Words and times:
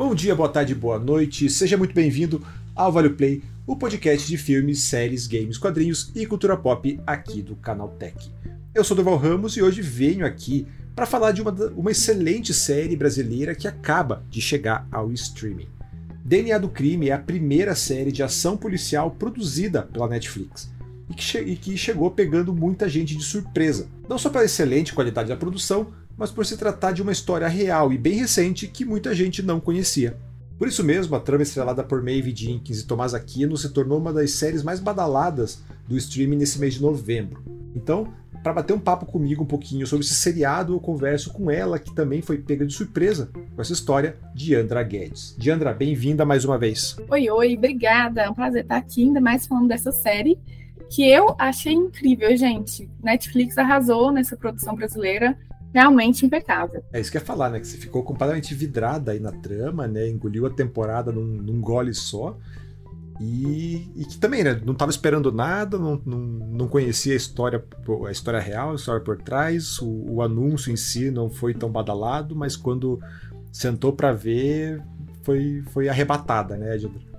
Bom 0.00 0.14
dia, 0.14 0.34
boa 0.34 0.48
tarde, 0.48 0.74
boa 0.74 0.98
noite. 0.98 1.50
Seja 1.50 1.76
muito 1.76 1.94
bem-vindo 1.94 2.42
ao 2.74 2.90
Vale 2.90 3.10
Play, 3.10 3.42
o 3.66 3.76
podcast 3.76 4.26
de 4.26 4.38
filmes, 4.38 4.80
séries, 4.84 5.26
games, 5.26 5.58
quadrinhos 5.58 6.10
e 6.14 6.24
cultura 6.24 6.56
pop 6.56 6.98
aqui 7.06 7.42
do 7.42 7.54
Canal 7.54 7.90
Tech. 7.90 8.32
Eu 8.74 8.82
sou 8.82 8.96
Doval 8.96 9.18
Ramos 9.18 9.58
e 9.58 9.62
hoje 9.62 9.82
venho 9.82 10.24
aqui 10.24 10.66
para 10.96 11.04
falar 11.04 11.32
de 11.32 11.42
uma, 11.42 11.50
uma 11.76 11.90
excelente 11.90 12.54
série 12.54 12.96
brasileira 12.96 13.54
que 13.54 13.68
acaba 13.68 14.24
de 14.30 14.40
chegar 14.40 14.88
ao 14.90 15.12
streaming. 15.12 15.68
DNA 16.24 16.56
do 16.56 16.70
Crime 16.70 17.10
é 17.10 17.12
a 17.12 17.18
primeira 17.18 17.74
série 17.74 18.10
de 18.10 18.22
ação 18.22 18.56
policial 18.56 19.10
produzida 19.10 19.82
pela 19.82 20.08
Netflix 20.08 20.70
e 21.10 21.14
que, 21.14 21.38
e 21.40 21.56
que 21.56 21.76
chegou 21.76 22.10
pegando 22.10 22.54
muita 22.54 22.88
gente 22.88 23.14
de 23.14 23.22
surpresa, 23.22 23.86
não 24.08 24.16
só 24.16 24.30
pela 24.30 24.46
excelente 24.46 24.94
qualidade 24.94 25.28
da 25.28 25.36
produção, 25.36 25.88
mas 26.20 26.30
por 26.30 26.44
se 26.44 26.58
tratar 26.58 26.92
de 26.92 27.00
uma 27.00 27.12
história 27.12 27.48
real 27.48 27.90
e 27.90 27.96
bem 27.96 28.12
recente 28.12 28.68
que 28.68 28.84
muita 28.84 29.14
gente 29.14 29.42
não 29.42 29.58
conhecia. 29.58 30.18
Por 30.58 30.68
isso 30.68 30.84
mesmo, 30.84 31.16
a 31.16 31.20
trama 31.20 31.42
estrelada 31.42 31.82
por 31.82 32.02
Maeve 32.02 32.36
Jenkins 32.36 32.80
e 32.80 32.86
Tomás 32.86 33.14
Aquino 33.14 33.56
se 33.56 33.70
tornou 33.70 33.98
uma 33.98 34.12
das 34.12 34.32
séries 34.32 34.62
mais 34.62 34.78
badaladas 34.78 35.62
do 35.88 35.96
streaming 35.96 36.36
nesse 36.36 36.60
mês 36.60 36.74
de 36.74 36.82
novembro. 36.82 37.42
Então, 37.74 38.12
para 38.42 38.52
bater 38.52 38.74
um 38.74 38.78
papo 38.78 39.06
comigo 39.06 39.44
um 39.44 39.46
pouquinho 39.46 39.86
sobre 39.86 40.04
esse 40.04 40.14
seriado, 40.14 40.74
eu 40.74 40.80
converso 40.80 41.32
com 41.32 41.50
ela, 41.50 41.78
que 41.78 41.94
também 41.94 42.20
foi 42.20 42.36
pega 42.36 42.66
de 42.66 42.74
surpresa 42.74 43.30
com 43.56 43.62
essa 43.62 43.72
história, 43.72 44.18
Diandra 44.34 44.82
Guedes. 44.82 45.34
Diandra, 45.38 45.72
bem-vinda 45.72 46.26
mais 46.26 46.44
uma 46.44 46.58
vez. 46.58 46.98
Oi, 47.08 47.30
oi, 47.30 47.56
obrigada. 47.56 48.20
É 48.20 48.28
um 48.28 48.34
prazer 48.34 48.64
estar 48.64 48.76
aqui, 48.76 49.04
ainda 49.04 49.22
mais 49.22 49.46
falando 49.46 49.68
dessa 49.68 49.90
série 49.90 50.38
que 50.90 51.08
eu 51.08 51.34
achei 51.38 51.72
incrível, 51.72 52.36
gente. 52.36 52.90
Netflix 53.02 53.56
arrasou 53.56 54.10
nessa 54.12 54.36
produção 54.36 54.74
brasileira 54.74 55.38
realmente 55.72 56.26
impecável. 56.26 56.82
É 56.92 57.00
isso 57.00 57.10
que 57.10 57.16
eu 57.16 57.20
ia 57.20 57.26
falar, 57.26 57.50
né? 57.50 57.60
Que 57.60 57.66
você 57.66 57.76
ficou 57.76 58.02
completamente 58.02 58.54
vidrada 58.54 59.12
aí 59.12 59.20
na 59.20 59.32
trama, 59.32 59.86
né? 59.86 60.08
Engoliu 60.08 60.46
a 60.46 60.50
temporada 60.50 61.12
num, 61.12 61.24
num 61.24 61.60
gole 61.60 61.94
só. 61.94 62.36
E, 63.20 63.90
e, 63.94 64.04
que 64.06 64.16
também, 64.16 64.42
né? 64.42 64.60
Não 64.64 64.72
estava 64.72 64.90
esperando 64.90 65.30
nada, 65.30 65.78
não, 65.78 66.00
não, 66.06 66.18
não, 66.18 66.68
conhecia 66.68 67.12
a 67.12 67.16
história, 67.16 67.62
a 68.06 68.10
história 68.10 68.40
real, 68.40 68.72
a 68.72 68.74
história 68.74 69.00
por 69.02 69.18
trás. 69.18 69.78
O, 69.78 70.14
o 70.14 70.22
anúncio 70.22 70.72
em 70.72 70.76
si 70.76 71.10
não 71.10 71.28
foi 71.28 71.52
tão 71.52 71.70
badalado, 71.70 72.34
mas 72.34 72.56
quando 72.56 72.98
sentou 73.52 73.92
para 73.92 74.12
ver, 74.12 74.82
foi, 75.22 75.62
foi 75.70 75.88
arrebatada, 75.88 76.56
né, 76.56 76.74
Edna? 76.74 77.09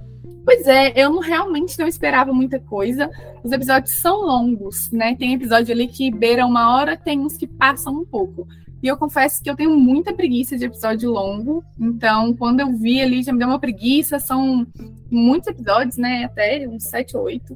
Pois 0.44 0.68
é, 0.68 0.94
eu 0.96 1.10
não, 1.10 1.20
realmente 1.20 1.78
não 1.78 1.88
esperava 1.88 2.34
muita 2.34 2.60
coisa. 2.60 3.10
Os 3.44 3.52
episódios 3.52 4.00
são 4.00 4.26
longos, 4.26 4.92
né? 4.92 5.16
Tem 5.16 5.34
episódio 5.34 5.74
ali 5.74 5.88
que 5.88 6.12
beira 6.12 6.46
uma 6.46 6.76
hora, 6.76 6.98
tem 6.98 7.20
uns 7.20 7.38
que 7.38 7.48
passam 7.48 7.94
um 7.94 8.06
pouco. 8.06 8.48
E 8.82 8.88
eu 8.88 8.98
confesso 8.98 9.42
que 9.44 9.50
eu 9.50 9.56
tenho 9.56 9.78
muita 9.78 10.12
preguiça 10.12 10.58
de 10.58 10.66
episódio 10.66 11.12
longo. 11.12 11.64
Então, 11.80 12.34
quando 12.36 12.62
eu 12.62 12.76
vi 12.76 13.00
ali, 13.00 13.22
já 13.22 13.32
me 13.32 13.38
deu 13.38 13.48
uma 13.48 13.60
preguiça. 13.60 14.20
São 14.20 14.66
muitos 15.10 15.48
episódios, 15.50 15.98
né? 15.98 16.24
Até 16.24 16.68
uns 16.68 16.84
sete 16.86 17.16
ou 17.16 17.24
oito. 17.26 17.56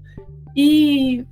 E 0.56 1.26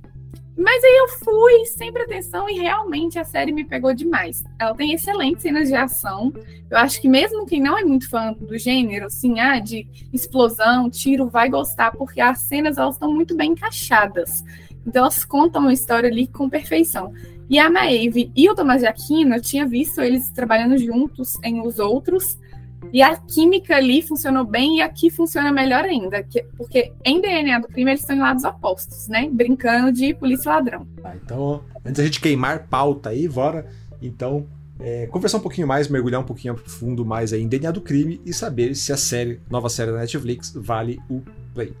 mas 0.56 0.84
aí 0.84 0.96
eu 0.98 1.08
fui 1.18 1.64
sem 1.66 1.92
pretensão 1.92 2.48
e 2.48 2.60
realmente 2.60 3.18
a 3.18 3.24
série 3.24 3.50
me 3.50 3.64
pegou 3.64 3.92
demais. 3.92 4.44
Ela 4.58 4.74
tem 4.74 4.92
excelentes 4.92 5.42
cenas 5.42 5.68
de 5.68 5.74
ação. 5.74 6.32
Eu 6.70 6.78
acho 6.78 7.00
que 7.00 7.08
mesmo 7.08 7.44
quem 7.44 7.60
não 7.60 7.76
é 7.76 7.84
muito 7.84 8.08
fã 8.08 8.32
do 8.32 8.56
gênero, 8.56 9.06
assim, 9.06 9.40
ah, 9.40 9.58
de 9.58 9.86
explosão, 10.12 10.88
tiro, 10.88 11.28
vai 11.28 11.48
gostar, 11.48 11.90
porque 11.92 12.20
as 12.20 12.38
cenas 12.42 12.78
elas 12.78 12.94
estão 12.94 13.12
muito 13.12 13.36
bem 13.36 13.50
encaixadas. 13.50 14.44
Então 14.86 15.02
elas 15.02 15.24
contam 15.24 15.62
uma 15.62 15.72
história 15.72 16.08
ali 16.08 16.26
com 16.26 16.48
perfeição. 16.48 17.12
E 17.48 17.58
a 17.58 17.68
Maeve 17.68 18.30
e 18.34 18.48
o 18.48 18.54
Tomás 18.54 18.80
de 18.80 18.86
Aquino, 18.86 19.34
eu 19.34 19.42
tinha 19.42 19.66
visto 19.66 20.00
eles 20.00 20.30
trabalhando 20.30 20.78
juntos 20.78 21.34
em 21.42 21.60
Os 21.60 21.78
Outros, 21.78 22.38
e 22.94 23.02
a 23.02 23.16
química 23.16 23.74
ali 23.74 24.00
funcionou 24.00 24.44
bem 24.44 24.76
e 24.78 24.80
aqui 24.80 25.10
funciona 25.10 25.50
melhor 25.50 25.84
ainda, 25.84 26.24
porque 26.56 26.92
em 27.04 27.20
DNA 27.20 27.58
do 27.58 27.66
crime 27.66 27.90
eles 27.90 28.02
estão 28.02 28.14
em 28.14 28.20
lados 28.20 28.44
opostos, 28.44 29.08
né? 29.08 29.28
Brincando 29.28 29.90
de 29.90 30.14
polícia 30.14 30.52
ladrão. 30.52 30.86
Ah, 31.02 31.16
então, 31.16 31.64
antes 31.84 31.94
da 31.94 32.04
gente 32.04 32.20
queimar 32.20 32.68
pauta 32.68 33.08
aí, 33.08 33.26
bora 33.26 33.66
então 34.00 34.46
é, 34.78 35.08
conversar 35.08 35.38
um 35.38 35.40
pouquinho 35.40 35.66
mais, 35.66 35.88
mergulhar 35.88 36.20
um 36.20 36.24
pouquinho 36.24 36.54
a 36.54 36.56
fundo 36.56 37.04
mais 37.04 37.32
aí 37.32 37.42
em 37.42 37.48
DNA 37.48 37.72
do 37.72 37.80
crime 37.80 38.20
e 38.24 38.32
saber 38.32 38.76
se 38.76 38.92
a 38.92 38.96
série, 38.96 39.40
nova 39.50 39.68
série 39.68 39.90
da 39.90 39.98
Netflix, 39.98 40.52
vale 40.54 41.00
o 41.10 41.20
play. 41.52 41.74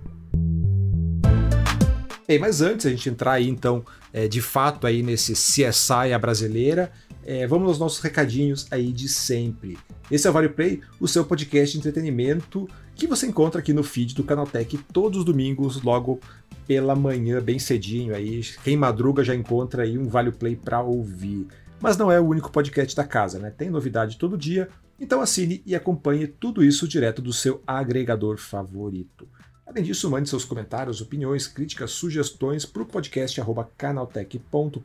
Bem, 2.26 2.40
mas 2.40 2.60
antes 2.60 2.86
a 2.86 2.90
gente 2.90 3.08
entrar 3.08 3.34
aí 3.34 3.48
então 3.48 3.84
é, 4.12 4.26
de 4.26 4.42
fato 4.42 4.84
aí 4.84 5.00
nesse 5.00 5.34
CSI 5.34 6.12
a 6.12 6.18
brasileira, 6.18 6.90
é, 7.24 7.46
vamos 7.46 7.68
aos 7.68 7.78
nossos 7.78 8.00
recadinhos 8.00 8.66
aí 8.68 8.92
de 8.92 9.08
sempre. 9.08 9.78
Esse 10.10 10.26
é 10.26 10.30
o 10.30 10.32
Vale 10.32 10.50
Play, 10.50 10.82
o 11.00 11.08
seu 11.08 11.24
podcast 11.24 11.72
de 11.72 11.78
entretenimento 11.78 12.68
que 12.94 13.06
você 13.06 13.26
encontra 13.26 13.60
aqui 13.60 13.72
no 13.72 13.82
feed 13.82 14.14
do 14.14 14.22
Canaltech 14.22 14.76
todos 14.92 15.20
os 15.20 15.24
domingos, 15.24 15.82
logo 15.82 16.20
pela 16.66 16.94
manhã, 16.94 17.40
bem 17.40 17.58
cedinho 17.58 18.14
aí. 18.14 18.42
Quem 18.62 18.76
madruga 18.76 19.24
já 19.24 19.34
encontra 19.34 19.82
aí 19.82 19.96
um 19.96 20.06
Vale 20.06 20.30
Play 20.30 20.56
para 20.56 20.82
ouvir. 20.82 21.46
Mas 21.80 21.96
não 21.96 22.12
é 22.12 22.20
o 22.20 22.26
único 22.26 22.52
podcast 22.52 22.94
da 22.94 23.04
casa, 23.04 23.38
né? 23.38 23.50
Tem 23.50 23.70
novidade 23.70 24.18
todo 24.18 24.38
dia, 24.38 24.68
então 25.00 25.22
assine 25.22 25.62
e 25.64 25.74
acompanhe 25.74 26.26
tudo 26.26 26.62
isso 26.62 26.86
direto 26.86 27.22
do 27.22 27.32
seu 27.32 27.62
agregador 27.66 28.36
favorito. 28.36 29.26
Além 29.66 29.82
disso, 29.82 30.10
mande 30.10 30.28
seus 30.28 30.44
comentários, 30.44 31.00
opiniões, 31.00 31.46
críticas, 31.46 31.92
sugestões 31.92 32.66
para 32.66 32.82
o 32.82 32.86
podcast 32.86 33.40
canaltech.com.br 33.76 34.78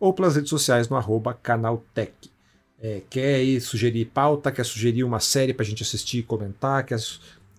ou 0.00 0.12
pelas 0.12 0.34
redes 0.34 0.50
sociais 0.50 0.88
no 0.88 0.96
arroba 0.96 1.34
canaltech. 1.34 2.31
É, 2.82 3.00
quer 3.08 3.60
sugerir 3.60 4.06
pauta, 4.06 4.50
quer 4.50 4.64
sugerir 4.64 5.04
uma 5.04 5.20
série 5.20 5.54
para 5.54 5.64
a 5.64 5.66
gente 5.66 5.84
assistir 5.84 6.18
e 6.18 6.22
comentar, 6.24 6.84
quer, 6.84 6.98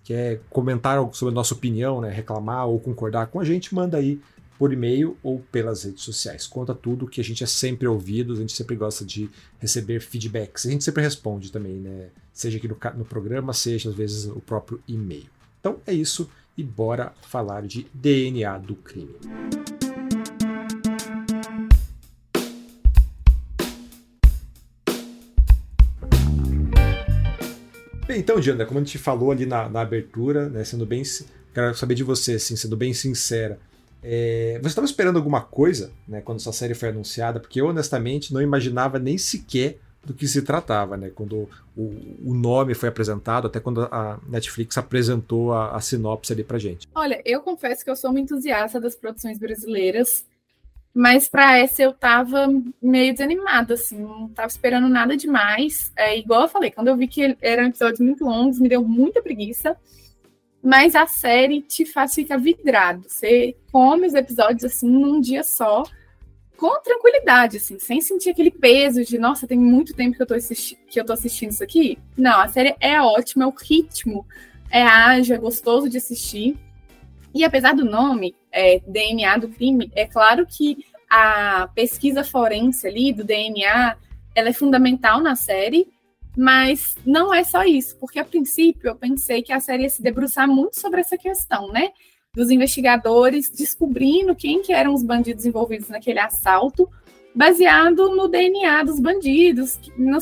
quer 0.04 0.40
comentar 0.50 0.98
sobre 1.14 1.32
a 1.32 1.34
nossa 1.34 1.54
opinião, 1.54 1.98
né, 2.02 2.10
reclamar 2.10 2.68
ou 2.68 2.78
concordar 2.78 3.28
com 3.28 3.40
a 3.40 3.44
gente, 3.44 3.74
manda 3.74 3.96
aí 3.96 4.20
por 4.58 4.72
e-mail 4.72 5.16
ou 5.22 5.40
pelas 5.50 5.84
redes 5.84 6.02
sociais. 6.02 6.46
Conta 6.46 6.74
tudo 6.74 7.08
que 7.08 7.20
a 7.20 7.24
gente 7.24 7.42
é 7.42 7.46
sempre 7.46 7.88
ouvido, 7.88 8.34
a 8.34 8.36
gente 8.36 8.52
sempre 8.52 8.76
gosta 8.76 9.04
de 9.04 9.30
receber 9.58 10.00
feedbacks. 10.00 10.66
A 10.66 10.70
gente 10.70 10.84
sempre 10.84 11.02
responde 11.02 11.50
também, 11.50 11.74
né? 11.74 12.08
Seja 12.32 12.58
aqui 12.58 12.68
no, 12.68 12.76
no 12.96 13.04
programa, 13.04 13.52
seja 13.52 13.88
às 13.88 13.94
vezes 13.94 14.26
o 14.26 14.40
próprio 14.40 14.80
e-mail. 14.86 15.26
Então 15.58 15.78
é 15.86 15.92
isso 15.92 16.30
e 16.56 16.62
bora 16.62 17.12
falar 17.22 17.62
de 17.62 17.86
DNA 17.92 18.58
do 18.58 18.76
crime. 18.76 19.16
Então, 28.16 28.40
Diana, 28.40 28.64
como 28.66 28.80
a 28.80 28.82
gente 28.82 28.98
falou 28.98 29.30
ali 29.30 29.46
na, 29.46 29.68
na 29.68 29.80
abertura, 29.80 30.48
né, 30.48 30.64
sendo 30.64 30.84
bem. 30.86 31.02
Quero 31.52 31.74
saber 31.76 31.94
de 31.94 32.02
você, 32.02 32.34
assim, 32.34 32.56
sendo 32.56 32.76
bem 32.76 32.92
sincera. 32.92 33.58
É, 34.02 34.58
você 34.60 34.68
estava 34.68 34.84
esperando 34.84 35.16
alguma 35.16 35.40
coisa 35.40 35.90
né, 36.06 36.20
quando 36.20 36.38
essa 36.38 36.52
série 36.52 36.74
foi 36.74 36.90
anunciada? 36.90 37.40
Porque 37.40 37.60
eu, 37.60 37.66
honestamente, 37.66 38.34
não 38.34 38.42
imaginava 38.42 38.98
nem 38.98 39.16
sequer 39.16 39.78
do 40.04 40.12
que 40.12 40.28
se 40.28 40.42
tratava, 40.42 40.96
né? 40.96 41.10
Quando 41.14 41.48
o, 41.74 41.82
o 42.22 42.34
nome 42.34 42.74
foi 42.74 42.88
apresentado, 42.88 43.46
até 43.46 43.58
quando 43.58 43.82
a 43.82 44.20
Netflix 44.28 44.76
apresentou 44.76 45.52
a, 45.52 45.74
a 45.74 45.80
sinopse 45.80 46.32
ali 46.32 46.44
pra 46.44 46.58
gente. 46.58 46.86
Olha, 46.94 47.22
eu 47.24 47.40
confesso 47.40 47.82
que 47.84 47.90
eu 47.90 47.96
sou 47.96 48.10
uma 48.10 48.20
entusiasta 48.20 48.80
das 48.80 48.94
produções 48.94 49.38
brasileiras. 49.38 50.26
Mas 50.94 51.28
para 51.28 51.58
essa 51.58 51.82
eu 51.82 51.92
tava 51.92 52.46
meio 52.80 53.12
desanimada, 53.12 53.74
assim, 53.74 53.98
não 53.98 54.28
tava 54.28 54.46
esperando 54.46 54.88
nada 54.88 55.16
demais. 55.16 55.92
É 55.96 56.16
igual 56.16 56.42
eu 56.42 56.48
falei, 56.48 56.70
quando 56.70 56.86
eu 56.86 56.96
vi 56.96 57.08
que 57.08 57.36
eram 57.42 57.64
episódios 57.64 57.98
muito 57.98 58.24
longos, 58.24 58.60
me 58.60 58.68
deu 58.68 58.84
muita 58.84 59.20
preguiça. 59.20 59.76
Mas 60.62 60.94
a 60.94 61.06
série 61.06 61.60
te 61.60 61.84
faz 61.84 62.14
ficar 62.14 62.36
vidrado. 62.36 63.08
Você 63.08 63.56
come 63.72 64.06
os 64.06 64.14
episódios 64.14 64.64
assim 64.64 64.88
num 64.88 65.20
dia 65.20 65.42
só, 65.42 65.82
com 66.56 66.80
tranquilidade, 66.80 67.56
assim, 67.56 67.78
sem 67.80 68.00
sentir 68.00 68.30
aquele 68.30 68.50
peso 68.50 69.04
de, 69.04 69.18
nossa, 69.18 69.46
tem 69.46 69.58
muito 69.58 69.94
tempo 69.94 70.16
que 70.16 70.22
eu 70.22 70.26
tô, 70.26 70.34
assisti 70.34 70.76
que 70.88 71.00
eu 71.00 71.04
tô 71.04 71.12
assistindo 71.12 71.50
isso 71.50 71.64
aqui. 71.64 71.98
Não, 72.16 72.40
a 72.40 72.48
série 72.48 72.76
é 72.80 73.00
ótima, 73.02 73.46
o 73.46 73.50
ritmo 73.50 74.24
é 74.70 74.82
ágil, 74.82 75.34
é 75.34 75.38
gostoso 75.38 75.88
de 75.88 75.98
assistir. 75.98 76.56
E 77.34 77.44
apesar 77.44 77.74
do 77.74 77.84
nome, 77.84 78.34
é, 78.52 78.80
DNA 78.86 79.38
do 79.38 79.48
crime, 79.48 79.90
é 79.94 80.06
claro 80.06 80.46
que 80.46 80.84
a 81.10 81.68
pesquisa 81.74 82.22
forense 82.22 82.86
ali 82.86 83.12
do 83.12 83.24
DNA, 83.24 83.96
ela 84.34 84.48
é 84.48 84.52
fundamental 84.52 85.20
na 85.20 85.34
série, 85.34 85.88
mas 86.36 86.96
não 87.04 87.32
é 87.32 87.44
só 87.44 87.64
isso, 87.64 87.96
porque 87.98 88.18
a 88.18 88.24
princípio 88.24 88.88
eu 88.88 88.96
pensei 88.96 89.42
que 89.42 89.52
a 89.52 89.60
série 89.60 89.84
ia 89.84 89.88
se 89.88 90.02
debruçar 90.02 90.48
muito 90.48 90.78
sobre 90.78 91.00
essa 91.00 91.16
questão, 91.16 91.68
né? 91.68 91.90
Dos 92.34 92.50
investigadores 92.50 93.50
descobrindo 93.50 94.34
quem 94.34 94.62
que 94.62 94.72
eram 94.72 94.92
os 94.92 95.02
bandidos 95.02 95.46
envolvidos 95.46 95.88
naquele 95.88 96.18
assalto, 96.18 96.88
baseado 97.34 98.14
no 98.14 98.28
DNA 98.28 98.84
dos 98.84 98.98
bandidos, 98.98 99.78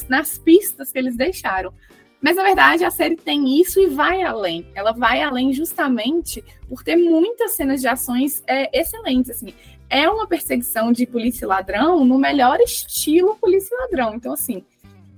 nas 0.09 0.39
pistas 0.39 0.93
que 0.93 0.99
eles 0.99 1.17
deixaram. 1.17 1.73
Mas 2.23 2.37
na 2.37 2.45
verdade 2.45 2.85
a 2.85 2.91
série 2.91 3.17
tem 3.17 3.61
isso 3.61 3.81
e 3.81 3.89
vai 3.89 4.23
além. 4.23 4.65
Ela 4.77 4.93
vai 4.93 5.21
além 5.21 5.53
justamente 5.53 6.43
por 6.69 6.85
ter 6.85 6.95
muitas 6.95 7.57
cenas 7.57 7.81
de 7.81 7.89
ações 7.89 8.43
é, 8.47 8.79
excelentes. 8.79 9.31
Assim, 9.33 9.53
é 9.91 10.09
uma 10.09 10.27
perseguição 10.27 10.93
de 10.93 11.05
polícia 11.05 11.45
e 11.45 11.49
ladrão 11.49 12.05
no 12.05 12.17
melhor 12.17 12.61
estilo 12.61 13.37
polícia 13.37 13.75
e 13.75 13.79
ladrão. 13.79 14.15
Então 14.15 14.33
assim, 14.33 14.65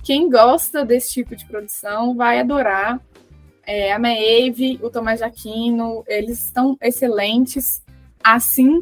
quem 0.03 0.31
gosta 0.31 0.83
desse 0.83 1.13
tipo 1.13 1.37
de 1.37 1.45
produção 1.45 2.17
vai 2.17 2.41
adorar. 2.41 2.99
É, 3.67 3.93
a 3.93 3.99
Maeve, 3.99 4.79
o 4.83 4.91
Tomás 4.91 5.21
Jaquino, 5.21 6.05
eles 6.07 6.45
estão 6.45 6.77
excelentes, 6.83 7.83
assim 8.23 8.81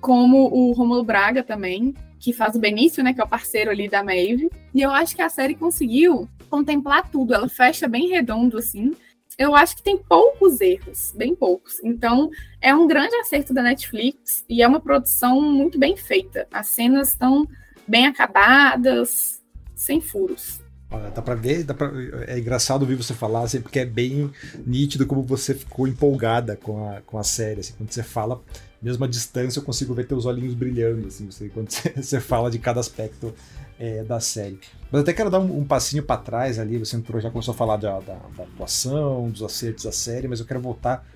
como 0.00 0.52
o 0.52 0.72
Romulo 0.72 1.04
Braga 1.04 1.44
também, 1.44 1.94
que 2.26 2.32
faz 2.32 2.56
o 2.56 2.58
Benício, 2.58 3.04
né, 3.04 3.14
que 3.14 3.20
é 3.20 3.24
o 3.24 3.28
parceiro 3.28 3.70
ali 3.70 3.88
da 3.88 4.02
Maeve. 4.02 4.50
E 4.74 4.82
eu 4.82 4.90
acho 4.90 5.14
que 5.14 5.22
a 5.22 5.28
série 5.28 5.54
conseguiu 5.54 6.28
contemplar 6.50 7.08
tudo, 7.08 7.32
ela 7.32 7.48
fecha 7.48 7.86
bem 7.86 8.08
redondo, 8.08 8.58
assim. 8.58 8.92
Eu 9.38 9.54
acho 9.54 9.76
que 9.76 9.82
tem 9.82 9.96
poucos 9.96 10.60
erros, 10.60 11.12
bem 11.14 11.36
poucos. 11.36 11.74
Então, 11.84 12.28
é 12.60 12.74
um 12.74 12.88
grande 12.88 13.14
acerto 13.14 13.54
da 13.54 13.62
Netflix 13.62 14.44
e 14.48 14.60
é 14.60 14.66
uma 14.66 14.80
produção 14.80 15.40
muito 15.40 15.78
bem 15.78 15.96
feita. 15.96 16.48
As 16.52 16.66
cenas 16.66 17.10
estão 17.10 17.46
bem 17.86 18.08
acabadas, 18.08 19.40
sem 19.76 20.00
furos. 20.00 20.60
Olha, 20.90 21.10
dá 21.10 21.22
pra 21.22 21.36
ver, 21.36 21.62
dá 21.62 21.74
pra, 21.74 21.92
é 22.26 22.40
engraçado 22.40 22.82
ouvir 22.82 22.96
você 22.96 23.14
falar, 23.14 23.42
assim, 23.42 23.60
porque 23.60 23.78
é 23.78 23.84
bem 23.84 24.32
nítido 24.66 25.06
como 25.06 25.22
você 25.22 25.54
ficou 25.54 25.86
empolgada 25.86 26.56
com 26.56 26.90
a, 26.90 27.02
com 27.02 27.18
a 27.18 27.22
série. 27.22 27.60
Assim, 27.60 27.74
quando 27.78 27.92
você 27.92 28.02
fala, 28.02 28.42
mesmo 28.82 29.04
à 29.04 29.08
distância, 29.08 29.58
eu 29.58 29.64
consigo 29.64 29.94
ver 29.94 30.06
teus 30.06 30.26
olhinhos 30.26 30.54
brilhando, 30.54 31.06
assim, 31.06 31.30
você, 31.30 31.48
quando 31.48 31.68
você, 31.72 31.90
você 31.90 32.20
fala 32.20 32.50
de 32.50 32.58
cada 32.58 32.80
aspecto 32.80 33.34
é, 33.78 34.02
da 34.04 34.20
série. 34.20 34.58
Mas 34.90 35.02
até 35.02 35.12
quero 35.12 35.30
dar 35.30 35.40
um, 35.40 35.58
um 35.58 35.64
passinho 35.64 36.02
para 36.02 36.20
trás 36.20 36.58
ali, 36.58 36.78
você 36.78 36.96
entrou, 36.96 37.20
já 37.20 37.30
começou 37.30 37.52
a 37.52 37.56
falar 37.56 37.76
da, 37.76 37.98
da, 38.00 38.14
da 38.36 38.44
atuação, 38.44 39.30
dos 39.30 39.42
acertos 39.42 39.84
da 39.84 39.92
série, 39.92 40.28
mas 40.28 40.40
eu 40.40 40.46
quero 40.46 40.60
voltar 40.60 41.06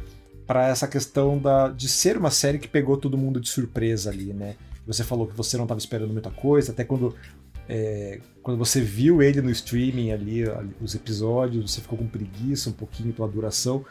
para 0.47 0.69
essa 0.69 0.89
questão 0.89 1.39
da, 1.39 1.69
de 1.69 1.89
ser 1.89 2.17
uma 2.17 2.31
série 2.31 2.59
que 2.59 2.67
pegou 2.67 2.97
todo 2.97 3.17
mundo 3.17 3.41
de 3.41 3.49
surpresa 3.49 4.11
ali, 4.11 4.33
né? 4.33 4.57
Você 4.87 5.05
falou 5.05 5.27
que 5.27 5.37
você 5.37 5.57
não 5.57 5.65
estava 5.65 5.79
esperando 5.79 6.13
muita 6.13 6.31
coisa, 6.31 6.73
até 6.73 6.83
quando 6.83 7.15
é, 7.73 8.19
quando 8.43 8.59
você 8.59 8.81
viu 8.81 9.23
ele 9.23 9.41
no 9.41 9.49
streaming 9.51 10.11
ali, 10.11 10.43
os 10.81 10.97
episódios, 10.97 11.71
você 11.71 11.81
ficou 11.81 11.97
com 11.97 12.09
preguiça 12.09 12.69
um 12.69 12.73
pouquinho 12.73 13.13
pela 13.13 13.29
duração. 13.29 13.85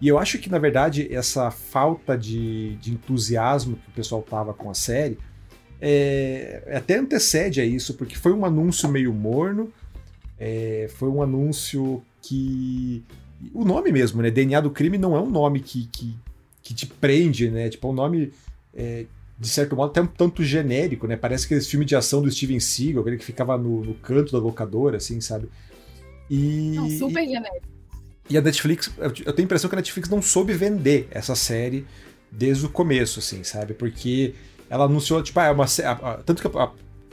E 0.00 0.08
eu 0.08 0.18
acho 0.18 0.38
que, 0.38 0.50
na 0.50 0.58
verdade, 0.58 1.12
essa 1.12 1.50
falta 1.50 2.16
de, 2.16 2.76
de 2.76 2.92
entusiasmo 2.92 3.76
que 3.76 3.88
o 3.88 3.92
pessoal 3.92 4.22
tava 4.22 4.52
com 4.52 4.70
a 4.70 4.74
série 4.74 5.18
é, 5.86 6.62
até 6.74 6.96
antecede 6.96 7.60
a 7.60 7.64
isso, 7.64 7.92
porque 7.92 8.16
foi 8.16 8.32
um 8.32 8.46
anúncio 8.46 8.88
meio 8.88 9.12
morno, 9.12 9.70
é, 10.38 10.88
foi 10.96 11.10
um 11.10 11.22
anúncio 11.22 12.02
que. 12.22 13.04
O 13.52 13.66
nome 13.66 13.92
mesmo, 13.92 14.22
né? 14.22 14.30
DNA 14.30 14.62
do 14.62 14.70
crime 14.70 14.96
não 14.96 15.14
é 15.14 15.20
um 15.20 15.28
nome 15.28 15.60
que, 15.60 15.86
que, 15.88 16.16
que 16.62 16.72
te 16.72 16.86
prende, 16.86 17.50
né? 17.50 17.68
Tipo, 17.68 17.88
é 17.88 17.90
um 17.90 17.94
nome. 17.94 18.32
É, 18.72 19.04
de 19.38 19.48
certo 19.48 19.76
modo, 19.76 19.90
até 19.90 20.00
um 20.00 20.06
tanto 20.06 20.42
genérico, 20.42 21.06
né? 21.06 21.16
Parece 21.16 21.44
aquele 21.44 21.60
filme 21.60 21.84
de 21.84 21.94
ação 21.94 22.22
do 22.22 22.30
Steven 22.30 22.60
Seagal, 22.60 23.02
aquele 23.02 23.18
que 23.18 23.24
ficava 23.24 23.58
no, 23.58 23.84
no 23.84 23.94
canto 23.94 24.32
da 24.32 24.38
locadora, 24.38 24.96
assim, 24.96 25.20
sabe? 25.20 25.48
E. 26.30 26.72
Não, 26.76 26.88
super 26.88 27.26
genérico. 27.26 27.73
E 28.28 28.38
a 28.38 28.40
Netflix, 28.40 28.90
eu 28.98 29.10
tenho 29.10 29.38
a 29.38 29.42
impressão 29.42 29.68
que 29.68 29.76
a 29.76 29.78
Netflix 29.78 30.08
não 30.08 30.22
soube 30.22 30.52
vender 30.54 31.08
essa 31.10 31.34
série 31.34 31.86
desde 32.30 32.64
o 32.66 32.68
começo, 32.68 33.18
assim, 33.18 33.44
sabe? 33.44 33.74
Porque 33.74 34.34
ela 34.68 34.84
anunciou, 34.86 35.22
tipo, 35.22 35.38
ah, 35.38 35.46
é 35.46 35.50
uma 35.50 35.64
a, 35.64 36.14
tanto 36.24 36.40
que 36.40 36.58
a, 36.58 36.70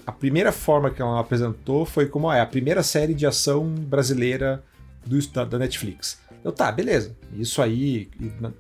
a, 0.08 0.12
primeira 0.12 0.52
forma 0.52 0.90
que 0.90 1.02
ela 1.02 1.20
apresentou 1.20 1.86
foi 1.86 2.06
como 2.06 2.30
ah, 2.30 2.38
é 2.38 2.42
a 2.42 2.46
primeira 2.46 2.82
série 2.82 3.14
de 3.14 3.28
ação 3.28 3.68
brasileira 3.76 4.64
do, 5.06 5.20
da, 5.28 5.44
da 5.44 5.60
Netflix. 5.60 6.20
Eu, 6.44 6.52
tá, 6.52 6.72
beleza. 6.72 7.16
Isso 7.36 7.62
aí, 7.62 8.10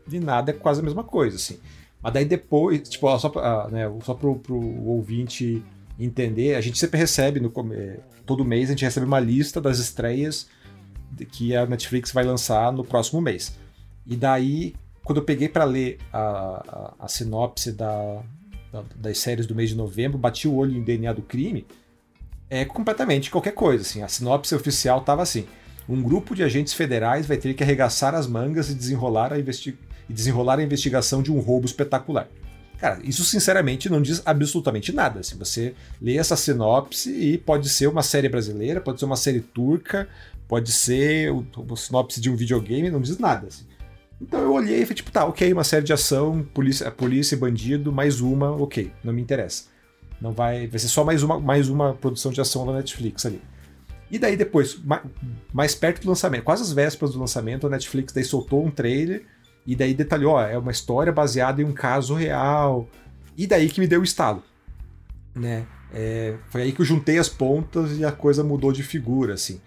de 0.05 0.19
nada 0.19 0.51
é 0.51 0.53
quase 0.53 0.81
a 0.81 0.83
mesma 0.83 1.03
coisa, 1.03 1.37
assim. 1.37 1.57
Mas 2.01 2.13
daí 2.13 2.25
depois, 2.25 2.87
tipo, 2.89 3.17
só, 3.17 3.29
pra, 3.29 3.69
né, 3.69 3.91
só 4.03 4.13
pro, 4.13 4.35
pro 4.35 4.57
ouvinte 4.57 5.63
entender, 5.97 6.55
a 6.55 6.61
gente 6.61 6.77
sempre 6.77 6.99
recebe, 6.99 7.39
no, 7.39 7.51
é, 7.73 7.99
todo 8.25 8.43
mês, 8.43 8.69
a 8.69 8.73
gente 8.73 8.83
recebe 8.83 9.05
uma 9.05 9.19
lista 9.19 9.61
das 9.61 9.79
estreias 9.79 10.47
que 11.31 11.55
a 11.55 11.65
Netflix 11.65 12.11
vai 12.11 12.23
lançar 12.23 12.71
no 12.71 12.83
próximo 12.83 13.21
mês. 13.21 13.57
E 14.05 14.15
daí, 14.15 14.75
quando 15.03 15.19
eu 15.19 15.23
peguei 15.23 15.47
para 15.47 15.63
ler 15.63 15.99
a, 16.11 16.93
a, 16.99 17.05
a 17.05 17.07
sinopse 17.07 17.71
da, 17.71 18.21
da, 18.71 18.83
das 18.95 19.19
séries 19.19 19.45
do 19.45 19.55
mês 19.55 19.69
de 19.69 19.75
novembro, 19.75 20.17
bati 20.17 20.47
o 20.47 20.55
olho 20.55 20.75
em 20.75 20.83
DNA 20.83 21.13
do 21.13 21.21
crime, 21.21 21.65
é 22.49 22.65
completamente 22.65 23.29
qualquer 23.29 23.53
coisa. 23.53 23.83
Assim, 23.83 24.01
a 24.01 24.07
sinopse 24.07 24.53
oficial 24.53 25.01
tava 25.01 25.21
assim: 25.21 25.45
um 25.87 26.01
grupo 26.01 26.35
de 26.35 26.43
agentes 26.43 26.73
federais 26.73 27.25
vai 27.25 27.37
ter 27.37 27.53
que 27.53 27.63
arregaçar 27.63 28.15
as 28.15 28.27
mangas 28.27 28.69
e 28.69 28.73
desenrolar 28.73 29.33
a 29.33 29.39
investigação 29.39 29.91
e 30.09 30.13
desenrolar 30.13 30.59
a 30.59 30.63
investigação 30.63 31.23
de 31.23 31.31
um 31.31 31.39
roubo 31.39 31.65
espetacular. 31.65 32.27
Cara, 32.81 32.99
isso 33.03 33.23
sinceramente 33.23 33.87
não 33.91 34.01
diz 34.01 34.23
absolutamente 34.25 34.91
nada. 34.91 35.21
Se 35.21 35.35
você 35.35 35.75
lê 36.01 36.17
essa 36.17 36.35
sinopse 36.35 37.11
e 37.11 37.37
pode 37.37 37.69
ser 37.69 37.85
uma 37.85 38.01
série 38.01 38.27
brasileira, 38.27 38.81
pode 38.81 38.99
ser 38.99 39.05
uma 39.05 39.15
série 39.15 39.39
turca, 39.39 40.09
pode 40.47 40.71
ser 40.71 41.31
uma 41.31 41.77
sinopse 41.77 42.19
de 42.19 42.27
um 42.27 42.35
videogame, 42.35 42.89
não 42.89 42.99
diz 42.99 43.19
nada. 43.19 43.45
Assim. 43.45 43.65
Então 44.19 44.39
eu 44.39 44.51
olhei 44.51 44.81
e 44.81 44.85
falei, 44.85 44.95
tipo, 44.95 45.11
tá, 45.11 45.25
ok, 45.27 45.53
uma 45.53 45.63
série 45.63 45.85
de 45.85 45.93
ação, 45.93 46.43
polícia, 46.55 46.89
polícia 46.89 47.35
e 47.35 47.37
bandido, 47.37 47.91
mais 47.91 48.19
uma, 48.19 48.49
ok, 48.49 48.91
não 49.03 49.13
me 49.13 49.21
interessa. 49.21 49.65
Não 50.19 50.31
vai, 50.31 50.65
vai 50.65 50.79
ser 50.79 50.87
só 50.87 51.03
mais 51.03 51.21
uma, 51.21 51.39
mais 51.39 51.69
uma 51.69 51.93
produção 51.93 52.31
de 52.31 52.41
ação 52.41 52.65
da 52.65 52.73
Netflix 52.73 53.27
ali. 53.27 53.43
E 54.09 54.17
daí 54.17 54.35
depois, 54.35 54.79
mais, 55.53 55.75
perto 55.75 56.01
do 56.01 56.09
lançamento, 56.09 56.43
quase 56.45 56.63
as 56.63 56.73
vésperas 56.73 57.13
do 57.13 57.19
lançamento, 57.19 57.67
a 57.67 57.69
Netflix 57.69 58.11
daí 58.11 58.25
soltou 58.25 58.65
um 58.65 58.71
trailer 58.71 59.23
e 59.65 59.75
daí 59.75 59.93
detalhou, 59.93 60.33
ó, 60.33 60.41
é 60.41 60.57
uma 60.57 60.71
história 60.71 61.11
baseada 61.11 61.61
em 61.61 61.65
um 61.65 61.73
caso 61.73 62.13
real. 62.13 62.87
E 63.37 63.47
daí 63.47 63.69
que 63.69 63.79
me 63.79 63.87
deu 63.87 64.01
o 64.01 64.03
estalo, 64.03 64.43
né? 65.35 65.65
É, 65.93 66.35
foi 66.49 66.61
aí 66.63 66.71
que 66.71 66.81
eu 66.81 66.85
juntei 66.85 67.17
as 67.17 67.27
pontas 67.27 67.97
e 67.97 68.05
a 68.05 68.11
coisa 68.11 68.43
mudou 68.43 68.71
de 68.71 68.83
figura, 68.83 69.33
assim. 69.33 69.59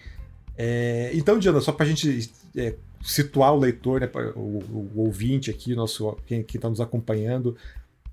É, 0.56 1.10
então, 1.14 1.38
Diana, 1.38 1.60
só 1.60 1.72
pra 1.72 1.84
gente 1.84 2.30
é, 2.56 2.74
situar 3.02 3.52
o 3.52 3.58
leitor, 3.58 4.00
né, 4.00 4.10
o, 4.34 4.62
o 4.94 5.00
ouvinte 5.04 5.50
aqui, 5.50 5.74
nosso, 5.74 6.16
quem 6.26 6.40
está 6.40 6.68
nos 6.68 6.80
acompanhando, 6.80 7.56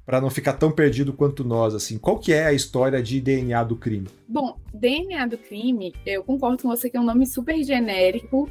para 0.06 0.20
não 0.20 0.30
ficar 0.30 0.54
tão 0.54 0.72
perdido 0.72 1.14
quanto 1.14 1.44
nós, 1.44 1.74
assim, 1.74 1.98
qual 1.98 2.20
que 2.20 2.34
é 2.34 2.48
a 2.48 2.54
história 2.54 3.02
de 3.02 3.22
DNA 3.22 3.64
do 3.64 3.76
crime? 3.76 4.08
Bom, 4.28 4.58
DNA 4.74 5.28
do 5.28 5.38
crime, 5.38 5.94
eu 6.06 6.24
concordo 6.24 6.62
com 6.62 6.70
você 6.70 6.90
que 6.90 6.98
é 6.98 7.00
um 7.00 7.06
nome 7.06 7.26
super 7.26 7.64
genérico 7.64 8.50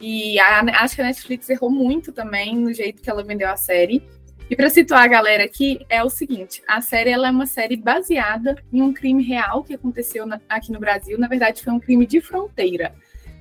e 0.00 0.38
a, 0.40 0.60
acho 0.82 0.94
que 0.94 1.02
a 1.02 1.04
Netflix 1.04 1.48
errou 1.50 1.70
muito 1.70 2.12
também 2.12 2.56
no 2.56 2.72
jeito 2.72 3.02
que 3.02 3.10
ela 3.10 3.22
vendeu 3.22 3.48
a 3.48 3.56
série. 3.56 4.02
E 4.48 4.56
para 4.56 4.70
situar 4.70 5.02
a 5.02 5.08
galera 5.08 5.44
aqui, 5.44 5.84
é 5.88 6.02
o 6.02 6.10
seguinte: 6.10 6.62
a 6.66 6.80
série 6.80 7.10
ela 7.10 7.28
é 7.28 7.30
uma 7.30 7.46
série 7.46 7.76
baseada 7.76 8.56
em 8.72 8.82
um 8.82 8.92
crime 8.92 9.22
real 9.22 9.62
que 9.62 9.74
aconteceu 9.74 10.26
na, 10.26 10.40
aqui 10.48 10.72
no 10.72 10.80
Brasil. 10.80 11.18
Na 11.18 11.28
verdade, 11.28 11.62
foi 11.62 11.72
um 11.72 11.80
crime 11.80 12.06
de 12.06 12.20
fronteira 12.20 12.94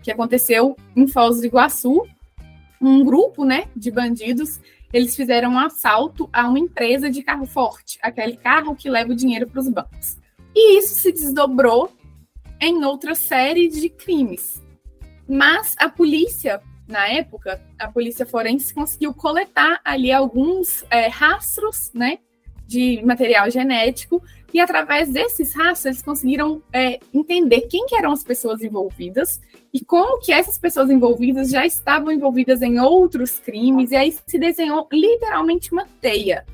que 0.04 0.12
aconteceu 0.12 0.76
em 0.96 1.08
Foz 1.08 1.40
do 1.40 1.46
Iguaçu. 1.46 2.06
Um 2.82 3.04
grupo 3.04 3.44
né, 3.44 3.66
de 3.76 3.92
bandidos 3.92 4.60
eles 4.92 5.16
fizeram 5.16 5.52
um 5.52 5.60
assalto 5.60 6.30
a 6.34 6.48
uma 6.48 6.60
empresa 6.60 7.10
de 7.10 7.22
carro 7.22 7.46
forte, 7.46 8.00
aquele 8.02 8.36
carro 8.36 8.76
que 8.76 8.90
leva 8.90 9.12
o 9.12 9.16
dinheiro 9.16 9.48
para 9.48 9.60
os 9.60 9.70
bancos. 9.70 10.18
E 10.56 10.80
isso 10.80 10.96
se 10.96 11.12
desdobrou 11.12 11.92
em 12.60 12.84
outra 12.84 13.14
série 13.14 13.68
de 13.68 13.88
crimes. 13.88 14.62
Mas 15.30 15.76
a 15.78 15.88
polícia, 15.88 16.60
na 16.88 17.08
época, 17.08 17.62
a 17.78 17.88
polícia 17.88 18.26
forense 18.26 18.74
conseguiu 18.74 19.14
coletar 19.14 19.80
ali 19.86 20.12
alguns 20.12 20.84
é, 20.90 21.08
rastros, 21.08 21.92
né, 21.94 22.18
de 22.66 23.02
material 23.04 23.50
genético 23.50 24.22
e 24.54 24.60
através 24.60 25.12
desses 25.12 25.56
rastros 25.56 25.86
eles 25.86 26.02
conseguiram 26.04 26.62
é, 26.72 27.00
entender 27.12 27.62
quem 27.62 27.86
que 27.88 27.96
eram 27.96 28.12
as 28.12 28.24
pessoas 28.24 28.62
envolvidas 28.62 29.40
e 29.74 29.84
como 29.84 30.20
que 30.20 30.32
essas 30.32 30.58
pessoas 30.58 30.90
envolvidas 30.92 31.50
já 31.50 31.66
estavam 31.66 32.12
envolvidas 32.12 32.62
em 32.62 32.80
outros 32.80 33.40
crimes 33.40 33.92
e 33.92 33.96
aí 33.96 34.12
se 34.12 34.38
desenhou 34.38 34.88
literalmente 34.92 35.72
uma 35.72 35.86
teia 36.00 36.46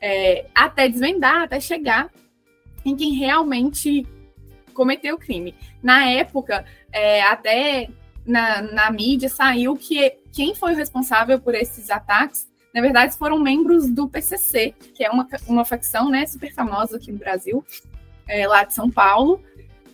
é, 0.00 0.46
até 0.54 0.88
desvendar, 0.88 1.42
até 1.42 1.60
chegar 1.60 2.10
em 2.82 2.96
quem 2.96 3.12
realmente 3.12 4.06
cometeu 4.80 5.16
o 5.16 5.18
crime. 5.18 5.54
Na 5.82 6.06
época, 6.06 6.64
é, 6.90 7.20
até 7.20 7.90
na, 8.24 8.62
na 8.62 8.90
mídia 8.90 9.28
saiu 9.28 9.76
que 9.76 10.16
quem 10.32 10.54
foi 10.54 10.72
o 10.72 10.76
responsável 10.76 11.38
por 11.38 11.54
esses 11.54 11.90
ataques, 11.90 12.48
na 12.74 12.80
verdade, 12.80 13.14
foram 13.14 13.38
membros 13.38 13.90
do 13.90 14.08
PCC, 14.08 14.74
que 14.94 15.04
é 15.04 15.10
uma, 15.10 15.28
uma 15.46 15.66
facção 15.66 16.08
né, 16.08 16.24
super 16.24 16.50
famosa 16.54 16.96
aqui 16.96 17.12
no 17.12 17.18
Brasil, 17.18 17.62
é, 18.26 18.48
lá 18.48 18.64
de 18.64 18.72
São 18.72 18.90
Paulo. 18.90 19.42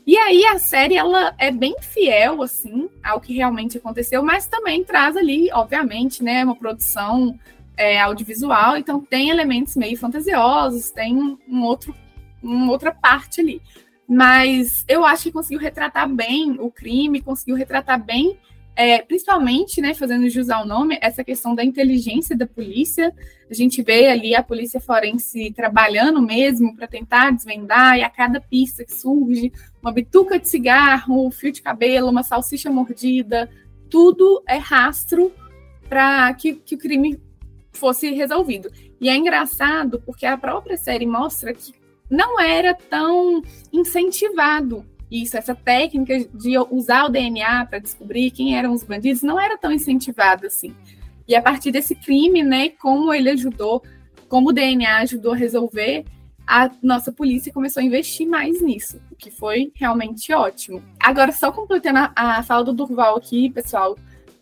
E 0.07 0.16
aí 0.16 0.45
a 0.45 0.57
série 0.61 0.97
ela 0.97 1.35
é 1.37 1.50
bem 1.50 1.75
fiel 1.81 2.40
assim 2.40 2.88
ao 3.02 3.21
que 3.21 3.35
realmente 3.35 3.78
aconteceu, 3.78 4.23
mas 4.23 4.47
também 4.47 4.85
traz 4.85 5.16
ali, 5.16 5.50
obviamente, 5.52 6.23
né, 6.23 6.45
uma 6.45 6.55
produção 6.55 7.37
é, 7.76 7.99
audiovisual, 7.99 8.76
então 8.76 9.00
tem 9.00 9.31
elementos 9.31 9.75
meio 9.75 9.99
fantasiosos, 9.99 10.93
tem 10.93 11.16
um 11.49 11.64
outro, 11.64 11.93
uma 12.40 12.71
outra 12.71 12.93
parte 12.93 13.40
ali. 13.40 13.61
Mas 14.09 14.85
eu 14.89 15.05
acho 15.05 15.25
que 15.25 15.33
conseguiu 15.33 15.61
retratar 15.61 16.09
bem 16.09 16.57
o 16.61 16.71
crime, 16.71 17.21
conseguiu 17.21 17.57
retratar 17.57 18.03
bem 18.03 18.39
é, 18.77 19.01
principalmente, 19.01 19.81
né, 19.81 19.95
fazendo 19.95 20.29
jus 20.29 20.51
ao 20.51 20.67
nome, 20.67 20.99
essa 21.01 21.25
questão 21.25 21.55
da 21.55 21.65
inteligência 21.65 22.37
da 22.37 22.47
polícia. 22.47 23.11
A 23.51 23.55
gente 23.55 23.83
vê 23.83 24.09
ali 24.09 24.35
a 24.35 24.43
polícia 24.43 24.79
forense 24.79 25.51
trabalhando 25.57 26.21
mesmo 26.21 26.77
para 26.77 26.87
tentar 26.87 27.31
desvendar, 27.31 27.97
e 27.97 28.03
a 28.03 28.11
cada 28.11 28.39
pista 28.39 28.85
que 28.85 28.93
surge, 28.93 29.51
uma 29.81 29.91
bituca 29.91 30.39
de 30.39 30.47
cigarro, 30.47 31.27
um 31.27 31.31
fio 31.31 31.51
de 31.51 31.63
cabelo, 31.63 32.11
uma 32.11 32.23
salsicha 32.23 32.71
mordida, 32.71 33.49
tudo 33.89 34.43
é 34.47 34.59
rastro 34.59 35.33
para 35.89 36.35
que, 36.35 36.57
que 36.57 36.75
o 36.75 36.79
crime 36.79 37.19
fosse 37.73 38.11
resolvido. 38.11 38.71
E 39.01 39.09
é 39.09 39.17
engraçado 39.17 40.03
porque 40.05 40.27
a 40.27 40.37
própria 40.37 40.77
série 40.77 41.07
mostra 41.07 41.55
que 41.55 41.73
não 42.11 42.41
era 42.41 42.75
tão 42.75 43.43
incentivado 43.73 44.85
isso, 45.11 45.37
essa 45.37 45.55
técnica 45.55 46.19
de 46.35 46.59
usar 46.71 47.05
o 47.05 47.09
DNA 47.09 47.67
para 47.67 47.79
descobrir 47.79 48.31
quem 48.31 48.57
eram 48.57 48.73
os 48.73 48.83
bandidos 48.83 49.23
não 49.23 49.41
era 49.41 49.57
tão 49.57 49.71
incentivada 49.71 50.49
assim. 50.49 50.75
E 51.29 51.35
a 51.35 51.43
partir 51.43 51.71
desse 51.71 51.95
crime, 51.95 52.43
né, 52.43 52.71
como 52.71 53.13
ele 53.15 53.31
ajudou, 53.31 53.83
como 54.29 54.51
o 54.51 54.53
DNA 54.53 54.99
ajudou 54.99 55.33
a 55.33 55.37
resolver, 55.37 56.05
a 56.47 56.71
nossa 56.83 57.13
polícia 57.13 57.53
começou 57.53 57.81
a 57.81 57.87
investir 57.87 58.27
mais 58.27 58.61
nisso, 58.61 59.01
o 59.11 59.17
que 59.17 59.31
foi 59.31 59.73
realmente 59.75 60.33
ótimo. 60.33 60.83
Agora, 61.01 61.33
só 61.33 61.51
completando 61.51 61.99
a, 61.99 62.13
a 62.15 62.43
fala 62.43 62.65
do 62.65 62.73
Durval 62.73 63.17
aqui, 63.17 63.51
pessoal, 63.51 63.97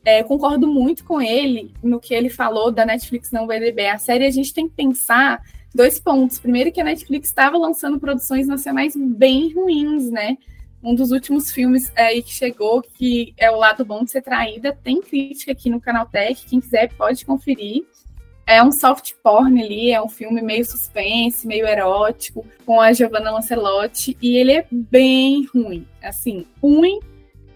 é, 0.04 0.22
concordo 0.22 0.66
muito 0.66 1.04
com 1.04 1.20
ele 1.20 1.74
no 1.82 1.98
que 1.98 2.14
ele 2.14 2.28
falou 2.28 2.70
da 2.70 2.84
Netflix 2.84 3.30
não 3.30 3.46
VDB. 3.46 3.86
A 3.86 3.98
série 3.98 4.26
a 4.26 4.30
gente 4.30 4.52
tem 4.52 4.68
que 4.68 4.74
pensar 4.74 5.42
dois 5.74 5.98
pontos. 5.98 6.38
Primeiro, 6.38 6.72
que 6.72 6.80
a 6.80 6.84
Netflix 6.84 7.28
estava 7.28 7.58
lançando 7.58 7.98
produções 7.98 8.46
nacionais 8.46 8.94
bem 8.96 9.52
ruins, 9.52 10.10
né? 10.10 10.38
Um 10.82 10.94
dos 10.94 11.10
últimos 11.10 11.50
filmes 11.50 11.90
aí 11.96 12.22
que 12.22 12.32
chegou, 12.32 12.82
que 12.82 13.34
é 13.38 13.50
O 13.50 13.56
Lado 13.56 13.84
Bom 13.84 14.04
de 14.04 14.10
Ser 14.10 14.22
Traída, 14.22 14.78
tem 14.84 15.00
crítica 15.00 15.52
aqui 15.52 15.70
no 15.70 15.80
Canal 15.80 16.06
Tech. 16.06 16.44
Quem 16.46 16.60
quiser 16.60 16.92
pode 16.94 17.24
conferir. 17.24 17.84
É 18.46 18.62
um 18.62 18.70
soft 18.70 19.14
porn 19.22 19.62
ali, 19.62 19.90
é 19.90 20.02
um 20.02 20.08
filme 20.08 20.42
meio 20.42 20.66
suspense, 20.66 21.46
meio 21.46 21.66
erótico, 21.66 22.46
com 22.66 22.78
a 22.78 22.92
Giovanna 22.92 23.30
Lancelotti, 23.30 24.18
e 24.20 24.36
ele 24.36 24.52
é 24.52 24.66
bem 24.70 25.46
ruim. 25.46 25.86
Assim, 26.02 26.46
ruim 26.62 27.00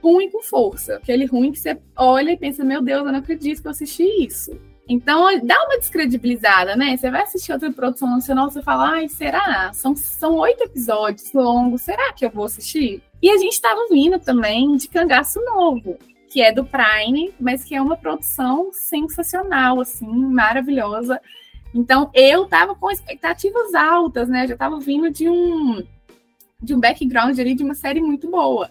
ruim 0.03 0.31
com 0.31 0.43
força. 0.43 0.97
Aquele 0.97 1.27
ruim 1.27 1.53
que 1.53 1.59
você 1.59 1.79
olha 1.97 2.33
e 2.33 2.37
pensa, 2.37 2.65
meu 2.65 2.83
Deus, 2.83 3.05
eu 3.05 3.13
não 3.13 3.19
acredito 3.19 3.61
que 3.61 3.67
eu 3.67 3.73
assisti 3.73 4.05
isso. 4.25 4.59
Então, 4.89 5.39
dá 5.45 5.65
uma 5.65 5.79
descredibilizada, 5.79 6.75
né? 6.75 6.97
Você 6.97 7.11
vai 7.11 7.23
assistir 7.23 7.53
outra 7.53 7.71
produção 7.71 8.09
nacional, 8.09 8.51
você 8.51 8.63
fala, 8.63 8.93
ai, 8.93 9.09
será? 9.09 9.71
São, 9.75 9.95
são 9.95 10.37
oito 10.37 10.65
episódios 10.65 11.31
longos, 11.35 11.83
será 11.83 12.11
que 12.15 12.25
eu 12.25 12.31
vou 12.31 12.47
assistir? 12.47 13.03
E 13.21 13.31
a 13.31 13.37
gente 13.37 13.53
estava 13.53 13.87
vindo 13.91 14.19
também 14.19 14.77
de 14.77 14.89
Cangaço 14.89 15.45
Novo, 15.45 15.99
que 16.31 16.41
é 16.41 16.51
do 16.51 16.65
Prime, 16.65 17.35
mas 17.39 17.63
que 17.65 17.75
é 17.75 17.83
uma 17.83 17.99
produção 17.99 18.71
sensacional, 18.73 19.79
assim, 19.79 20.07
maravilhosa. 20.07 21.21
Então, 21.75 22.11
eu 22.15 22.47
tava 22.47 22.75
com 22.75 22.91
expectativas 22.91 23.75
altas, 23.75 24.27
né? 24.27 24.45
Eu 24.45 24.49
já 24.49 24.57
tava 24.57 24.81
vindo 24.81 25.11
de 25.11 25.29
um 25.29 25.87
de 26.61 26.75
um 26.75 26.81
background 26.81 27.39
ali 27.39 27.55
de 27.55 27.63
uma 27.63 27.75
série 27.75 28.01
muito 28.01 28.29
boa. 28.29 28.71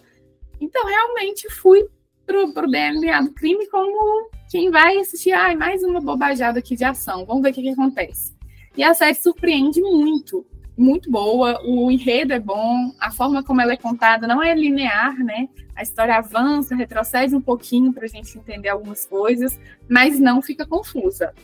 Então, 0.60 0.84
realmente 0.84 1.48
fui 1.48 1.88
pro, 2.28 2.52
pro 2.52 2.70
DNA 2.70 3.22
do 3.22 3.32
crime 3.32 3.66
como 3.68 4.28
quem 4.50 4.70
vai 4.70 4.98
assistir, 4.98 5.32
ai, 5.32 5.56
mais 5.56 5.82
uma 5.82 5.98
bobajada 5.98 6.58
aqui 6.58 6.76
de 6.76 6.84
ação, 6.84 7.24
vamos 7.24 7.42
ver 7.42 7.50
o 7.50 7.52
que, 7.54 7.62
que 7.62 7.70
acontece. 7.70 8.36
E 8.76 8.84
a 8.84 8.92
série 8.92 9.14
surpreende 9.14 9.80
muito, 9.80 10.46
muito 10.76 11.10
boa, 11.10 11.58
o 11.64 11.90
enredo 11.90 12.34
é 12.34 12.38
bom, 12.38 12.92
a 13.00 13.10
forma 13.10 13.42
como 13.42 13.62
ela 13.62 13.72
é 13.72 13.76
contada 13.76 14.26
não 14.26 14.42
é 14.42 14.54
linear, 14.54 15.16
né? 15.24 15.48
A 15.74 15.82
história 15.82 16.16
avança, 16.16 16.76
retrocede 16.76 17.34
um 17.34 17.40
pouquinho 17.40 17.92
para 17.92 18.04
a 18.04 18.08
gente 18.08 18.38
entender 18.38 18.68
algumas 18.68 19.06
coisas, 19.06 19.58
mas 19.88 20.20
não 20.20 20.42
fica 20.42 20.66
confusa. 20.66 21.34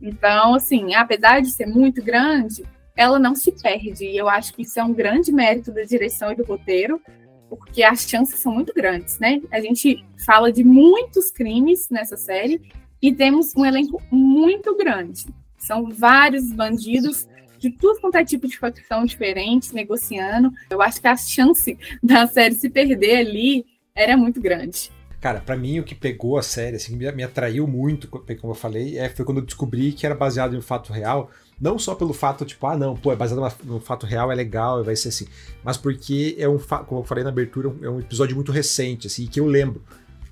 Então, 0.00 0.54
assim, 0.54 0.94
apesar 0.94 1.40
de 1.40 1.50
ser 1.50 1.66
muito 1.66 2.02
grande, 2.02 2.64
ela 2.94 3.18
não 3.18 3.34
se 3.34 3.50
perde. 3.52 4.04
E 4.04 4.16
eu 4.16 4.28
acho 4.28 4.54
que 4.54 4.62
isso 4.62 4.78
é 4.78 4.84
um 4.84 4.92
grande 4.92 5.32
mérito 5.32 5.72
da 5.72 5.82
direção 5.82 6.32
e 6.32 6.36
do 6.36 6.44
roteiro, 6.44 7.00
porque 7.48 7.82
as 7.82 8.08
chances 8.08 8.40
são 8.40 8.52
muito 8.52 8.72
grandes, 8.74 9.18
né? 9.18 9.40
A 9.50 9.60
gente 9.60 10.04
fala 10.24 10.52
de 10.52 10.62
muitos 10.62 11.30
crimes 11.30 11.88
nessa 11.90 12.16
série 12.16 12.60
e 13.00 13.12
temos 13.12 13.54
um 13.56 13.64
elenco 13.64 14.02
muito 14.10 14.76
grande. 14.76 15.26
São 15.56 15.90
vários 15.90 16.52
bandidos 16.52 17.28
de 17.58 17.70
tudo 17.70 18.00
quanto 18.00 18.16
é 18.16 18.24
tipo 18.24 18.46
de 18.46 18.56
facção 18.56 19.04
diferente, 19.04 19.74
negociando. 19.74 20.52
Eu 20.70 20.80
acho 20.80 21.00
que 21.00 21.08
a 21.08 21.16
chance 21.16 21.76
da 22.02 22.26
série 22.26 22.54
se 22.54 22.70
perder 22.70 23.18
ali 23.18 23.64
era 23.94 24.16
muito 24.16 24.40
grande. 24.40 24.90
Cara, 25.20 25.40
para 25.40 25.56
mim 25.56 25.80
o 25.80 25.84
que 25.84 25.96
pegou 25.96 26.38
a 26.38 26.42
série, 26.42 26.76
assim, 26.76 26.96
me, 26.96 27.10
me 27.10 27.24
atraiu 27.24 27.66
muito, 27.66 28.06
como 28.06 28.52
eu 28.52 28.54
falei, 28.54 28.96
é, 28.96 29.08
foi 29.08 29.24
quando 29.24 29.38
eu 29.38 29.44
descobri 29.44 29.90
que 29.92 30.06
era 30.06 30.14
baseado 30.14 30.54
em 30.54 30.58
um 30.58 30.62
fato 30.62 30.92
real. 30.92 31.30
Não 31.60 31.78
só 31.78 31.94
pelo 31.94 32.12
fato, 32.12 32.44
tipo, 32.44 32.64
ah, 32.66 32.76
não, 32.76 32.96
pô, 32.96 33.12
é 33.12 33.16
baseado 33.16 33.52
no 33.64 33.80
fato 33.80 34.06
real, 34.06 34.30
é 34.30 34.34
legal, 34.34 34.84
vai 34.84 34.94
ser 34.94 35.08
assim. 35.08 35.26
Mas 35.64 35.76
porque 35.76 36.36
é 36.38 36.48
um, 36.48 36.58
como 36.58 37.00
eu 37.00 37.04
falei 37.04 37.24
na 37.24 37.30
abertura, 37.30 37.74
é 37.82 37.90
um 37.90 37.98
episódio 37.98 38.36
muito 38.36 38.52
recente, 38.52 39.08
assim, 39.08 39.26
que 39.26 39.40
eu 39.40 39.46
lembro, 39.46 39.82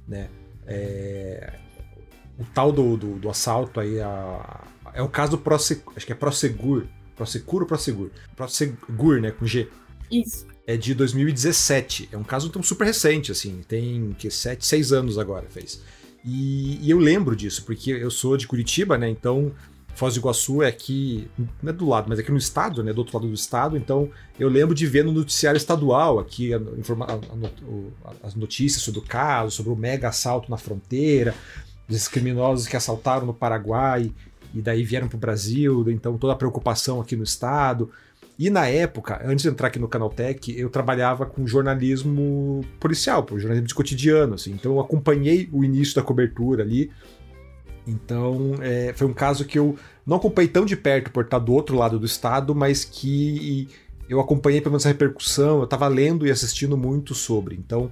né? 0.06 0.28
É, 0.66 1.54
o 2.38 2.45
tal 2.54 2.71
do, 2.71 2.97
do, 2.97 3.18
do 3.18 3.28
assalto 3.28 3.80
aí, 3.80 4.00
a, 4.00 4.64
é 4.95 5.02
o 5.02 5.09
caso 5.09 5.33
do 5.33 5.38
Prosegur, 5.38 5.92
acho 5.97 6.06
que 6.06 6.12
é 6.12 6.14
Prosegur, 6.14 6.87
Prosegur 7.16 7.62
ou 7.62 7.66
Prosegur? 7.66 8.11
Prosegur, 8.37 9.21
né, 9.21 9.30
com 9.33 9.47
G. 9.47 9.68
Isso. 10.11 10.47
É 10.66 10.76
de 10.76 10.95
2017, 10.95 12.11
é 12.12 12.16
um 12.16 12.25
caso 12.25 12.49
então 12.49 12.62
super 12.62 12.85
recente, 12.85 13.33
assim, 13.33 13.62
tem 13.66 14.14
que 14.18 14.30
sete, 14.30 14.64
seis 14.66 14.92
anos 14.92 15.18
agora 15.18 15.47
fez. 15.49 15.83
E, 16.25 16.78
e 16.85 16.90
eu 16.90 16.99
lembro 16.99 17.37
disso, 17.37 17.64
porque 17.64 17.90
eu 17.90 18.11
sou 18.11 18.37
de 18.37 18.47
Curitiba, 18.47 18.97
né, 18.99 19.09
então 19.09 19.52
Foz 19.96 20.14
do 20.14 20.20
Iguaçu 20.20 20.62
é 20.62 20.68
aqui, 20.68 21.26
não 21.62 21.70
é 21.70 21.72
do 21.72 21.88
lado, 21.88 22.06
mas 22.08 22.18
é 22.18 22.22
aqui 22.22 22.30
no 22.30 22.36
estado, 22.36 22.84
né, 22.84 22.92
do 22.92 22.98
outro 22.98 23.16
lado 23.16 23.26
do 23.26 23.34
estado, 23.34 23.78
então 23.78 24.10
eu 24.38 24.46
lembro 24.48 24.74
de 24.74 24.86
ver 24.86 25.02
no 25.02 25.10
noticiário 25.10 25.56
estadual 25.56 26.18
aqui 26.18 26.52
a, 26.52 26.58
a, 26.58 28.26
as 28.26 28.34
notícias 28.34 28.82
sobre 28.82 29.00
o 29.00 29.02
caso, 29.02 29.56
sobre 29.56 29.72
o 29.72 29.76
mega 29.76 30.08
assalto 30.08 30.50
na 30.50 30.58
fronteira, 30.58 31.34
desses 31.88 32.08
criminosos 32.08 32.68
que 32.68 32.76
assaltaram 32.76 33.26
no 33.26 33.32
Paraguai 33.32 34.12
e 34.54 34.60
daí 34.60 34.84
vieram 34.84 35.08
para 35.08 35.16
o 35.16 35.20
Brasil, 35.20 35.84
então 35.88 36.18
toda 36.18 36.34
a 36.34 36.36
preocupação 36.36 37.00
aqui 37.00 37.16
no 37.16 37.24
estado. 37.24 37.90
E 38.38 38.50
na 38.50 38.66
época, 38.68 39.22
antes 39.24 39.44
de 39.44 39.48
entrar 39.48 39.68
aqui 39.68 39.78
no 39.78 39.88
Canaltech, 39.88 40.54
eu 40.58 40.68
trabalhava 40.68 41.24
com 41.24 41.46
jornalismo 41.46 42.62
policial, 42.78 43.26
jornalismo 43.30 43.66
de 43.66 43.74
cotidiano, 43.74 44.34
assim, 44.34 44.52
então 44.52 44.72
eu 44.72 44.80
acompanhei 44.80 45.48
o 45.50 45.64
início 45.64 45.94
da 45.94 46.02
cobertura 46.02 46.62
ali, 46.62 46.90
então, 47.86 48.56
é, 48.60 48.92
foi 48.94 49.06
um 49.06 49.14
caso 49.14 49.44
que 49.44 49.58
eu 49.58 49.76
não 50.04 50.16
acompanhei 50.16 50.48
tão 50.48 50.64
de 50.64 50.76
perto 50.76 51.10
por 51.10 51.24
estar 51.24 51.38
do 51.38 51.52
outro 51.52 51.76
lado 51.76 51.98
do 51.98 52.06
estado, 52.06 52.54
mas 52.54 52.84
que 52.84 53.68
eu 54.08 54.20
acompanhei 54.20 54.60
pelo 54.60 54.72
menos 54.72 54.82
essa 54.82 54.92
repercussão, 54.92 55.58
eu 55.58 55.64
estava 55.64 55.86
lendo 55.88 56.26
e 56.26 56.30
assistindo 56.30 56.76
muito 56.76 57.14
sobre. 57.14 57.54
Então, 57.54 57.90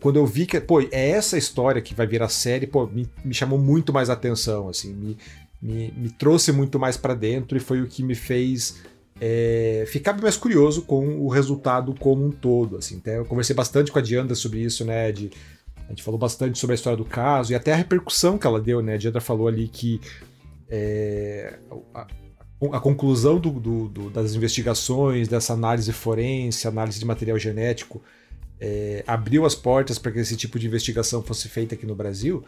quando 0.00 0.16
eu 0.16 0.26
vi 0.26 0.46
que, 0.46 0.60
pô, 0.60 0.80
é 0.80 1.10
essa 1.10 1.38
história 1.38 1.80
que 1.80 1.94
vai 1.94 2.06
virar 2.06 2.28
série, 2.28 2.66
pô, 2.66 2.86
me, 2.86 3.08
me 3.24 3.34
chamou 3.34 3.58
muito 3.58 3.92
mais 3.92 4.10
atenção, 4.10 4.68
assim, 4.68 4.92
me, 4.92 5.16
me, 5.60 5.92
me 5.96 6.10
trouxe 6.10 6.52
muito 6.52 6.78
mais 6.78 6.96
para 6.96 7.14
dentro 7.14 7.56
e 7.56 7.60
foi 7.60 7.80
o 7.80 7.86
que 7.86 8.02
me 8.02 8.14
fez 8.14 8.82
é, 9.20 9.84
ficar 9.86 10.20
mais 10.20 10.36
curioso 10.36 10.82
com 10.82 11.20
o 11.20 11.28
resultado 11.28 11.94
como 11.98 12.26
um 12.26 12.30
todo, 12.30 12.76
assim. 12.76 12.98
Até 12.98 13.18
eu 13.18 13.24
conversei 13.24 13.54
bastante 13.54 13.90
com 13.90 13.98
a 13.98 14.02
Dianda 14.02 14.34
sobre 14.34 14.60
isso, 14.60 14.84
né, 14.84 15.10
de 15.12 15.30
a 15.86 15.90
gente 15.90 16.02
falou 16.02 16.18
bastante 16.18 16.58
sobre 16.58 16.74
a 16.74 16.76
história 16.76 16.96
do 16.96 17.04
caso 17.04 17.52
e 17.52 17.54
até 17.54 17.72
a 17.72 17.76
repercussão 17.76 18.38
que 18.38 18.46
ela 18.46 18.60
deu, 18.60 18.82
né? 18.82 18.94
A 18.94 18.96
Diandra 18.96 19.20
falou 19.20 19.48
ali 19.48 19.68
que 19.68 20.00
é, 20.68 21.58
a, 21.94 22.06
a, 22.72 22.80
conclusão 22.80 23.38
do, 23.38 23.50
do, 23.50 23.88
do, 23.88 24.10
das 24.10 24.34
investigações, 24.34 25.28
dessa 25.28 25.52
análise 25.52 25.92
forense, 25.92 26.66
análise 26.66 26.98
de 26.98 27.04
material 27.04 27.38
genético, 27.38 28.02
é, 28.60 29.04
abriu 29.06 29.44
as 29.44 29.54
portas 29.54 29.98
para 29.98 30.12
que 30.12 30.20
esse 30.20 30.36
tipo 30.36 30.58
de 30.58 30.66
investigação 30.66 31.22
fosse 31.22 31.48
feita 31.48 31.74
aqui 31.74 31.86
no 31.86 31.94
Brasil. 31.94 32.44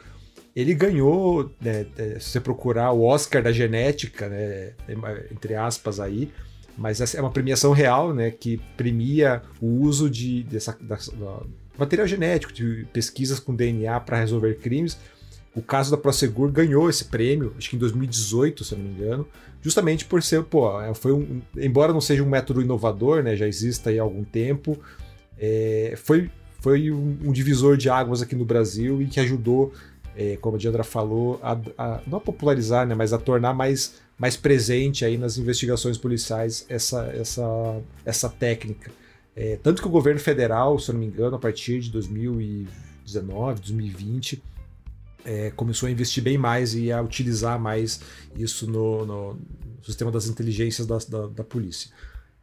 Ele 0.54 0.74
ganhou, 0.74 1.50
né, 1.60 1.86
é, 1.98 2.18
se 2.18 2.30
você 2.30 2.40
procurar, 2.40 2.92
o 2.92 3.02
Oscar 3.04 3.42
da 3.42 3.52
genética, 3.52 4.28
né, 4.28 4.72
entre 5.30 5.54
aspas 5.54 6.00
aí, 6.00 6.32
mas 6.78 7.14
é 7.14 7.20
uma 7.20 7.30
premiação 7.30 7.72
real, 7.72 8.14
né, 8.14 8.30
que 8.30 8.58
premia 8.76 9.42
o 9.60 9.66
uso 9.82 10.08
de, 10.08 10.42
dessa, 10.44 10.76
da, 10.80 10.96
material 11.78 12.06
genético, 12.06 12.52
de 12.52 12.86
pesquisas 12.92 13.38
com 13.38 13.54
DNA 13.54 13.98
para 14.00 14.18
resolver 14.18 14.54
crimes. 14.54 14.98
O 15.54 15.62
caso 15.62 15.90
da 15.90 15.96
Prosegur 15.96 16.50
ganhou 16.50 16.90
esse 16.90 17.06
prêmio, 17.06 17.54
acho 17.56 17.70
que 17.70 17.76
em 17.76 17.78
2018, 17.78 18.62
se 18.62 18.74
eu 18.74 18.78
não 18.78 18.84
me 18.84 18.90
engano, 18.92 19.26
justamente 19.62 20.04
por 20.04 20.22
ser, 20.22 20.42
pô, 20.44 20.80
é, 20.80 20.92
foi 20.94 21.12
um, 21.12 21.40
embora 21.56 21.92
não 21.92 22.00
seja 22.00 22.22
um 22.22 22.28
método 22.28 22.60
inovador, 22.60 23.22
né, 23.22 23.34
já 23.34 23.48
exista 23.48 23.88
aí 23.88 23.98
há 23.98 24.02
algum 24.02 24.22
tempo, 24.22 24.78
é, 25.38 25.94
foi, 25.96 26.30
foi 26.60 26.90
um, 26.90 27.18
um, 27.24 27.32
divisor 27.32 27.76
de 27.76 27.88
águas 27.88 28.20
aqui 28.20 28.36
no 28.36 28.44
Brasil 28.44 29.00
e 29.00 29.06
que 29.06 29.18
ajudou, 29.18 29.72
é, 30.14 30.36
como 30.36 30.56
a 30.56 30.58
Diandra 30.58 30.84
falou, 30.84 31.40
a, 31.42 31.58
a, 31.78 32.00
não 32.06 32.18
a 32.18 32.20
popularizar, 32.20 32.86
né, 32.86 32.94
mas 32.94 33.14
a 33.14 33.18
tornar 33.18 33.54
mais, 33.54 33.94
mais 34.18 34.36
presente 34.36 35.06
aí 35.06 35.16
nas 35.16 35.38
investigações 35.38 35.96
policiais 35.96 36.66
essa, 36.68 37.06
essa, 37.16 37.80
essa 38.04 38.28
técnica. 38.28 38.90
É, 39.36 39.58
tanto 39.62 39.82
que 39.82 39.88
o 39.88 39.90
governo 39.90 40.18
federal, 40.18 40.78
se 40.78 40.90
eu 40.90 40.94
não 40.94 41.00
me 41.00 41.06
engano, 41.06 41.36
a 41.36 41.38
partir 41.38 41.80
de 41.80 41.90
2019, 41.90 43.60
2020, 43.60 44.42
é, 45.26 45.50
começou 45.50 45.88
a 45.88 45.92
investir 45.92 46.22
bem 46.22 46.38
mais 46.38 46.74
e 46.74 46.90
a 46.90 47.02
utilizar 47.02 47.60
mais 47.60 48.00
isso 48.34 48.70
no, 48.70 49.04
no 49.04 49.38
sistema 49.84 50.10
das 50.10 50.26
inteligências 50.26 50.86
da, 50.86 50.96
da, 51.08 51.26
da 51.26 51.44
polícia. 51.44 51.90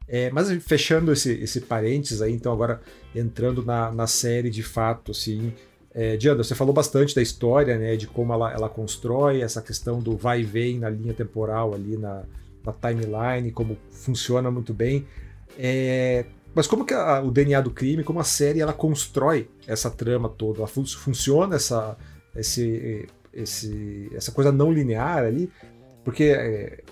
É, 0.07 0.29
mas 0.29 0.51
fechando 0.63 1.11
esse, 1.11 1.31
esse 1.31 1.61
parênteses 1.61 2.21
aí, 2.21 2.33
então 2.33 2.51
agora 2.51 2.81
entrando 3.15 3.65
na, 3.65 3.91
na 3.91 4.05
série 4.05 4.49
de 4.49 4.61
fato, 4.61 5.11
assim, 5.11 5.53
é, 5.93 6.17
Diana, 6.17 6.43
você 6.43 6.53
falou 6.53 6.73
bastante 6.73 7.15
da 7.15 7.21
história, 7.21 7.77
né, 7.77 7.95
de 7.95 8.05
como 8.05 8.33
ela, 8.33 8.51
ela 8.51 8.69
constrói 8.69 9.41
essa 9.41 9.61
questão 9.61 9.99
do 9.99 10.17
vai 10.17 10.41
e 10.41 10.43
vem 10.43 10.77
na 10.77 10.89
linha 10.89 11.13
temporal 11.13 11.73
ali 11.73 11.97
na, 11.97 12.23
na 12.65 12.73
timeline, 12.73 13.51
como 13.51 13.77
funciona 13.91 14.51
muito 14.51 14.73
bem. 14.73 15.07
É, 15.57 16.25
mas 16.55 16.67
como 16.67 16.85
que 16.85 16.93
a, 16.93 17.21
o 17.21 17.31
DNA 17.31 17.61
do 17.61 17.71
crime, 17.71 18.03
como 18.03 18.19
a 18.19 18.23
série 18.23 18.61
ela 18.61 18.73
constrói 18.73 19.49
essa 19.67 19.89
trama 19.89 20.29
toda, 20.29 20.59
ela 20.59 20.67
fun 20.67 20.85
funciona 20.85 21.55
essa, 21.55 21.97
esse, 22.35 23.07
esse, 23.33 24.09
essa 24.13 24.31
coisa 24.31 24.51
não 24.51 24.71
linear 24.71 25.19
ali, 25.19 25.49
porque 26.03 26.25
é, 26.25 26.83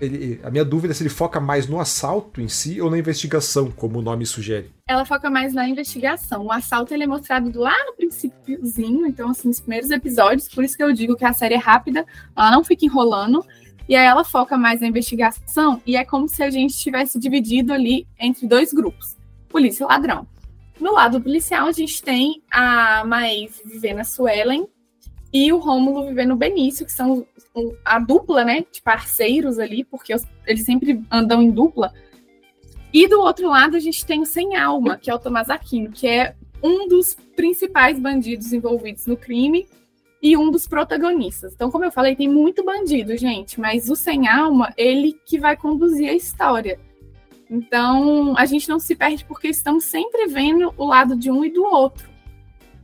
ele, 0.00 0.40
a 0.42 0.50
minha 0.50 0.64
dúvida 0.64 0.92
é 0.92 0.94
se 0.94 1.02
ele 1.02 1.10
foca 1.10 1.40
mais 1.40 1.66
no 1.68 1.80
assalto 1.80 2.40
em 2.40 2.48
si 2.48 2.80
ou 2.80 2.90
na 2.90 2.98
investigação, 2.98 3.70
como 3.70 3.98
o 3.98 4.02
nome 4.02 4.26
sugere. 4.26 4.70
Ela 4.88 5.04
foca 5.04 5.30
mais 5.30 5.54
na 5.54 5.68
investigação. 5.68 6.46
O 6.46 6.52
assalto 6.52 6.92
ele 6.92 7.04
é 7.04 7.06
mostrado 7.06 7.58
lá 7.58 7.74
no 7.86 7.94
princípiozinho, 7.94 9.06
então 9.06 9.30
assim, 9.30 9.48
nos 9.48 9.60
primeiros 9.60 9.90
episódios, 9.90 10.48
por 10.48 10.64
isso 10.64 10.76
que 10.76 10.82
eu 10.82 10.92
digo 10.92 11.16
que 11.16 11.24
a 11.24 11.32
série 11.32 11.54
é 11.54 11.58
rápida, 11.58 12.04
ela 12.36 12.50
não 12.50 12.64
fica 12.64 12.84
enrolando. 12.84 13.44
E 13.88 13.94
aí 13.94 14.06
ela 14.06 14.24
foca 14.24 14.56
mais 14.56 14.80
na 14.80 14.86
investigação 14.86 15.80
e 15.84 15.96
é 15.96 16.04
como 16.04 16.28
se 16.28 16.42
a 16.42 16.50
gente 16.50 16.76
tivesse 16.76 17.18
dividido 17.18 17.72
ali 17.72 18.06
entre 18.18 18.46
dois 18.46 18.72
grupos, 18.72 19.16
polícia 19.48 19.84
e 19.84 19.86
ladrão. 19.86 20.26
No 20.80 20.92
lado 20.92 21.20
policial, 21.20 21.66
a 21.66 21.72
gente 21.72 22.02
tem 22.02 22.42
a 22.50 23.04
Maeve 23.04 23.54
vivendo 23.64 24.00
a 24.00 24.04
Suelen 24.04 24.66
e 25.32 25.52
o 25.52 25.58
Rômulo 25.58 26.06
vivendo 26.06 26.32
o 26.32 26.36
Benício, 26.36 26.86
que 26.86 26.92
são 26.92 27.26
a 27.84 27.98
dupla, 27.98 28.44
né, 28.44 28.64
de 28.72 28.80
parceiros 28.82 29.58
ali, 29.58 29.84
porque 29.84 30.14
eles 30.46 30.64
sempre 30.64 31.02
andam 31.10 31.42
em 31.42 31.50
dupla. 31.50 31.92
E 32.92 33.08
do 33.08 33.20
outro 33.20 33.48
lado, 33.48 33.76
a 33.76 33.80
gente 33.80 34.04
tem 34.06 34.22
o 34.22 34.26
Sem 34.26 34.56
Alma, 34.56 34.96
que 34.96 35.10
é 35.10 35.14
o 35.14 35.18
Tomás 35.18 35.50
Aquino, 35.50 35.90
que 35.90 36.06
é 36.06 36.34
um 36.62 36.88
dos 36.88 37.14
principais 37.36 37.98
bandidos 37.98 38.52
envolvidos 38.52 39.06
no 39.06 39.16
crime 39.16 39.66
e 40.24 40.38
um 40.38 40.50
dos 40.50 40.66
protagonistas. 40.66 41.52
Então, 41.52 41.70
como 41.70 41.84
eu 41.84 41.92
falei, 41.92 42.16
tem 42.16 42.26
muito 42.26 42.64
bandido, 42.64 43.14
gente, 43.14 43.60
mas 43.60 43.90
o 43.90 43.94
Sem 43.94 44.26
Alma, 44.26 44.72
ele 44.74 45.20
que 45.26 45.38
vai 45.38 45.54
conduzir 45.54 46.08
a 46.08 46.14
história. 46.14 46.80
Então, 47.50 48.34
a 48.38 48.46
gente 48.46 48.66
não 48.66 48.80
se 48.80 48.96
perde 48.96 49.22
porque 49.26 49.48
estamos 49.48 49.84
sempre 49.84 50.26
vendo 50.26 50.72
o 50.78 50.86
lado 50.86 51.14
de 51.14 51.30
um 51.30 51.44
e 51.44 51.50
do 51.50 51.62
outro. 51.62 52.08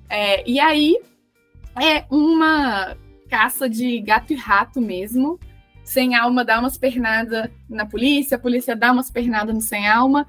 É, 0.06 0.46
e 0.46 0.60
aí, 0.60 0.98
é 1.82 2.04
uma 2.10 2.94
caça 3.30 3.70
de 3.70 3.98
gato 4.00 4.34
e 4.34 4.36
rato 4.36 4.78
mesmo. 4.78 5.40
Sem 5.82 6.14
alma 6.14 6.44
dá 6.44 6.60
umas 6.60 6.76
pernadas 6.76 7.48
na 7.70 7.86
polícia, 7.86 8.36
a 8.36 8.40
polícia 8.40 8.76
dá 8.76 8.92
umas 8.92 9.10
pernadas 9.10 9.54
no 9.54 9.62
sem 9.62 9.88
alma, 9.88 10.26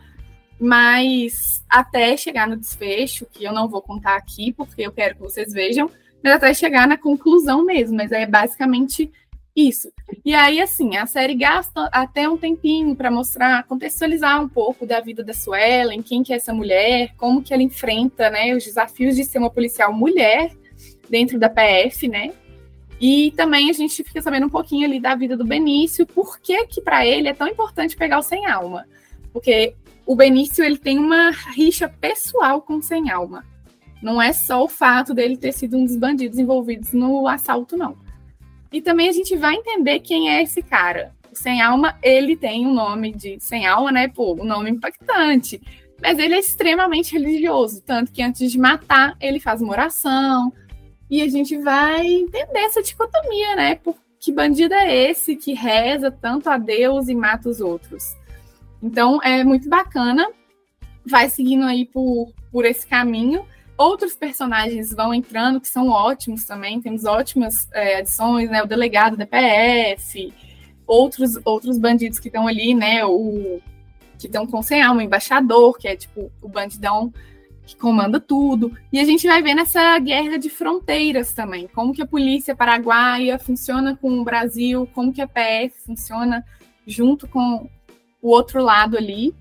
mas 0.57 1.61
até 1.69 2.15
chegar 2.15 2.47
no 2.47 2.55
desfecho, 2.55 3.27
que 3.29 3.43
eu 3.43 3.51
não 3.51 3.67
vou 3.67 3.81
contar 3.81 4.15
aqui, 4.15 4.53
porque 4.53 4.81
eu 4.81 4.93
quero 4.93 5.15
que 5.15 5.21
vocês 5.21 5.51
vejam, 5.51 5.91
mas 6.23 6.33
até 6.33 6.53
chegar 6.53 6.87
na 6.87 6.97
conclusão 6.97 7.63
mesmo, 7.65 7.97
mas 7.97 8.11
é 8.11 8.25
basicamente 8.25 9.11
isso. 9.55 9.91
E 10.23 10.33
aí, 10.33 10.61
assim, 10.61 10.95
a 10.95 11.05
série 11.05 11.35
gasta 11.35 11.89
até 11.91 12.27
um 12.29 12.37
tempinho 12.37 12.95
para 12.95 13.11
mostrar, 13.11 13.63
contextualizar 13.65 14.41
um 14.41 14.47
pouco 14.47 14.85
da 14.85 14.99
vida 14.99 15.23
da 15.23 15.33
Suelen, 15.33 16.01
quem 16.01 16.23
que 16.23 16.31
é 16.31 16.37
essa 16.37 16.53
mulher, 16.53 17.13
como 17.17 17.41
que 17.41 17.53
ela 17.53 17.63
enfrenta, 17.63 18.29
né, 18.29 18.55
os 18.55 18.63
desafios 18.63 19.15
de 19.15 19.25
ser 19.25 19.39
uma 19.39 19.49
policial 19.49 19.93
mulher 19.93 20.51
dentro 21.09 21.37
da 21.37 21.49
PF, 21.49 22.07
né? 22.07 22.31
E 22.99 23.31
também 23.31 23.69
a 23.69 23.73
gente 23.73 24.03
fica 24.03 24.21
sabendo 24.21 24.45
um 24.45 24.49
pouquinho 24.49 24.85
ali 24.85 24.99
da 24.99 25.15
vida 25.15 25.35
do 25.35 25.43
Benício, 25.43 26.05
por 26.05 26.39
que 26.39 26.67
que 26.67 26.81
para 26.81 27.05
ele 27.05 27.27
é 27.27 27.33
tão 27.33 27.47
importante 27.47 27.95
pegar 27.95 28.19
o 28.19 28.23
sem 28.23 28.45
alma? 28.45 28.85
Porque 29.33 29.75
o 30.05 30.15
Benício 30.15 30.63
ele 30.63 30.77
tem 30.77 30.99
uma 30.99 31.31
rixa 31.31 31.89
pessoal 31.89 32.61
com 32.61 32.75
o 32.75 32.81
sem 32.81 33.09
alma. 33.09 33.43
Não 34.01 34.21
é 34.21 34.33
só 34.33 34.63
o 34.63 34.67
fato 34.67 35.13
dele 35.13 35.37
ter 35.37 35.51
sido 35.51 35.77
um 35.77 35.85
dos 35.85 35.95
bandidos 35.95 36.39
envolvidos 36.39 36.93
no 36.93 37.27
assalto, 37.27 37.77
não. 37.77 37.97
E 38.71 38.81
também 38.81 39.09
a 39.09 39.11
gente 39.11 39.35
vai 39.35 39.55
entender 39.55 39.99
quem 39.99 40.29
é 40.29 40.41
esse 40.41 40.61
cara. 40.61 41.13
O 41.31 41.35
Sem 41.35 41.61
Alma, 41.61 41.97
ele 42.01 42.35
tem 42.35 42.65
um 42.65 42.73
nome 42.73 43.13
de 43.13 43.39
Sem 43.39 43.65
Alma, 43.65 43.91
né? 43.91 44.07
Pô, 44.07 44.33
um 44.33 44.45
nome 44.45 44.71
impactante. 44.71 45.61
Mas 46.01 46.17
ele 46.17 46.33
é 46.33 46.39
extremamente 46.39 47.13
religioso, 47.13 47.81
tanto 47.85 48.11
que 48.11 48.23
antes 48.23 48.51
de 48.51 48.57
matar, 48.57 49.15
ele 49.19 49.39
faz 49.39 49.61
uma 49.61 49.71
oração, 49.71 50.51
e 51.11 51.21
a 51.21 51.27
gente 51.27 51.57
vai 51.57 52.07
entender 52.07 52.59
essa 52.59 52.81
dicotomia, 52.81 53.53
né? 53.53 53.75
Por 53.75 53.97
que 54.17 54.31
bandido 54.31 54.73
é 54.73 55.09
esse 55.09 55.35
que 55.35 55.53
reza 55.53 56.09
tanto 56.09 56.49
a 56.49 56.57
Deus 56.57 57.09
e 57.09 57.13
mata 57.13 57.49
os 57.49 57.59
outros? 57.59 58.15
Então 58.81 59.21
é 59.21 59.43
muito 59.43 59.67
bacana, 59.67 60.25
vai 61.05 61.29
seguindo 61.29 61.65
aí 61.65 61.85
por, 61.85 62.31
por 62.49 62.63
esse 62.63 62.87
caminho. 62.87 63.45
Outros 63.81 64.13
personagens 64.13 64.93
vão 64.93 65.11
entrando 65.11 65.59
que 65.59 65.67
são 65.67 65.89
ótimos 65.89 66.45
também, 66.45 66.79
temos 66.79 67.03
ótimas 67.03 67.67
é, 67.73 67.95
adições, 67.95 68.47
né? 68.47 68.61
O 68.61 68.67
delegado 68.67 69.17
da 69.17 69.25
PF, 69.25 70.31
outros, 70.85 71.31
outros 71.43 71.79
bandidos 71.79 72.19
que 72.19 72.27
estão 72.27 72.47
ali, 72.47 72.75
né? 72.75 73.03
O 73.03 73.59
que 74.19 74.27
estão 74.27 74.45
com 74.45 74.61
sem 74.61 74.83
alma, 74.83 75.01
o 75.01 75.03
embaixador, 75.03 75.75
que 75.79 75.87
é 75.87 75.95
tipo 75.95 76.31
o 76.39 76.47
bandidão 76.47 77.11
que 77.65 77.75
comanda 77.75 78.19
tudo. 78.19 78.71
E 78.93 78.99
a 78.99 79.03
gente 79.03 79.25
vai 79.25 79.41
ver 79.41 79.55
nessa 79.55 79.97
guerra 79.97 80.37
de 80.37 80.51
fronteiras 80.51 81.33
também, 81.33 81.67
como 81.67 81.91
que 81.91 82.03
a 82.03 82.07
polícia 82.07 82.55
paraguaia 82.55 83.39
funciona 83.39 83.97
com 83.97 84.19
o 84.19 84.23
Brasil, 84.23 84.87
como 84.93 85.11
que 85.11 85.23
a 85.23 85.27
PF 85.27 85.73
funciona 85.87 86.45
junto 86.85 87.27
com 87.27 87.67
o 88.21 88.29
outro 88.29 88.61
lado 88.61 88.95
ali. 88.95 89.33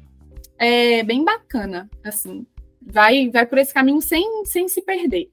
É 0.56 1.02
bem 1.02 1.22
bacana, 1.22 1.90
assim. 2.02 2.46
Vai, 2.80 3.28
vai 3.28 3.46
por 3.46 3.58
esse 3.58 3.72
caminho 3.72 4.00
sem, 4.00 4.44
sem 4.46 4.68
se 4.68 4.82
perder. 4.82 5.30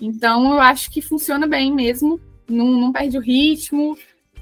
Então, 0.00 0.52
eu 0.52 0.60
acho 0.60 0.90
que 0.90 1.02
funciona 1.02 1.46
bem 1.46 1.72
mesmo, 1.72 2.20
não, 2.48 2.66
não 2.66 2.92
perde 2.92 3.18
o 3.18 3.20
ritmo. 3.20 3.96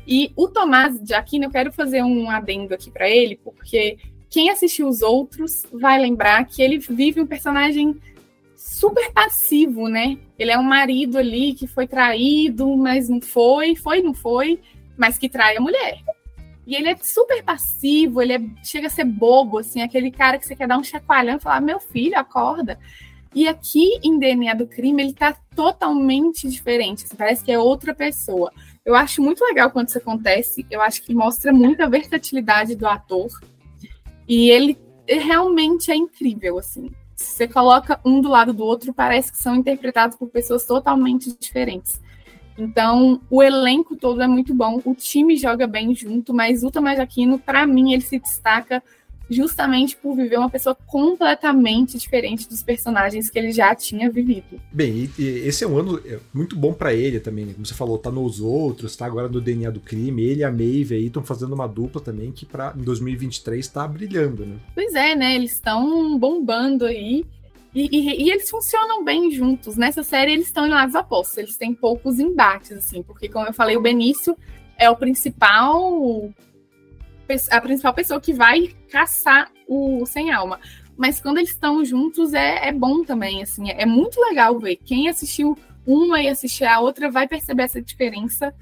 E 0.07 0.33
o 0.37 0.49
Tomás 0.49 0.99
de 1.03 1.15
Aquino, 1.15 1.47
eu 1.47 1.51
quero 1.51 1.73
fazer 1.73 2.03
um 2.03 2.31
adendo 2.31 2.75
aqui 2.75 2.91
para 2.91 3.09
ele, 3.09 3.37
porque 3.37 3.99
quem 4.31 4.51
assistiu 4.51 4.89
os 4.89 5.03
outros 5.03 5.65
vai 5.73 6.01
lembrar 6.01 6.45
que 6.47 6.63
ele 6.63 6.79
vive 6.79 7.21
um 7.21 7.27
personagem 7.27 8.01
super 8.57 9.13
passivo, 9.13 9.89
né? 9.89 10.19
Ele 10.39 10.51
é 10.51 10.59
um 10.59 10.63
marido 10.63 11.19
ali 11.19 11.55
que 11.55 11.67
foi 11.67 11.87
traído, 11.87 12.77
mas 12.77 13.09
não 13.09 13.21
foi, 13.21 13.75
foi, 13.75 14.03
não 14.03 14.15
foi, 14.15 14.61
mas 14.97 15.19
que 15.19 15.29
trai 15.29 15.57
a 15.57 15.61
mulher. 15.61 15.99
E 16.69 16.77
ele 16.77 16.91
é 16.91 16.97
super 16.97 17.43
passivo, 17.43 18.21
ele 18.21 18.35
é, 18.35 18.41
chega 18.63 18.89
a 18.89 18.91
ser 18.91 19.05
bobo, 19.05 19.57
assim, 19.57 19.81
aquele 19.81 20.11
cara 20.11 20.39
que 20.39 20.47
você 20.47 20.55
quer 20.55 20.69
dar 20.69 20.77
um 20.77 20.85
chacoalhão 20.85 21.39
e 21.39 21.41
falar: 21.41 21.63
meu 21.63 21.81
filho, 21.81 22.19
acorda. 22.19 22.79
E 23.35 23.49
aqui 23.49 23.99
em 24.03 24.19
DNA 24.19 24.53
do 24.55 24.67
crime, 24.67 25.03
ele 25.03 25.15
tá 25.15 25.35
totalmente 25.57 26.47
diferente. 26.47 27.05
Assim, 27.05 27.17
parece 27.17 27.43
que 27.43 27.51
é 27.51 27.59
outra 27.59 27.95
pessoa. 27.95 28.53
Eu 28.85 28.95
acho 28.95 29.23
muito 29.23 29.43
legal 29.47 29.71
quando 29.71 29.89
isso 29.89 29.97
acontece. 29.97 30.67
Eu 30.71 30.83
acho 30.83 31.03
que 31.03 31.15
mostra 31.15 31.55
muita 31.55 31.89
versatilidade 31.89 32.77
do 32.77 32.87
ator. 32.87 33.31
E 34.29 34.51
ele 34.51 34.79
realmente 35.09 35.91
é 35.91 35.97
incrível, 35.97 36.59
assim. 36.59 36.91
Se 37.17 37.33
você 37.33 37.49
coloca 37.49 37.99
um 38.05 38.21
do 38.21 38.29
lado 38.29 38.53
do 38.53 38.63
outro, 38.63 38.93
parece 38.93 39.33
que 39.33 39.39
são 39.39 39.57
interpretados 39.57 40.19
por 40.19 40.29
pessoas 40.29 40.67
totalmente 40.67 41.35
diferentes. 41.39 41.99
Então, 42.59 43.21
o 43.31 43.43
elenco 43.43 43.95
todo 43.95 44.21
é 44.21 44.27
muito 44.27 44.53
bom, 44.53 44.81
o 44.85 44.95
time 44.95 45.37
joga 45.37 45.67
bem 45.67 45.95
junto, 45.95 46.35
mas 46.35 46.65
o 46.65 46.71
Tomás 46.71 46.99
Aquino, 46.99 47.39
para 47.39 47.67
mim, 47.67 47.93
ele 47.93 48.03
se 48.03 48.19
destaca 48.19 48.83
justamente 49.31 49.97
por 49.97 50.17
viver 50.17 50.39
uma 50.39 50.49
pessoa 50.49 50.75
completamente 50.87 51.99
diferente 51.99 52.49
dos 52.49 52.63
personagens 52.63 53.29
que 53.29 53.39
ele 53.39 53.53
já 53.53 53.75
tinha 53.75 54.11
vivido. 54.11 54.61
Bem, 54.73 55.11
e, 55.19 55.23
e 55.23 55.27
esse 55.47 55.65
é 55.65 55.69
um 55.69 55.79
ano 55.79 56.01
é, 56.05 56.19
muito 56.33 56.57
bom 56.57 56.73
para 56.73 56.95
ele 56.95 57.21
também, 57.21 57.45
né? 57.45 57.53
como 57.53 57.67
você 57.67 57.75
falou, 57.75 57.99
tá 57.99 58.11
nos 58.11 58.41
outros, 58.41 58.97
tá 58.97 59.07
agora 59.07 59.29
no 59.29 59.41
DNA 59.41 59.71
do 59.71 59.81
crime, 59.81 60.23
ele 60.23 60.41
e 60.41 60.45
a 60.45 60.51
Maeve 60.51 60.95
aí 60.95 61.07
estão 61.07 61.23
fazendo 61.23 61.55
uma 61.55 61.69
dupla 61.69 62.01
também 62.01 62.33
que 62.33 62.47
para 62.47 62.75
em 62.77 62.83
2023 62.83 63.67
tá 63.69 63.87
brilhando, 63.87 64.47
né? 64.47 64.57
Pois 64.75 64.95
é, 64.95 65.15
né? 65.15 65.35
Eles 65.35 65.53
estão 65.53 66.19
bombando 66.19 66.87
aí. 66.87 67.25
E, 67.75 67.89
e, 67.93 68.25
e, 68.25 68.31
eles 68.31 68.49
funcionam 68.49 69.05
bem 69.05 69.31
juntos. 69.31 69.77
Nessa 69.77 70.03
série, 70.03 70.33
eles 70.33 70.47
estão 70.47 70.67
em 70.67 70.71
lados 70.71 70.95
opostos. 70.95 71.37
Eles 71.37 71.57
têm 71.57 71.75
poucos 71.75 72.19
embates, 72.19 72.73
assim, 72.73 73.03
porque, 73.03 73.29
como 73.29 73.47
eu 73.47 73.53
falei, 73.53 73.77
o 73.77 73.83
Benício 73.83 74.37
é 74.77 74.89
o 74.89 74.97
principal 74.97 76.33
a 77.51 77.61
principal 77.61 77.93
pessoa 77.93 78.21
que 78.21 78.33
vai 78.33 78.75
caçar 78.91 79.51
o 79.67 80.07
sem 80.07 80.33
alma. 80.33 80.59
Mas 80.97 81.21
quando 81.21 81.39
eles 81.39 81.51
estão 81.51 81.85
juntos 81.85 82.33
é, 82.33 82.69
é 82.69 82.73
bom 82.73 83.05
também, 83.05 83.43
assim, 83.43 83.71
é, 83.71 83.85
muito 83.85 84.21
legal 84.21 84.59
ver. 84.59 84.77
Quem 84.77 85.09
assistiu 85.09 85.57
uma 85.87 86.21
e 86.23 86.29
assistir 86.29 86.65
a 86.65 86.81
outra 86.81 87.11
vai 87.11 87.29
perceber 87.29 87.65
essa 87.65 87.81
diferença. 87.81 88.53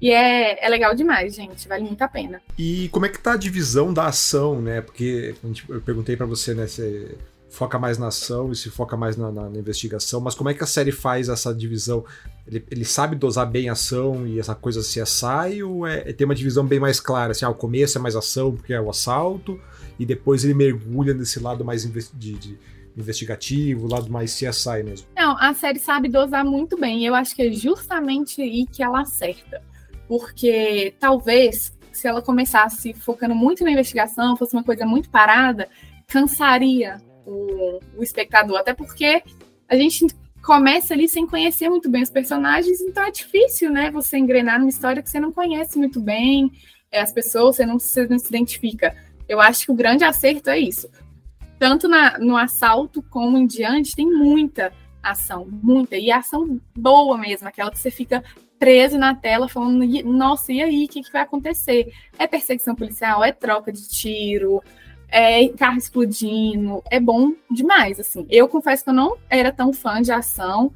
E 0.00 0.10
é, 0.10 0.64
é 0.64 0.68
legal 0.68 0.94
demais, 0.94 1.34
gente. 1.34 1.68
Vale 1.68 1.84
muito 1.84 2.00
a 2.02 2.08
pena. 2.08 2.40
E 2.58 2.88
como 2.90 3.06
é 3.06 3.08
que 3.08 3.18
tá 3.18 3.32
a 3.32 3.36
divisão 3.36 3.92
da 3.92 4.06
ação, 4.06 4.60
né? 4.60 4.80
Porque 4.80 5.34
eu 5.68 5.80
perguntei 5.80 6.16
para 6.16 6.26
você, 6.26 6.54
né? 6.54 6.66
Se 6.66 7.16
foca 7.50 7.78
mais 7.78 7.98
na 7.98 8.06
ação 8.06 8.52
e 8.52 8.56
se 8.56 8.70
foca 8.70 8.96
mais 8.96 9.16
na, 9.16 9.30
na, 9.30 9.50
na 9.50 9.58
investigação, 9.58 10.20
mas 10.20 10.34
como 10.34 10.48
é 10.48 10.54
que 10.54 10.62
a 10.62 10.66
série 10.66 10.92
faz 10.92 11.28
essa 11.28 11.52
divisão? 11.52 12.04
Ele, 12.46 12.64
ele, 12.70 12.84
sabe 12.84 13.16
dosar 13.16 13.50
bem 13.50 13.68
a 13.68 13.72
ação 13.72 14.26
e 14.26 14.38
essa 14.38 14.54
coisa 14.54 14.82
se 14.82 15.04
sai 15.04 15.62
ou 15.62 15.86
é, 15.86 16.08
é, 16.08 16.12
tem 16.12 16.24
uma 16.24 16.34
divisão 16.34 16.64
bem 16.64 16.78
mais 16.78 17.00
clara? 17.00 17.32
Assim, 17.32 17.44
ah, 17.44 17.50
o 17.50 17.54
começo 17.54 17.98
é 17.98 18.00
mais 18.00 18.14
ação 18.14 18.54
porque 18.54 18.72
é 18.72 18.80
o 18.80 18.88
assalto 18.88 19.60
e 19.98 20.06
depois 20.06 20.44
ele 20.44 20.54
mergulha 20.54 21.12
nesse 21.12 21.40
lado 21.40 21.64
mais 21.64 21.82
de, 21.82 22.34
de 22.34 22.58
investigativo, 22.96 23.88
lado 23.88 24.10
mais 24.10 24.32
CSI 24.34 24.82
mesmo. 24.84 25.08
Não, 25.16 25.36
a 25.38 25.52
série 25.52 25.78
sabe 25.78 26.08
dosar 26.08 26.44
muito 26.44 26.78
bem. 26.78 27.04
Eu 27.04 27.14
acho 27.14 27.34
que 27.34 27.42
é 27.42 27.52
justamente 27.52 28.40
aí 28.40 28.66
que 28.66 28.82
ela 28.82 29.00
acerta. 29.00 29.62
Porque 30.08 30.94
talvez 30.98 31.72
se 31.92 32.06
ela 32.06 32.22
começasse 32.22 32.92
focando 32.94 33.34
muito 33.34 33.64
na 33.64 33.70
investigação, 33.70 34.36
fosse 34.36 34.54
uma 34.54 34.64
coisa 34.64 34.86
muito 34.86 35.10
parada, 35.10 35.68
cansaria 36.06 37.00
o, 37.30 37.80
o 37.96 38.02
espectador. 38.02 38.58
Até 38.58 38.74
porque 38.74 39.22
a 39.68 39.76
gente 39.76 40.06
começa 40.42 40.94
ali 40.94 41.08
sem 41.08 41.26
conhecer 41.26 41.68
muito 41.68 41.88
bem 41.88 42.02
os 42.02 42.10
personagens, 42.10 42.80
então 42.80 43.04
é 43.04 43.10
difícil, 43.10 43.70
né? 43.70 43.90
Você 43.90 44.16
engrenar 44.18 44.58
numa 44.58 44.70
história 44.70 45.02
que 45.02 45.10
você 45.10 45.20
não 45.20 45.32
conhece 45.32 45.78
muito 45.78 46.00
bem, 46.00 46.50
é, 46.90 47.00
as 47.00 47.12
pessoas, 47.12 47.56
você 47.56 47.66
não, 47.66 47.78
você 47.78 48.06
não 48.06 48.18
se 48.18 48.28
identifica. 48.28 48.96
Eu 49.28 49.40
acho 49.40 49.66
que 49.66 49.72
o 49.72 49.76
grande 49.76 50.02
acerto 50.02 50.50
é 50.50 50.58
isso. 50.58 50.88
Tanto 51.58 51.86
na, 51.86 52.18
no 52.18 52.36
assalto 52.36 53.02
como 53.02 53.36
em 53.38 53.46
diante, 53.46 53.94
tem 53.94 54.06
muita 54.06 54.72
ação, 55.02 55.46
muita. 55.62 55.96
E 55.96 56.10
ação 56.10 56.60
boa 56.74 57.16
mesmo, 57.16 57.46
aquela 57.46 57.70
que 57.70 57.78
você 57.78 57.90
fica 57.90 58.24
preso 58.58 58.98
na 58.98 59.14
tela 59.14 59.48
falando, 59.48 59.84
nossa, 60.04 60.52
e 60.52 60.62
aí, 60.62 60.84
o 60.84 60.88
que, 60.88 61.02
que 61.02 61.12
vai 61.12 61.22
acontecer? 61.22 61.90
É 62.18 62.26
perseguição 62.26 62.74
policial, 62.74 63.24
é 63.24 63.32
troca 63.32 63.72
de 63.72 63.88
tiro, 63.88 64.62
é 65.10 65.48
carro 65.48 65.78
explodindo, 65.78 66.82
é 66.90 67.00
bom 67.00 67.32
demais, 67.50 67.98
assim. 67.98 68.26
Eu 68.30 68.48
confesso 68.48 68.84
que 68.84 68.90
eu 68.90 68.94
não 68.94 69.16
era 69.28 69.52
tão 69.52 69.72
fã 69.72 70.00
de 70.00 70.12
ação, 70.12 70.72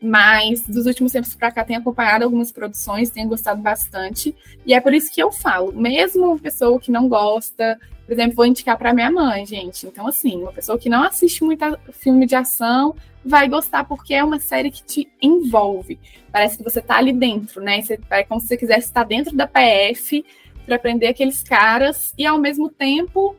mas 0.00 0.62
dos 0.62 0.86
últimos 0.86 1.12
tempos 1.12 1.34
para 1.34 1.52
cá 1.52 1.64
tenho 1.64 1.80
acompanhado 1.80 2.24
algumas 2.24 2.50
produções, 2.50 3.10
tenho 3.10 3.28
gostado 3.28 3.60
bastante, 3.60 4.34
e 4.66 4.74
é 4.74 4.80
por 4.80 4.92
isso 4.92 5.12
que 5.12 5.22
eu 5.22 5.30
falo, 5.30 5.72
mesmo 5.72 6.26
uma 6.26 6.38
pessoa 6.38 6.78
que 6.80 6.90
não 6.90 7.08
gosta, 7.08 7.78
por 8.04 8.12
exemplo, 8.12 8.36
vou 8.36 8.46
indicar 8.46 8.76
para 8.76 8.92
minha 8.92 9.10
mãe, 9.10 9.46
gente. 9.46 9.86
Então, 9.86 10.06
assim, 10.06 10.42
uma 10.42 10.52
pessoa 10.52 10.78
que 10.78 10.88
não 10.88 11.04
assiste 11.04 11.44
muito 11.44 11.64
filme 11.92 12.26
de 12.26 12.34
ação 12.34 12.94
vai 13.24 13.48
gostar 13.48 13.84
porque 13.84 14.12
é 14.12 14.24
uma 14.24 14.40
série 14.40 14.70
que 14.70 14.82
te 14.82 15.08
envolve. 15.20 15.98
Parece 16.30 16.58
que 16.58 16.64
você 16.64 16.80
está 16.80 16.96
ali 16.96 17.12
dentro, 17.12 17.62
né? 17.62 17.80
Você, 17.80 17.98
é 18.10 18.24
como 18.24 18.40
se 18.40 18.48
você 18.48 18.56
quisesse 18.56 18.88
estar 18.88 19.04
dentro 19.04 19.36
da 19.36 19.46
PF 19.46 20.24
para 20.66 20.76
aprender 20.76 21.06
aqueles 21.06 21.42
caras 21.42 22.12
e 22.18 22.26
ao 22.26 22.38
mesmo 22.38 22.68
tempo 22.68 23.36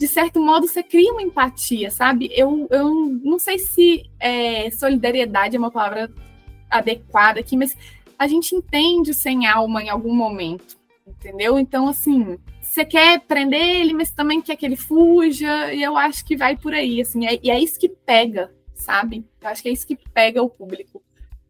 de 0.00 0.08
certo 0.08 0.40
modo, 0.40 0.66
você 0.66 0.82
cria 0.82 1.12
uma 1.12 1.20
empatia, 1.20 1.90
sabe? 1.90 2.30
Eu, 2.32 2.66
eu 2.70 2.88
não 3.22 3.38
sei 3.38 3.58
se 3.58 4.10
é, 4.18 4.70
solidariedade 4.70 5.56
é 5.56 5.58
uma 5.58 5.70
palavra 5.70 6.10
adequada 6.70 7.38
aqui, 7.38 7.54
mas 7.54 7.76
a 8.18 8.26
gente 8.26 8.54
entende 8.54 9.12
sem 9.12 9.46
alma 9.46 9.82
em 9.82 9.90
algum 9.90 10.14
momento, 10.14 10.78
entendeu? 11.06 11.58
Então, 11.58 11.86
assim, 11.86 12.38
você 12.62 12.82
quer 12.82 13.20
prender 13.20 13.60
ele, 13.60 13.92
mas 13.92 14.10
também 14.10 14.40
quer 14.40 14.56
que 14.56 14.64
ele 14.64 14.74
fuja, 14.74 15.70
e 15.70 15.82
eu 15.82 15.94
acho 15.98 16.24
que 16.24 16.34
vai 16.34 16.56
por 16.56 16.72
aí, 16.72 17.02
assim, 17.02 17.26
é, 17.26 17.38
e 17.42 17.50
é 17.50 17.60
isso 17.60 17.78
que 17.78 17.90
pega, 17.90 18.50
sabe? 18.74 19.22
Eu 19.38 19.48
acho 19.48 19.62
que 19.62 19.68
é 19.68 19.72
isso 19.72 19.86
que 19.86 19.98
pega 20.14 20.42
o 20.42 20.48
público. 20.48 21.02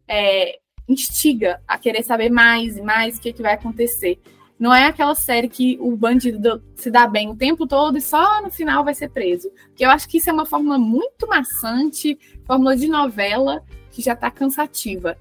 É, 0.05 0.59
instiga 0.89 1.61
a 1.65 1.77
querer 1.77 2.03
saber 2.03 2.29
mais 2.29 2.75
e 2.75 2.81
mais 2.81 3.17
o 3.17 3.21
que, 3.21 3.31
que 3.31 3.41
vai 3.41 3.53
acontecer. 3.53 4.19
Não 4.61 4.71
é 4.71 4.85
aquela 4.85 5.15
série 5.15 5.49
que 5.49 5.75
o 5.81 5.97
bandido 5.97 6.61
se 6.75 6.91
dá 6.91 7.07
bem 7.07 7.27
o 7.31 7.35
tempo 7.35 7.65
todo 7.65 7.97
e 7.97 8.01
só 8.01 8.43
no 8.43 8.51
final 8.51 8.85
vai 8.85 8.93
ser 8.93 9.09
preso. 9.09 9.49
Porque 9.69 9.83
eu 9.83 9.89
acho 9.89 10.07
que 10.07 10.19
isso 10.19 10.29
é 10.29 10.33
uma 10.33 10.45
fórmula 10.45 10.77
muito 10.77 11.27
maçante, 11.27 12.15
fórmula 12.45 12.77
de 12.77 12.87
novela 12.87 13.63
que 13.89 14.03
já 14.03 14.13
está 14.13 14.29
cansativa. 14.29 15.17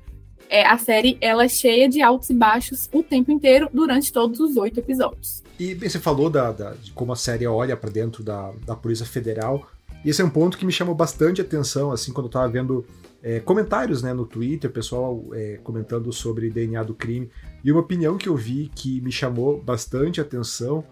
É, 0.46 0.66
a 0.66 0.76
série 0.76 1.16
ela 1.22 1.44
é 1.44 1.48
cheia 1.48 1.88
de 1.88 2.02
altos 2.02 2.28
e 2.28 2.34
baixos 2.34 2.90
o 2.92 3.02
tempo 3.02 3.32
inteiro 3.32 3.66
durante 3.72 4.12
todos 4.12 4.40
os 4.40 4.58
oito 4.58 4.78
episódios. 4.78 5.42
E 5.58 5.72
você 5.72 5.98
falou 5.98 6.28
da, 6.28 6.52
da, 6.52 6.72
de 6.72 6.92
como 6.92 7.10
a 7.10 7.16
série 7.16 7.46
olha 7.46 7.78
para 7.78 7.88
dentro 7.88 8.22
da, 8.22 8.52
da 8.66 8.76
Polícia 8.76 9.06
Federal. 9.06 9.66
E 10.04 10.10
esse 10.10 10.20
é 10.20 10.24
um 10.24 10.28
ponto 10.28 10.58
que 10.58 10.66
me 10.66 10.72
chamou 10.72 10.94
bastante 10.94 11.40
atenção, 11.40 11.92
assim, 11.92 12.12
quando 12.12 12.26
eu 12.26 12.30
estava 12.30 12.46
vendo 12.46 12.84
é, 13.22 13.40
comentários 13.40 14.02
né, 14.02 14.12
no 14.12 14.26
Twitter, 14.26 14.70
pessoal 14.70 15.24
é, 15.32 15.58
comentando 15.62 16.12
sobre 16.12 16.50
DNA 16.50 16.82
do 16.82 16.94
crime. 16.94 17.30
E 17.62 17.70
uma 17.70 17.80
opinião 17.80 18.16
que 18.16 18.28
eu 18.28 18.36
vi 18.36 18.70
que 18.74 19.00
me 19.00 19.12
chamou 19.12 19.60
bastante 19.60 20.20
atenção 20.20 20.84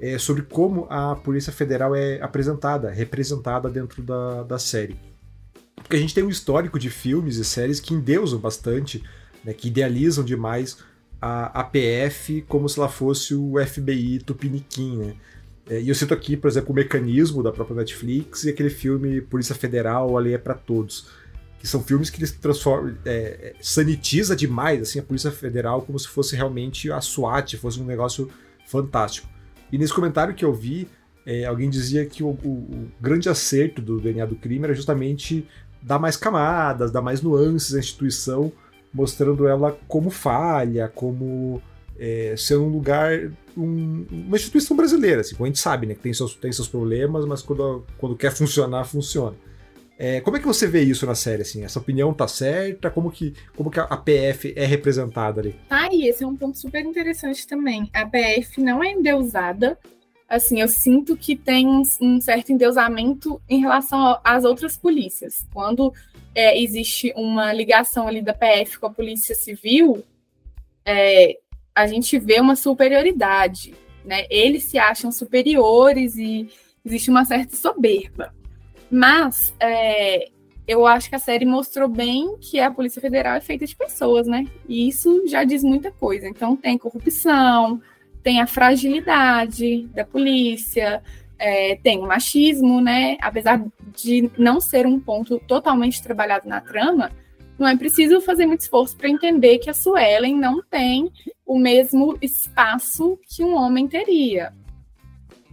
é 0.00 0.18
sobre 0.18 0.42
como 0.42 0.86
a 0.90 1.14
Polícia 1.14 1.52
Federal 1.52 1.94
é 1.94 2.20
apresentada, 2.20 2.90
representada 2.90 3.68
dentro 3.68 4.02
da, 4.02 4.42
da 4.42 4.58
série. 4.58 4.96
Porque 5.76 5.96
a 5.96 5.98
gente 5.98 6.14
tem 6.14 6.24
um 6.24 6.30
histórico 6.30 6.78
de 6.78 6.90
filmes 6.90 7.36
e 7.36 7.44
séries 7.44 7.80
que 7.80 7.94
endeusam 7.94 8.38
bastante, 8.38 9.02
né, 9.44 9.52
que 9.52 9.68
idealizam 9.68 10.24
demais 10.24 10.78
a 11.20 11.60
APF 11.60 12.42
como 12.48 12.68
se 12.68 12.78
ela 12.78 12.88
fosse 12.88 13.34
o 13.34 13.54
FBI 13.64 14.18
Tupiniquim, 14.18 14.96
né? 14.96 15.14
É, 15.70 15.80
e 15.80 15.88
eu 15.88 15.94
cito 15.94 16.12
aqui, 16.12 16.36
por 16.36 16.48
exemplo, 16.48 16.72
o 16.72 16.74
Mecanismo 16.74 17.40
da 17.40 17.52
própria 17.52 17.76
Netflix 17.76 18.42
e 18.42 18.50
aquele 18.50 18.70
filme 18.70 19.20
Polícia 19.20 19.54
Federal, 19.54 20.18
Ali 20.18 20.34
é 20.34 20.38
para 20.38 20.54
Todos 20.54 21.06
que 21.62 21.68
são 21.68 21.80
filmes 21.80 22.10
que 22.10 22.18
eles 22.18 22.32
transformam, 22.32 22.96
é, 23.06 23.54
sanitiza 23.60 24.34
demais 24.34 24.82
assim 24.82 24.98
a 24.98 25.02
Polícia 25.02 25.30
Federal 25.30 25.80
como 25.82 25.96
se 25.96 26.08
fosse 26.08 26.34
realmente 26.34 26.90
a 26.90 27.00
SWAT, 27.00 27.56
fosse 27.56 27.80
um 27.80 27.84
negócio 27.84 28.28
fantástico. 28.66 29.28
E 29.70 29.78
nesse 29.78 29.94
comentário 29.94 30.34
que 30.34 30.44
eu 30.44 30.52
vi, 30.52 30.88
é, 31.24 31.44
alguém 31.44 31.70
dizia 31.70 32.04
que 32.04 32.20
o, 32.20 32.30
o, 32.30 32.48
o, 32.48 32.88
grande 33.00 33.28
acerto 33.28 33.80
do 33.80 34.00
DNA 34.00 34.26
do 34.26 34.34
crime 34.34 34.64
era 34.64 34.74
justamente 34.74 35.46
dar 35.80 36.00
mais 36.00 36.16
camadas, 36.16 36.90
dar 36.90 37.00
mais 37.00 37.22
nuances 37.22 37.76
à 37.76 37.78
instituição, 37.78 38.52
mostrando 38.92 39.46
ela 39.46 39.78
como 39.86 40.10
falha, 40.10 40.88
como 40.92 41.62
é, 41.96 42.34
ser 42.36 42.56
um 42.56 42.70
lugar, 42.70 43.30
um, 43.56 44.04
uma 44.10 44.36
instituição 44.36 44.76
brasileira, 44.76 45.20
assim, 45.20 45.36
como 45.36 45.44
a 45.44 45.48
gente 45.48 45.60
sabe, 45.60 45.86
né, 45.86 45.94
que 45.94 46.00
tem 46.00 46.12
seus, 46.12 46.34
tem 46.34 46.50
seus 46.50 46.66
problemas, 46.66 47.24
mas 47.24 47.40
quando, 47.40 47.86
quando 47.98 48.16
quer 48.16 48.32
funcionar, 48.32 48.82
funciona. 48.84 49.36
É, 50.04 50.20
como 50.20 50.36
é 50.36 50.40
que 50.40 50.46
você 50.46 50.66
vê 50.66 50.82
isso 50.82 51.06
na 51.06 51.14
série, 51.14 51.42
assim? 51.42 51.62
Essa 51.62 51.78
opinião 51.78 52.12
tá 52.12 52.26
certa? 52.26 52.90
Como 52.90 53.08
que, 53.08 53.34
como 53.54 53.70
que 53.70 53.78
a 53.78 53.96
PF 53.96 54.52
é 54.56 54.66
representada 54.66 55.40
ali? 55.40 55.54
Ah, 55.70 55.88
e 55.92 56.08
esse 56.08 56.24
é 56.24 56.26
um 56.26 56.34
ponto 56.34 56.58
super 56.58 56.84
interessante 56.84 57.46
também. 57.46 57.88
A 57.94 58.04
PF 58.04 58.60
não 58.60 58.82
é 58.82 58.90
endeusada. 58.90 59.78
Assim, 60.28 60.60
eu 60.60 60.66
sinto 60.66 61.16
que 61.16 61.36
tem 61.36 61.68
um, 61.68 61.82
um 62.00 62.20
certo 62.20 62.50
endeusamento 62.50 63.40
em 63.48 63.60
relação 63.60 64.18
às 64.24 64.44
outras 64.44 64.76
polícias. 64.76 65.46
Quando 65.54 65.94
é, 66.34 66.60
existe 66.60 67.12
uma 67.14 67.52
ligação 67.52 68.08
ali 68.08 68.20
da 68.20 68.34
PF 68.34 68.80
com 68.80 68.86
a 68.86 68.92
Polícia 68.92 69.36
Civil, 69.36 70.02
é, 70.84 71.38
a 71.72 71.86
gente 71.86 72.18
vê 72.18 72.40
uma 72.40 72.56
superioridade, 72.56 73.72
né? 74.04 74.26
Eles 74.28 74.64
se 74.64 74.78
acham 74.78 75.12
superiores 75.12 76.16
e 76.16 76.50
existe 76.84 77.08
uma 77.08 77.24
certa 77.24 77.54
soberba. 77.54 78.34
Mas 78.92 79.54
é, 79.58 80.28
eu 80.68 80.86
acho 80.86 81.08
que 81.08 81.16
a 81.16 81.18
série 81.18 81.46
mostrou 81.46 81.88
bem 81.88 82.36
que 82.38 82.60
a 82.60 82.70
Polícia 82.70 83.00
Federal 83.00 83.34
é 83.36 83.40
feita 83.40 83.64
de 83.64 83.74
pessoas, 83.74 84.26
né? 84.26 84.46
E 84.68 84.86
isso 84.86 85.26
já 85.26 85.44
diz 85.44 85.64
muita 85.64 85.90
coisa. 85.90 86.28
Então 86.28 86.54
tem 86.54 86.76
corrupção, 86.76 87.80
tem 88.22 88.42
a 88.42 88.46
fragilidade 88.46 89.86
da 89.94 90.04
polícia, 90.04 91.02
é, 91.38 91.74
tem 91.76 92.00
o 92.00 92.06
machismo, 92.06 92.82
né? 92.82 93.16
Apesar 93.22 93.64
de 93.96 94.30
não 94.36 94.60
ser 94.60 94.86
um 94.86 95.00
ponto 95.00 95.40
totalmente 95.48 96.02
trabalhado 96.02 96.46
na 96.46 96.60
trama, 96.60 97.10
não 97.58 97.66
é 97.66 97.74
preciso 97.74 98.20
fazer 98.20 98.44
muito 98.44 98.60
esforço 98.60 98.94
para 98.94 99.08
entender 99.08 99.56
que 99.56 99.70
a 99.70 99.74
Suelen 99.74 100.36
não 100.36 100.62
tem 100.62 101.10
o 101.46 101.58
mesmo 101.58 102.18
espaço 102.20 103.18
que 103.26 103.42
um 103.42 103.54
homem 103.54 103.88
teria. 103.88 104.52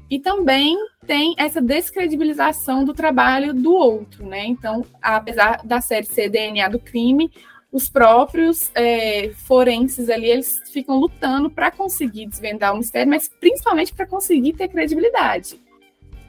E 0.10 0.20
também 0.20 0.76
tem 1.06 1.36
essa 1.38 1.62
descredibilização 1.62 2.84
do 2.84 2.94
trabalho 2.94 3.54
do 3.54 3.74
outro, 3.74 4.26
né? 4.26 4.46
Então, 4.46 4.84
apesar 5.02 5.62
da 5.64 5.80
série 5.82 6.06
ser 6.06 6.30
DNA 6.30 6.68
do 6.68 6.80
crime, 6.80 7.32
os 7.72 7.88
próprios 7.88 8.72
é, 8.74 9.30
forenses 9.36 10.10
ali, 10.10 10.28
eles 10.28 10.60
ficam 10.72 10.98
lutando 10.98 11.50
para 11.50 11.70
conseguir 11.70 12.26
desvendar 12.26 12.74
o 12.74 12.78
mistério, 12.78 13.10
mas 13.10 13.30
principalmente 13.30 13.94
para 13.94 14.08
conseguir 14.08 14.54
ter 14.54 14.68
credibilidade. 14.68 15.62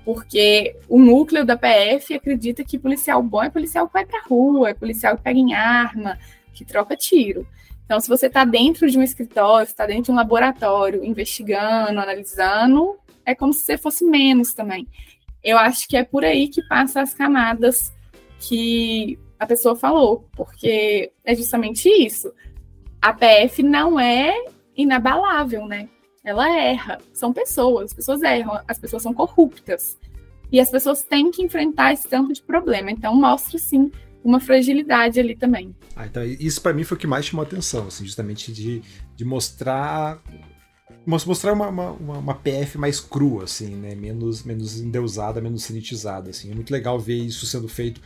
Porque 0.05 0.77
o 0.89 0.99
núcleo 0.99 1.45
da 1.45 1.57
PF 1.57 2.15
acredita 2.15 2.65
que 2.65 2.79
policial 2.79 3.23
bom 3.23 3.43
é 3.43 3.49
policial 3.49 3.87
que 3.87 3.95
vai 3.95 4.05
para 4.05 4.23
rua, 4.25 4.71
é 4.71 4.75
policial 4.75 5.17
que 5.17 5.23
pega 5.23 5.39
em 5.39 5.55
arma, 5.55 6.19
que 6.53 6.65
troca 6.65 6.97
tiro. 6.97 7.47
Então, 7.87 7.99
se 7.99 8.09
você 8.09 8.27
está 8.27 8.45
dentro 8.45 8.89
de 8.91 8.99
um 8.99 9.03
escritório, 9.03 9.67
está 9.67 9.87
dentro 9.87 10.05
de 10.05 10.11
um 10.13 10.15
laboratório, 10.15 11.05
investigando, 11.05 11.99
analisando, 11.99 12.99
é 13.31 13.35
como 13.35 13.53
se 13.53 13.65
você 13.65 13.79
fosse 13.79 14.05
menos 14.05 14.53
também. 14.53 14.87
Eu 15.43 15.59
acho 15.59 15.89
que 15.89 15.97
é 15.97 16.05
por 16.05 16.25
aí 16.25 16.49
que 16.49 16.63
passa 16.69 17.01
as 17.01 17.15
camadas 17.15 17.93
que 18.39 19.19
a 19.39 19.47
pessoa 19.47 19.75
falou, 19.75 20.29
porque 20.37 21.13
é 21.25 21.35
justamente 21.35 21.89
isso. 21.89 22.33
A 23.01 23.13
PF 23.13 23.63
não 23.63 23.99
é 23.99 24.35
inabalável, 24.77 25.67
né? 25.67 25.89
Ela 26.23 26.51
erra. 26.55 26.99
São 27.15 27.33
pessoas, 27.33 27.87
as 27.87 27.95
pessoas 27.95 28.23
erram, 28.23 28.61
as 28.69 28.79
pessoas 28.79 29.03
são 29.03 29.15
corruptas. 29.15 29.99
E 30.53 30.61
as 30.61 30.71
pessoas 30.71 31.03
têm 31.03 31.31
que 31.31 31.43
enfrentar 31.43 31.93
esse 31.93 32.09
tanto 32.09 32.33
de 32.33 32.43
problema. 32.43 32.91
Então, 32.91 33.15
mostra, 33.15 33.59
sim, 33.59 33.91
uma 34.23 34.41
fragilidade 34.41 35.19
ali 35.19 35.35
também. 35.37 35.75
Ah, 35.97 36.07
então 36.07 36.23
isso 36.25 36.61
para 36.61 36.73
mim 36.73 36.85
foi 36.85 36.97
o 36.97 37.01
que 37.01 37.07
mais 37.07 37.25
chamou 37.25 37.45
atenção, 37.45 37.87
assim, 37.87 38.05
justamente 38.05 38.53
de, 38.53 38.83
de 39.17 39.25
mostrar 39.25 40.23
mostrar 41.07 41.53
uma, 41.53 41.69
uma, 41.69 41.91
uma, 41.93 42.35
PF 42.35 42.79
mais 42.79 43.01
crua, 43.01 43.45
assim, 43.45 43.75
né? 43.75 43.95
Menos, 43.95 44.43
menos 44.43 44.81
endeusada, 44.81 45.41
menos 45.41 45.65
sanitizada, 45.65 46.31
assim. 46.31 46.51
É 46.51 46.55
muito 46.55 46.71
legal 46.71 46.99
ver 46.99 47.17
isso 47.17 47.47
sendo 47.47 47.69
feito. 47.69 48.01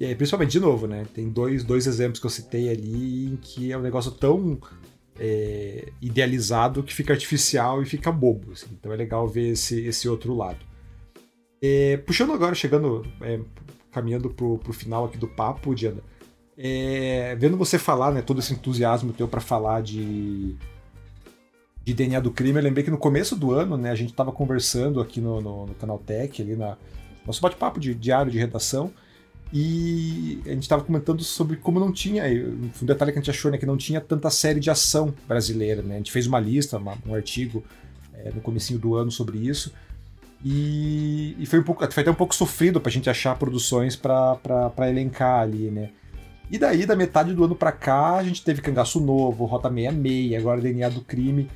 É, 0.00 0.14
principalmente, 0.14 0.52
de 0.52 0.60
novo, 0.60 0.86
né? 0.86 1.06
Tem 1.14 1.28
dois, 1.28 1.62
dois 1.62 1.86
exemplos 1.86 2.18
que 2.18 2.26
eu 2.26 2.30
citei 2.30 2.68
ali 2.68 3.26
em 3.26 3.36
que 3.36 3.70
é 3.70 3.78
um 3.78 3.82
negócio 3.82 4.10
tão 4.10 4.58
é, 5.18 5.92
idealizado 6.00 6.82
que 6.82 6.94
fica 6.94 7.12
artificial 7.12 7.82
e 7.82 7.86
fica 7.86 8.10
bobo. 8.10 8.52
Assim. 8.52 8.66
Então 8.72 8.92
é 8.92 8.96
legal 8.96 9.28
ver 9.28 9.50
esse, 9.50 9.80
esse 9.86 10.08
outro 10.08 10.34
lado. 10.34 10.58
É, 11.62 11.96
puxando 11.98 12.32
agora, 12.32 12.54
chegando, 12.54 13.06
é, 13.20 13.38
caminhando 13.92 14.30
pro, 14.30 14.58
pro 14.58 14.72
final 14.72 15.04
aqui 15.04 15.16
do 15.16 15.28
papo, 15.28 15.74
Diana, 15.74 16.02
é, 16.58 17.36
vendo 17.36 17.56
você 17.56 17.78
falar, 17.78 18.10
né, 18.10 18.20
todo 18.20 18.40
esse 18.40 18.52
entusiasmo 18.52 19.12
teu 19.12 19.28
para 19.28 19.40
falar 19.40 19.80
de, 19.80 20.56
de 21.84 21.92
DNA 21.92 22.20
do 22.20 22.30
crime, 22.30 22.58
eu 22.58 22.62
lembrei 22.62 22.84
que 22.84 22.90
no 22.90 22.98
começo 22.98 23.34
do 23.34 23.52
ano, 23.52 23.76
né, 23.76 23.90
a 23.90 23.94
gente 23.94 24.10
estava 24.10 24.30
conversando 24.30 25.00
aqui 25.00 25.20
no, 25.20 25.40
no, 25.40 25.66
no 25.66 25.74
canal 25.74 25.98
Tech, 25.98 26.40
ali 26.40 26.54
na 26.54 26.76
nosso 27.26 27.40
bate-papo 27.40 27.78
de 27.78 27.94
diário 27.94 28.30
de 28.30 28.38
redação, 28.38 28.92
e 29.52 30.40
a 30.46 30.50
gente 30.50 30.62
estava 30.62 30.82
comentando 30.82 31.22
sobre 31.22 31.56
como 31.56 31.78
não 31.78 31.92
tinha, 31.92 32.24
um 32.24 32.86
detalhe 32.86 33.12
que 33.12 33.18
a 33.18 33.20
gente 33.20 33.30
achou, 33.30 33.50
né, 33.50 33.58
que 33.58 33.66
não 33.66 33.76
tinha 33.76 34.00
tanta 34.00 34.30
série 34.30 34.58
de 34.58 34.70
ação 34.70 35.14
brasileira, 35.28 35.82
né? 35.82 35.94
A 35.94 35.98
gente 35.98 36.10
fez 36.10 36.26
uma 36.26 36.40
lista, 36.40 36.78
uma, 36.78 36.96
um 37.06 37.14
artigo 37.14 37.62
é, 38.14 38.30
no 38.30 38.40
comecinho 38.40 38.78
do 38.78 38.94
ano 38.94 39.10
sobre 39.10 39.38
isso, 39.38 39.72
e, 40.44 41.36
e, 41.38 41.46
foi 41.46 41.60
um 41.60 41.62
pouco, 41.62 41.88
foi 41.92 42.00
até 42.02 42.10
um 42.10 42.14
pouco 42.14 42.34
sofrido 42.34 42.80
para 42.80 42.90
a 42.90 42.92
gente 42.92 43.08
achar 43.08 43.36
produções 43.36 43.94
para 43.94 44.72
elencar 44.88 45.40
ali, 45.40 45.70
né? 45.70 45.90
E 46.50 46.58
daí, 46.58 46.84
da 46.84 46.96
metade 46.96 47.32
do 47.32 47.44
ano 47.44 47.54
para 47.54 47.72
cá, 47.72 48.16
a 48.16 48.24
gente 48.24 48.42
teve 48.42 48.60
Cangaço 48.60 49.00
Novo, 49.00 49.44
Rota 49.44 49.70
66, 49.70 50.34
agora 50.34 50.60
DNA 50.60 50.88
do 50.88 51.00
Crime. 51.00 51.48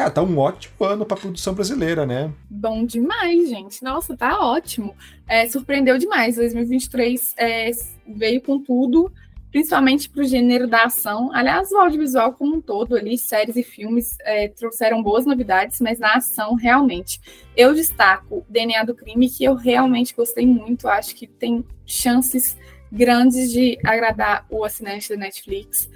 Cara, 0.00 0.10
tá 0.10 0.22
um 0.22 0.38
ótimo 0.38 0.82
ano 0.82 1.04
pra 1.04 1.14
produção 1.14 1.52
brasileira, 1.52 2.06
né? 2.06 2.32
Bom 2.48 2.86
demais, 2.86 3.50
gente. 3.50 3.84
Nossa, 3.84 4.16
tá 4.16 4.40
ótimo. 4.40 4.96
É, 5.28 5.46
surpreendeu 5.46 5.98
demais. 5.98 6.36
2023 6.36 7.34
é, 7.36 7.70
veio 8.08 8.40
com 8.40 8.58
tudo, 8.58 9.12
principalmente 9.52 10.08
pro 10.08 10.24
gênero 10.24 10.66
da 10.66 10.84
ação. 10.84 11.30
Aliás, 11.34 11.70
o 11.70 11.76
audiovisual 11.76 12.32
como 12.32 12.56
um 12.56 12.60
todo 12.62 12.96
ali, 12.96 13.18
séries 13.18 13.56
e 13.56 13.62
filmes, 13.62 14.16
é, 14.20 14.48
trouxeram 14.48 15.02
boas 15.02 15.26
novidades, 15.26 15.78
mas 15.82 15.98
na 15.98 16.14
ação, 16.14 16.54
realmente. 16.54 17.20
Eu 17.54 17.74
destaco 17.74 18.42
DNA 18.48 18.84
do 18.84 18.94
Crime, 18.94 19.28
que 19.28 19.44
eu 19.44 19.54
realmente 19.54 20.14
gostei 20.14 20.46
muito. 20.46 20.88
Acho 20.88 21.14
que 21.14 21.26
tem 21.26 21.62
chances 21.84 22.56
grandes 22.90 23.52
de 23.52 23.78
agradar 23.84 24.46
o 24.48 24.64
assinante 24.64 25.10
da 25.10 25.16
Netflix. 25.16 25.90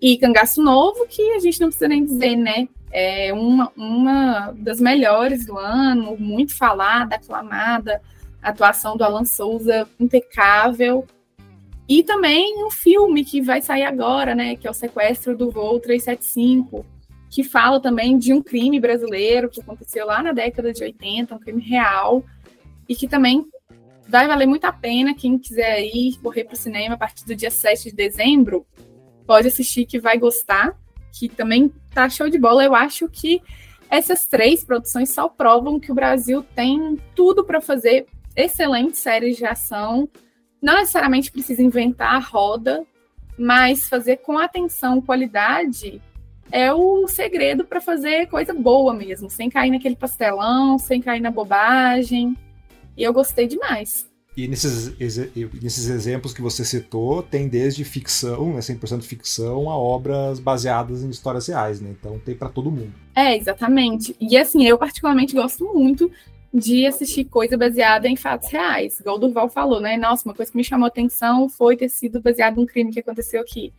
E 0.00 0.16
Cangaço 0.16 0.62
Novo, 0.62 1.06
que 1.06 1.20
a 1.32 1.40
gente 1.40 1.60
não 1.60 1.68
precisa 1.68 1.88
nem 1.88 2.06
dizer, 2.06 2.36
né? 2.36 2.66
É 2.90 3.32
uma, 3.32 3.70
uma 3.76 4.52
das 4.56 4.80
melhores 4.80 5.46
do 5.46 5.56
ano, 5.56 6.16
muito 6.18 6.56
falada, 6.56 7.14
aclamada, 7.14 8.02
atuação 8.42 8.96
do 8.96 9.04
Alan 9.04 9.24
Souza 9.24 9.88
impecável. 9.98 11.06
E 11.88 12.02
também 12.02 12.64
um 12.64 12.70
filme 12.70 13.24
que 13.24 13.40
vai 13.40 13.60
sair 13.62 13.84
agora, 13.84 14.34
né? 14.34 14.56
Que 14.56 14.66
é 14.66 14.70
o 14.70 14.74
Sequestro 14.74 15.36
do 15.36 15.50
Voo 15.50 15.78
375, 15.80 16.84
que 17.28 17.44
fala 17.44 17.80
também 17.80 18.18
de 18.18 18.32
um 18.32 18.42
crime 18.42 18.80
brasileiro 18.80 19.48
que 19.48 19.60
aconteceu 19.60 20.06
lá 20.06 20.22
na 20.22 20.32
década 20.32 20.72
de 20.72 20.82
80, 20.82 21.34
um 21.34 21.38
crime 21.38 21.62
real, 21.62 22.24
e 22.88 22.94
que 22.94 23.06
também 23.06 23.44
vai 24.08 24.26
valer 24.26 24.46
muito 24.46 24.64
a 24.64 24.72
pena 24.72 25.14
quem 25.14 25.38
quiser 25.38 25.80
ir 25.82 26.18
correr 26.20 26.44
para 26.44 26.54
o 26.54 26.56
cinema 26.56 26.96
a 26.96 26.98
partir 26.98 27.24
do 27.24 27.36
dia 27.36 27.50
7 27.50 27.90
de 27.90 27.94
dezembro 27.94 28.66
pode 29.30 29.46
assistir 29.46 29.86
que 29.86 30.00
vai 30.00 30.18
gostar, 30.18 30.76
que 31.12 31.28
também 31.28 31.72
tá 31.92 32.08
show 32.08 32.28
de 32.28 32.38
bola. 32.38 32.64
Eu 32.64 32.74
acho 32.74 33.08
que 33.08 33.42
essas 33.88 34.26
três 34.26 34.64
produções 34.64 35.10
só 35.10 35.28
provam 35.28 35.80
que 35.80 35.90
o 35.90 35.94
Brasil 35.94 36.44
tem 36.54 36.98
tudo 37.14 37.44
para 37.44 37.60
fazer 37.60 38.06
excelentes 38.36 39.00
séries 39.00 39.36
de 39.36 39.44
ação. 39.44 40.08
Não 40.62 40.74
necessariamente 40.74 41.32
precisa 41.32 41.62
inventar 41.62 42.14
a 42.14 42.18
roda, 42.18 42.84
mas 43.38 43.88
fazer 43.88 44.18
com 44.18 44.38
atenção, 44.38 45.00
qualidade 45.00 46.00
é 46.52 46.72
o 46.72 47.06
segredo 47.06 47.64
para 47.64 47.80
fazer 47.80 48.26
coisa 48.26 48.52
boa 48.52 48.92
mesmo, 48.92 49.30
sem 49.30 49.48
cair 49.48 49.70
naquele 49.70 49.96
pastelão, 49.96 50.78
sem 50.78 51.00
cair 51.00 51.20
na 51.20 51.30
bobagem. 51.30 52.36
E 52.96 53.02
eu 53.02 53.12
gostei 53.12 53.46
demais. 53.46 54.09
E 54.36 54.46
nesses, 54.46 54.96
nesses 55.60 55.88
exemplos 55.88 56.32
que 56.32 56.40
você 56.40 56.64
citou, 56.64 57.22
tem 57.22 57.48
desde 57.48 57.84
ficção, 57.84 58.54
né, 58.54 58.60
100% 58.60 59.02
ficção, 59.02 59.68
a 59.68 59.76
obras 59.76 60.38
baseadas 60.38 61.02
em 61.02 61.10
histórias 61.10 61.48
reais, 61.48 61.80
né? 61.80 61.90
Então 61.98 62.18
tem 62.18 62.34
para 62.34 62.48
todo 62.48 62.70
mundo. 62.70 62.92
É, 63.14 63.36
exatamente. 63.36 64.16
E 64.20 64.36
assim, 64.36 64.64
eu 64.64 64.78
particularmente 64.78 65.34
gosto 65.34 65.64
muito 65.74 66.10
de 66.52 66.84
assistir 66.84 67.24
coisa 67.24 67.56
baseada 67.56 68.08
em 68.08 68.16
fatos 68.16 68.50
reais. 68.50 68.98
Igual 68.98 69.16
o 69.16 69.18
Durval 69.18 69.48
falou, 69.48 69.80
né? 69.80 69.96
Nossa, 69.96 70.28
uma 70.28 70.34
coisa 70.34 70.50
que 70.50 70.56
me 70.56 70.64
chamou 70.64 70.86
atenção 70.86 71.48
foi 71.48 71.76
ter 71.76 71.88
sido 71.88 72.20
baseado 72.20 72.56
num 72.56 72.66
crime 72.66 72.92
que 72.92 72.98
aconteceu 72.98 73.40
aqui. 73.40 73.72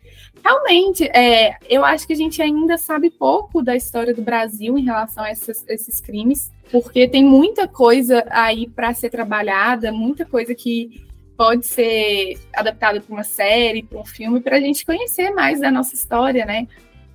Realmente, 0.44 1.04
é, 1.14 1.58
eu 1.70 1.84
acho 1.84 2.08
que 2.08 2.14
a 2.14 2.16
gente 2.16 2.42
ainda 2.42 2.78
sabe 2.78 3.10
pouco 3.10 3.62
da 3.62 3.76
história 3.76 4.14
do 4.14 4.22
Brasil 4.22 4.78
em 4.78 4.86
relação 4.86 5.24
a 5.24 5.32
esses 5.32 6.00
crimes, 6.00 6.50
porque 6.72 7.08
tem 7.08 7.26
muita 7.26 7.68
coisa 7.68 8.26
aí 8.30 8.70
para 8.70 8.94
ser 8.94 9.10
trabalhada, 9.10 9.92
muita 9.92 10.26
coisa 10.26 10.56
que 10.56 11.06
pode 11.36 11.68
ser 11.68 12.40
adaptada 12.54 13.02
para 13.02 13.14
uma 13.14 13.24
série, 13.24 13.84
para 13.84 14.00
um 14.00 14.06
filme, 14.06 14.40
para 14.40 14.58
a 14.58 14.60
gente 14.60 14.86
conhecer 14.86 15.32
mais 15.32 15.60
da 15.60 15.72
nossa 15.72 15.94
história, 15.94 16.46
né? 16.46 16.68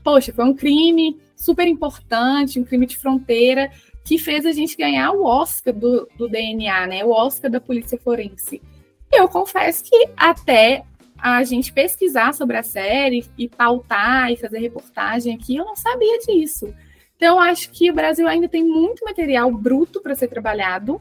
Poxa, 0.02 0.32
foi 0.32 0.44
um 0.44 0.54
crime 0.54 1.16
super 1.36 1.66
importante, 1.68 2.58
um 2.58 2.64
crime 2.64 2.86
de 2.86 2.96
fronteira, 2.96 3.70
que 4.06 4.18
fez 4.18 4.46
a 4.46 4.52
gente 4.52 4.76
ganhar 4.76 5.10
o 5.10 5.24
Oscar 5.24 5.74
do, 5.74 6.08
do 6.16 6.28
DNA, 6.28 6.86
né? 6.86 7.04
O 7.04 7.10
Oscar 7.10 7.50
da 7.50 7.60
Polícia 7.60 7.98
Forense. 7.98 8.62
Eu 9.12 9.28
confesso 9.28 9.82
que 9.82 10.08
até 10.16 10.84
a 11.18 11.42
gente 11.42 11.72
pesquisar 11.72 12.32
sobre 12.32 12.56
a 12.56 12.62
série 12.62 13.26
e 13.36 13.48
pautar 13.48 14.30
e 14.30 14.36
fazer 14.36 14.60
reportagem 14.60 15.34
aqui, 15.34 15.56
eu 15.56 15.64
não 15.64 15.74
sabia 15.74 16.18
disso. 16.20 16.72
Então, 17.16 17.40
acho 17.40 17.70
que 17.70 17.90
o 17.90 17.94
Brasil 17.94 18.28
ainda 18.28 18.48
tem 18.48 18.62
muito 18.62 19.04
material 19.04 19.50
bruto 19.50 20.00
para 20.00 20.14
ser 20.14 20.28
trabalhado. 20.28 21.00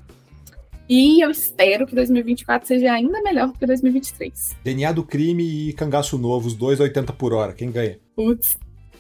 E 0.88 1.24
eu 1.24 1.30
espero 1.30 1.86
que 1.86 1.94
2024 1.94 2.68
seja 2.68 2.92
ainda 2.92 3.22
melhor 3.22 3.48
do 3.48 3.54
que 3.60 3.66
2023. 3.66 4.56
DNA 4.64 4.92
do 4.92 5.04
crime 5.04 5.70
e 5.70 5.74
cangaço 5.74 6.18
novo, 6.18 6.48
os 6.48 6.56
dois 6.56 6.80
80 6.80 7.12
por 7.14 7.34
hora. 7.34 7.54
Quem 7.54 7.72
ganha? 7.72 8.00
Putz, 8.16 8.56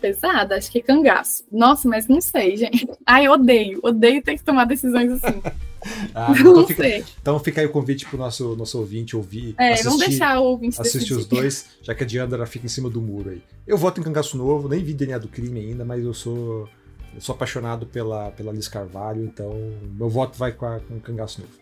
pesada, 0.05 0.55
acho 0.55 0.71
que 0.71 0.77
é 0.77 0.81
cangaço. 0.81 1.43
Nossa, 1.51 1.89
mas 1.89 2.07
não 2.07 2.21
sei, 2.21 2.55
gente. 2.57 2.87
Ai, 3.05 3.27
odeio, 3.27 3.79
odeio 3.81 4.21
ter 4.21 4.37
que 4.37 4.43
tomar 4.43 4.65
decisões 4.65 5.11
assim. 5.13 5.41
ah, 6.13 6.31
não 6.43 6.61
então, 6.61 6.67
fica, 6.67 6.87
então 7.21 7.39
fica 7.39 7.61
aí 7.61 7.67
o 7.67 7.71
convite 7.71 8.05
pro 8.05 8.17
nosso, 8.17 8.55
nosso 8.55 8.77
ouvinte 8.77 9.15
ouvir. 9.15 9.55
É, 9.57 9.69
assistir, 9.69 9.85
vamos 9.85 9.99
deixar 10.07 10.39
o 10.39 10.43
ouvinte 10.43 10.79
assistir 10.79 11.13
os 11.13 11.25
dois, 11.25 11.77
já 11.81 11.95
que 11.95 12.03
a 12.03 12.07
Diandra 12.07 12.45
fica 12.45 12.67
em 12.67 12.69
cima 12.69 12.87
do 12.87 13.01
muro 13.01 13.31
aí. 13.31 13.41
Eu 13.65 13.77
voto 13.77 13.99
em 13.99 14.03
Cangaço 14.03 14.37
Novo, 14.37 14.69
nem 14.69 14.83
vi 14.83 14.93
DNA 14.93 15.17
do 15.17 15.27
crime 15.27 15.59
ainda, 15.59 15.83
mas 15.83 16.03
eu 16.03 16.13
sou. 16.13 16.69
Eu 17.15 17.21
sou 17.21 17.33
apaixonado 17.33 17.85
pela, 17.85 18.29
pela 18.31 18.51
Liz 18.51 18.67
Carvalho, 18.67 19.23
então 19.23 19.57
meu 19.97 20.09
voto 20.09 20.37
vai 20.37 20.51
com, 20.51 20.65
a, 20.65 20.81
com 20.81 20.99
Cangaço 20.99 21.41
Novo. 21.41 21.53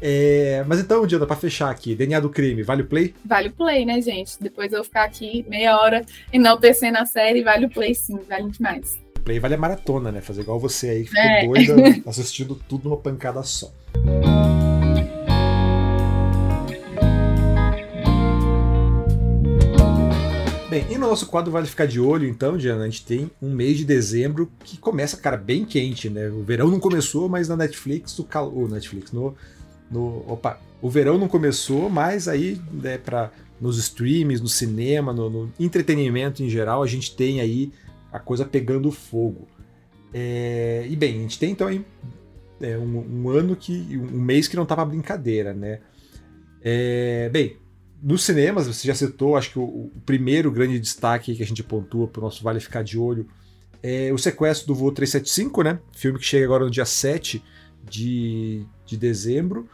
É, 0.00 0.64
mas 0.66 0.78
então, 0.78 1.06
Diana, 1.06 1.26
pra 1.26 1.36
fechar 1.36 1.70
aqui, 1.70 1.94
DNA 1.94 2.20
do 2.20 2.30
crime, 2.30 2.62
vale 2.62 2.82
o 2.82 2.86
play? 2.86 3.14
Vale 3.24 3.48
o 3.48 3.52
play, 3.52 3.84
né, 3.84 4.00
gente? 4.00 4.40
Depois 4.40 4.72
eu 4.72 4.84
ficar 4.84 5.04
aqui 5.04 5.44
meia 5.48 5.76
hora 5.76 6.04
enaltecendo 6.32 6.98
a 6.98 7.06
série, 7.06 7.42
vale 7.42 7.66
o 7.66 7.70
play 7.70 7.94
sim, 7.94 8.18
vale 8.28 8.50
demais. 8.50 8.98
Play 9.24 9.40
vale 9.40 9.54
a 9.54 9.58
maratona, 9.58 10.12
né? 10.12 10.20
Fazer 10.20 10.42
igual 10.42 10.60
você 10.60 10.88
aí, 10.88 11.04
que 11.04 11.10
ficou 11.10 11.56
é. 11.56 11.64
doida 11.64 12.02
assistindo 12.08 12.54
tudo 12.68 12.88
numa 12.88 12.96
pancada 12.96 13.42
só. 13.42 13.72
Bem, 20.70 20.84
e 20.90 20.98
no 20.98 21.08
nosso 21.08 21.26
quadro 21.26 21.50
Vale 21.50 21.66
Ficar 21.66 21.86
de 21.86 21.98
Olho, 21.98 22.28
então, 22.28 22.56
Diana, 22.56 22.84
a 22.84 22.84
gente 22.84 23.04
tem 23.04 23.30
um 23.40 23.50
mês 23.50 23.78
de 23.78 23.86
dezembro 23.86 24.52
que 24.62 24.76
começa, 24.76 25.16
cara, 25.16 25.36
bem 25.36 25.64
quente, 25.64 26.10
né? 26.10 26.28
O 26.28 26.42
verão 26.42 26.68
não 26.68 26.78
começou, 26.78 27.26
mas 27.26 27.48
na 27.48 27.56
Netflix, 27.56 28.18
o, 28.18 28.24
cal... 28.24 28.52
o 28.54 28.68
Netflix, 28.68 29.10
no 29.10 29.34
no, 29.90 30.24
opa, 30.30 30.60
o 30.80 30.90
verão 30.90 31.18
não 31.18 31.28
começou, 31.28 31.88
mas 31.88 32.28
aí, 32.28 32.60
né, 32.72 32.98
para 32.98 33.30
nos 33.60 33.78
streams, 33.78 34.40
no 34.40 34.48
cinema, 34.48 35.12
no, 35.12 35.28
no, 35.28 35.52
entretenimento 35.58 36.42
em 36.42 36.48
geral, 36.48 36.82
a 36.82 36.86
gente 36.86 37.14
tem 37.14 37.40
aí 37.40 37.72
a 38.12 38.18
coisa 38.18 38.44
pegando 38.44 38.90
fogo. 38.92 39.48
É, 40.14 40.86
e 40.88 40.94
bem, 40.94 41.18
a 41.18 41.22
gente 41.22 41.38
tem 41.38 41.50
então 41.50 41.66
aí, 41.66 41.84
é, 42.60 42.78
um, 42.78 43.24
um, 43.24 43.28
ano 43.30 43.56
que. 43.56 43.96
um 43.96 44.20
mês 44.20 44.46
que 44.46 44.56
não 44.56 44.64
tava 44.64 44.84
brincadeira, 44.84 45.52
né? 45.52 45.80
É, 46.62 47.28
bem, 47.30 47.56
nos 48.02 48.22
cinemas, 48.24 48.66
você 48.66 48.86
já 48.86 48.94
citou, 48.94 49.36
acho 49.36 49.50
que 49.52 49.58
o, 49.58 49.62
o 49.62 49.92
primeiro 50.06 50.50
grande 50.50 50.78
destaque 50.78 51.34
que 51.34 51.42
a 51.42 51.46
gente 51.46 51.62
pontua 51.62 52.06
para 52.06 52.20
o 52.20 52.24
nosso 52.24 52.42
Vale 52.42 52.60
Ficar 52.60 52.82
de 52.82 52.98
Olho 52.98 53.26
é 53.82 54.12
o 54.12 54.18
sequestro 54.18 54.68
do 54.68 54.74
voo 54.74 54.92
375, 54.92 55.62
né? 55.62 55.78
Filme 55.92 56.18
que 56.18 56.24
chega 56.24 56.44
agora 56.44 56.64
no 56.64 56.70
dia 56.70 56.84
7 56.84 57.42
de, 57.88 58.64
de 58.84 58.96
dezembro 58.96 59.68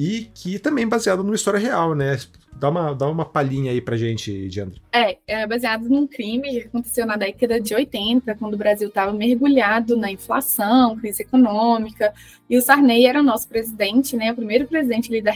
e 0.00 0.30
que 0.32 0.58
também 0.58 0.84
é 0.84 0.86
baseado 0.86 1.22
numa 1.22 1.34
história 1.34 1.60
real, 1.60 1.94
né? 1.94 2.18
Dá 2.58 2.70
uma, 2.70 2.94
dá 2.94 3.06
uma 3.06 3.22
palhinha 3.26 3.70
aí 3.70 3.82
pra 3.82 3.98
gente, 3.98 4.48
Diandra. 4.48 4.80
É, 4.90 5.18
é 5.26 5.46
baseado 5.46 5.90
num 5.90 6.06
crime 6.06 6.48
que 6.48 6.68
aconteceu 6.68 7.04
na 7.04 7.16
década 7.16 7.60
de 7.60 7.74
80, 7.74 8.34
quando 8.36 8.54
o 8.54 8.56
Brasil 8.56 8.88
estava 8.88 9.12
mergulhado 9.12 9.98
na 9.98 10.10
inflação, 10.10 10.96
crise 10.96 11.22
econômica, 11.22 12.14
e 12.48 12.56
o 12.56 12.62
Sarney 12.62 13.04
era 13.04 13.20
o 13.20 13.22
nosso 13.22 13.46
presidente, 13.46 14.16
né? 14.16 14.32
O 14.32 14.36
primeiro 14.36 14.66
presidente 14.66 15.10
ali 15.10 15.20
da 15.20 15.32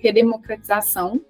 redemocratização. 0.00 1.20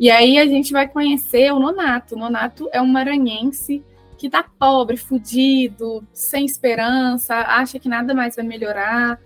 E 0.00 0.10
aí 0.10 0.38
a 0.38 0.46
gente 0.46 0.72
vai 0.72 0.88
conhecer 0.88 1.52
o 1.52 1.60
Nonato. 1.60 2.16
O 2.16 2.18
Nonato 2.18 2.68
é 2.72 2.82
um 2.82 2.86
maranhense 2.88 3.80
que 4.16 4.28
tá 4.28 4.44
pobre, 4.58 4.96
fudido, 4.96 6.04
sem 6.12 6.44
esperança, 6.44 7.36
acha 7.36 7.78
que 7.78 7.88
nada 7.88 8.12
mais 8.12 8.34
vai 8.34 8.44
melhorar. 8.44 9.20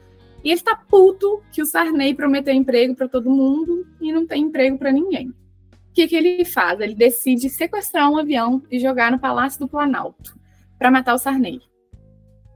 E 0.44 0.50
ele 0.50 0.60
tá 0.60 0.76
puto 0.76 1.42
que 1.52 1.62
o 1.62 1.66
Sarney 1.66 2.14
prometeu 2.14 2.52
emprego 2.52 2.94
para 2.94 3.08
todo 3.08 3.30
mundo 3.30 3.86
e 4.00 4.12
não 4.12 4.26
tem 4.26 4.42
emprego 4.44 4.78
para 4.78 4.92
ninguém. 4.92 5.28
O 5.28 5.94
que, 5.94 6.08
que 6.08 6.16
ele 6.16 6.44
faz? 6.44 6.80
Ele 6.80 6.94
decide 6.94 7.48
sequestrar 7.48 8.10
um 8.10 8.18
avião 8.18 8.62
e 8.70 8.78
jogar 8.78 9.12
no 9.12 9.18
Palácio 9.18 9.60
do 9.60 9.68
Planalto 9.68 10.36
para 10.78 10.90
matar 10.90 11.14
o 11.14 11.18
Sarney. 11.18 11.60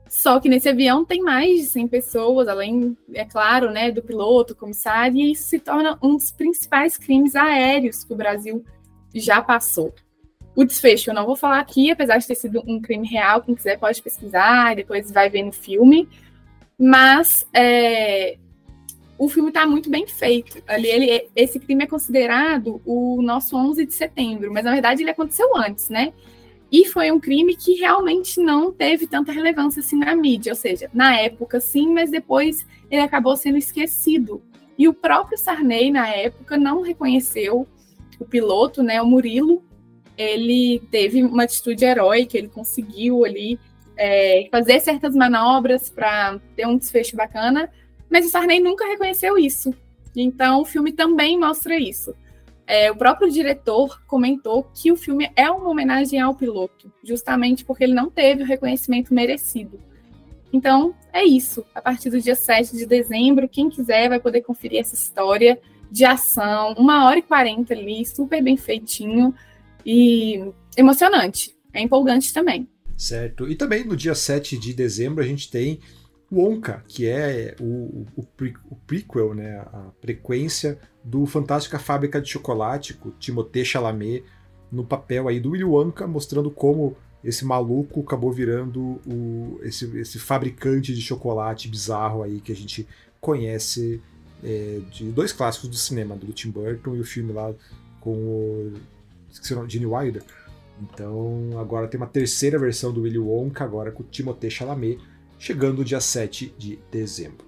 Só 0.08 0.38
que 0.40 0.48
nesse 0.48 0.68
avião 0.68 1.04
tem 1.04 1.20
mais 1.20 1.60
de 1.60 1.66
100 1.66 1.88
pessoas, 1.88 2.48
além, 2.48 2.96
é 3.12 3.24
claro, 3.24 3.70
né, 3.70 3.90
do 3.90 4.02
piloto, 4.02 4.54
comissário, 4.54 5.16
e 5.16 5.32
isso 5.32 5.48
se 5.48 5.58
torna 5.58 5.98
um 6.02 6.16
dos 6.16 6.30
principais 6.30 6.96
crimes 6.96 7.34
aéreos 7.34 8.04
que 8.04 8.12
o 8.12 8.16
Brasil 8.16 8.64
já 9.14 9.42
passou. 9.42 9.92
O 10.54 10.64
desfecho 10.64 11.10
eu 11.10 11.14
não 11.14 11.26
vou 11.26 11.36
falar 11.36 11.58
aqui, 11.58 11.90
apesar 11.90 12.18
de 12.18 12.26
ter 12.26 12.36
sido 12.36 12.62
um 12.66 12.80
crime 12.80 13.06
real, 13.06 13.42
quem 13.42 13.54
quiser 13.54 13.78
pode 13.78 14.02
pesquisar, 14.02 14.74
depois 14.74 15.10
vai 15.10 15.28
ver 15.28 15.42
no 15.42 15.52
filme. 15.52 16.08
Mas 16.78 17.46
é, 17.54 18.36
o 19.18 19.28
filme 19.28 19.48
está 19.48 19.66
muito 19.66 19.88
bem 19.88 20.06
feito. 20.06 20.62
Ali, 20.66 20.88
ele, 20.88 21.28
esse 21.34 21.58
crime 21.58 21.84
é 21.84 21.86
considerado 21.86 22.80
o 22.84 23.22
nosso 23.22 23.56
11 23.56 23.86
de 23.86 23.94
setembro, 23.94 24.52
mas 24.52 24.64
na 24.64 24.72
verdade 24.72 25.02
ele 25.02 25.10
aconteceu 25.10 25.56
antes, 25.56 25.88
né? 25.88 26.12
E 26.70 26.84
foi 26.86 27.12
um 27.12 27.20
crime 27.20 27.56
que 27.56 27.74
realmente 27.74 28.40
não 28.40 28.72
teve 28.72 29.06
tanta 29.06 29.32
relevância 29.32 29.80
assim 29.80 29.96
na 29.96 30.14
mídia, 30.16 30.52
ou 30.52 30.56
seja, 30.56 30.90
na 30.92 31.16
época 31.16 31.60
sim, 31.60 31.92
mas 31.92 32.10
depois 32.10 32.66
ele 32.90 33.00
acabou 33.00 33.36
sendo 33.36 33.56
esquecido. 33.56 34.42
E 34.76 34.88
o 34.88 34.92
próprio 34.92 35.38
Sarney, 35.38 35.90
na 35.90 36.08
época, 36.08 36.58
não 36.58 36.82
reconheceu 36.82 37.66
o 38.18 38.24
piloto, 38.24 38.82
né, 38.82 39.00
o 39.00 39.06
Murilo. 39.06 39.62
Ele 40.18 40.82
teve 40.90 41.22
uma 41.22 41.44
atitude 41.44 41.84
heróica, 41.84 42.36
ele 42.36 42.48
conseguiu 42.48 43.24
ali 43.24 43.58
é, 43.96 44.48
fazer 44.50 44.80
certas 44.80 45.14
manobras 45.14 45.88
para 45.88 46.38
ter 46.54 46.66
um 46.66 46.76
desfecho 46.76 47.16
bacana, 47.16 47.70
mas 48.10 48.26
o 48.26 48.30
Sarney 48.30 48.60
nunca 48.60 48.86
reconheceu 48.86 49.38
isso. 49.38 49.74
Então, 50.14 50.62
o 50.62 50.64
filme 50.64 50.92
também 50.92 51.38
mostra 51.38 51.78
isso. 51.78 52.14
É, 52.66 52.90
o 52.90 52.96
próprio 52.96 53.30
diretor 53.30 54.02
comentou 54.06 54.64
que 54.74 54.90
o 54.90 54.96
filme 54.96 55.30
é 55.36 55.48
uma 55.50 55.70
homenagem 55.70 56.20
ao 56.20 56.34
piloto, 56.34 56.92
justamente 57.02 57.64
porque 57.64 57.84
ele 57.84 57.94
não 57.94 58.10
teve 58.10 58.42
o 58.42 58.46
reconhecimento 58.46 59.14
merecido. 59.14 59.78
Então, 60.52 60.94
é 61.12 61.24
isso. 61.24 61.64
A 61.74 61.80
partir 61.80 62.10
do 62.10 62.20
dia 62.20 62.34
7 62.34 62.76
de 62.76 62.86
dezembro, 62.86 63.48
quem 63.48 63.68
quiser 63.68 64.08
vai 64.08 64.18
poder 64.18 64.42
conferir 64.42 64.80
essa 64.80 64.94
história 64.94 65.60
de 65.90 66.04
ação, 66.04 66.74
uma 66.76 67.04
hora 67.04 67.18
e 67.18 67.22
quarenta 67.22 67.72
ali, 67.72 68.04
super 68.04 68.42
bem 68.42 68.56
feitinho 68.56 69.34
e 69.84 70.44
emocionante. 70.76 71.54
É 71.72 71.80
empolgante 71.80 72.32
também. 72.32 72.68
Certo. 72.96 73.48
E 73.48 73.54
também 73.54 73.84
no 73.84 73.96
dia 73.96 74.14
7 74.14 74.58
de 74.58 74.72
dezembro 74.72 75.22
a 75.22 75.26
gente 75.26 75.50
tem 75.50 75.80
Wonka, 76.32 76.82
que 76.88 77.06
é 77.06 77.54
o, 77.60 78.06
o, 78.16 78.26
o, 78.70 78.76
prequel, 78.86 79.34
né, 79.34 79.58
a 79.58 79.90
frequência 80.00 80.78
do 81.04 81.24
Fantástica 81.26 81.78
Fábrica 81.78 82.20
de 82.20 82.28
Chocolate, 82.28 82.94
com 82.94 83.10
Timothée 83.10 83.64
Chalamet 83.64 84.24
no 84.72 84.84
papel 84.84 85.28
aí 85.28 85.38
do 85.38 85.50
Willy 85.50 85.64
Wonka, 85.64 86.06
mostrando 86.06 86.50
como 86.50 86.96
esse 87.22 87.44
maluco 87.44 88.00
acabou 88.00 88.32
virando 88.32 89.00
o, 89.06 89.60
esse, 89.62 89.84
esse 89.98 90.18
fabricante 90.18 90.94
de 90.94 91.00
chocolate 91.00 91.68
bizarro 91.68 92.22
aí 92.22 92.40
que 92.40 92.52
a 92.52 92.56
gente 92.56 92.86
conhece 93.20 94.00
é, 94.42 94.80
de 94.90 95.10
dois 95.10 95.32
clássicos 95.32 95.68
do 95.68 95.76
cinema, 95.76 96.16
do 96.16 96.32
Tim 96.32 96.50
Burton 96.50 96.96
e 96.96 97.00
o 97.00 97.04
filme 97.04 97.32
lá 97.32 97.52
com 98.00 98.12
o 98.12 98.72
esqueci 99.30 99.52
o 99.52 99.56
nome, 99.56 99.70
Gene 99.70 99.86
Wilder. 99.86 100.22
Então 100.80 101.50
agora 101.58 101.88
tem 101.88 101.98
uma 101.98 102.06
terceira 102.06 102.58
versão 102.58 102.92
do 102.92 103.02
Willy 103.02 103.18
Wonka, 103.18 103.64
agora 103.64 103.90
com 103.90 104.02
o 104.02 104.06
Timothée 104.06 104.50
Chalamet, 104.50 104.98
chegando 105.38 105.84
dia 105.84 106.00
7 106.00 106.54
de 106.58 106.78
dezembro. 106.90 107.46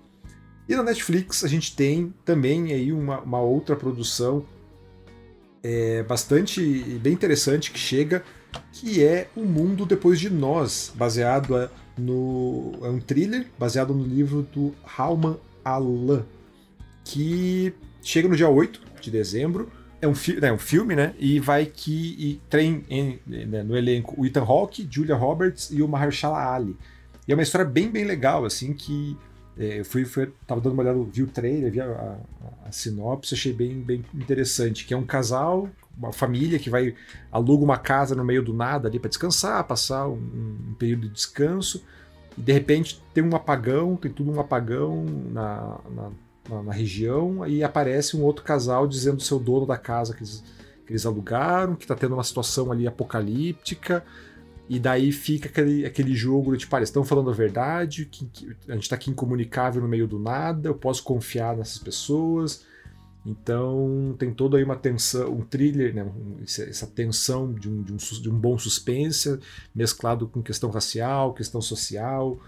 E 0.68 0.76
na 0.76 0.82
Netflix 0.82 1.44
a 1.44 1.48
gente 1.48 1.74
tem 1.74 2.12
também 2.24 2.72
aí 2.72 2.92
uma, 2.92 3.20
uma 3.20 3.40
outra 3.40 3.74
produção 3.74 4.44
é, 5.62 6.02
bastante 6.02 6.62
bem 7.02 7.12
interessante 7.12 7.70
que 7.70 7.78
chega, 7.78 8.22
que 8.72 9.02
é 9.02 9.28
O 9.36 9.42
Mundo 9.42 9.84
Depois 9.84 10.20
de 10.20 10.30
Nós, 10.30 10.92
baseado 10.94 11.70
no. 11.96 12.72
É 12.82 12.88
um 12.88 13.00
thriller 13.00 13.46
baseado 13.58 13.94
no 13.94 14.04
livro 14.04 14.42
do 14.42 14.74
Halman 14.96 15.36
Alan, 15.64 16.24
que 17.04 17.72
chega 18.02 18.28
no 18.28 18.36
dia 18.36 18.48
8 18.48 18.80
de 19.00 19.10
dezembro. 19.10 19.70
É 20.00 20.06
um, 20.06 20.14
fi 20.14 20.38
é 20.40 20.52
um 20.52 20.58
filme, 20.58 20.94
né? 20.94 21.14
E 21.18 21.40
vai 21.40 21.66
que 21.66 22.14
e 22.18 22.40
tem 22.48 22.84
em, 22.88 23.18
né, 23.26 23.62
no 23.62 23.76
elenco 23.76 24.14
o 24.16 24.24
Ethan 24.24 24.44
Hawke, 24.44 24.87
Julia 24.88 25.16
Roberts 25.16 25.70
e 25.70 25.82
o 25.82 25.88
Mahershala 25.88 26.54
Ali. 26.54 26.76
E 27.26 27.32
é 27.32 27.34
uma 27.34 27.42
história 27.42 27.66
bem, 27.66 27.90
bem 27.90 28.04
legal, 28.04 28.44
assim, 28.44 28.72
que 28.72 29.16
é, 29.58 29.80
eu 29.80 29.84
fui, 29.84 30.04
fui, 30.04 30.32
tava 30.46 30.61
dando 30.61 30.74
uma 30.74 30.84
olhada, 30.84 30.98
vi 31.12 31.22
o 31.22 31.26
trailer, 31.26 31.70
vi 31.70 31.80
a, 31.80 31.84
a, 31.84 32.68
a, 32.68 32.72
sinopse, 32.72 33.34
achei 33.34 33.52
bem, 33.52 33.80
bem 33.80 34.04
interessante, 34.14 34.87
que 34.87 34.94
é 34.94 34.96
um 34.96 35.04
casal, 35.04 35.68
uma 35.96 36.12
família 36.12 36.61
que 36.61 36.70
vai 36.70 36.94
aluga 37.32 37.64
uma 37.64 37.76
casa 37.76 38.14
no 38.14 38.24
meio 38.24 38.40
do 38.40 38.54
nada 38.54 38.88
ali 38.88 39.00
para 39.00 39.08
descansar, 39.08 39.64
passar 39.64 40.06
um, 40.06 40.14
um, 40.14 40.74
período 40.78 41.08
de 41.08 41.14
descanso, 41.14 41.84
e 42.37 42.40
de 42.40 42.52
repente 42.52 43.02
tem 43.12 43.24
um 43.24 43.34
apagão, 43.34 43.96
tem 43.96 44.12
tudo 44.12 44.30
um 44.30 44.38
apagão 44.38 45.04
na, 45.32 45.80
na, 45.90 46.11
na, 46.48 46.72
região, 46.72 47.46
e 47.46 47.62
aparece 47.62 48.16
um 48.16 48.22
outro 48.22 48.44
casal 48.44 48.87
dizendo 48.87 49.20
ser 49.20 49.34
o 49.34 49.38
dono 49.38 49.66
da 49.66 49.76
casa 49.76 50.14
que 50.14 50.20
eles, 50.20 50.42
que 50.87 50.92
eles 50.92 51.04
alugaram, 51.04 51.76
que 51.76 51.84
está 51.84 51.94
tendo 51.94 52.14
uma 52.14 52.24
situação 52.24 52.72
ali 52.72 52.87
apocalíptica, 52.87 54.04
e 54.68 54.78
daí 54.78 55.12
fica 55.12 55.48
aquele, 55.48 55.87
aquele 55.87 56.14
jogo 56.14 56.52
de, 56.52 56.58
tipo, 56.58 56.76
eles 56.76 56.90
estão 56.90 57.02
falando 57.02 57.30
a 57.30 57.32
verdade, 57.32 58.04
que, 58.04 58.26
que 58.26 58.56
a 58.68 58.74
gente 58.74 58.82
está 58.82 58.96
aqui 58.96 59.11
incomunicável 59.11 59.80
no 59.80 59.88
meio 59.88 60.06
do 60.06 60.18
nada, 60.18 60.68
eu 60.68 60.74
posso 60.74 61.02
confiar 61.02 61.56
nessas 61.56 61.78
pessoas. 61.78 62.66
Então 63.24 64.14
tem 64.18 64.32
toda 64.32 64.56
aí 64.56 64.64
uma 64.64 64.76
tensão, 64.76 65.32
um 65.32 65.42
thriller, 65.42 65.94
né, 65.94 66.11
essa 66.42 66.87
tensão 66.87 67.52
de 67.52 67.68
um, 67.68 67.82
de, 67.82 67.92
um, 67.92 67.96
de 67.96 68.30
um 68.30 68.38
bom 68.38 68.58
suspense, 68.58 69.38
mesclado 69.74 70.28
com 70.28 70.42
questão 70.42 70.70
racial, 70.70 71.34
questão 71.34 71.61
social. 71.61 72.38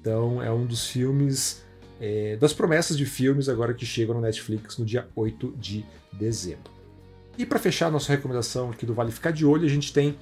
Então 0.00 0.42
é 0.42 0.52
um 0.52 0.66
dos 0.66 0.86
filmes, 0.86 1.64
é, 2.00 2.36
das 2.36 2.52
promessas 2.52 2.96
de 2.96 3.04
filmes 3.04 3.48
agora 3.48 3.74
que 3.74 3.84
chegam 3.84 4.14
no 4.14 4.20
Netflix 4.20 4.78
no 4.78 4.84
dia 4.84 5.08
8 5.14 5.54
de 5.58 5.84
dezembro. 6.12 6.70
E 7.36 7.46
para 7.46 7.58
fechar 7.58 7.90
nossa 7.90 8.10
recomendação 8.12 8.70
aqui 8.70 8.84
do 8.84 8.94
Vale 8.94 9.12
Ficar 9.12 9.30
de 9.30 9.44
Olho, 9.44 9.64
a 9.64 9.68
gente 9.68 9.92
tem 9.92 10.18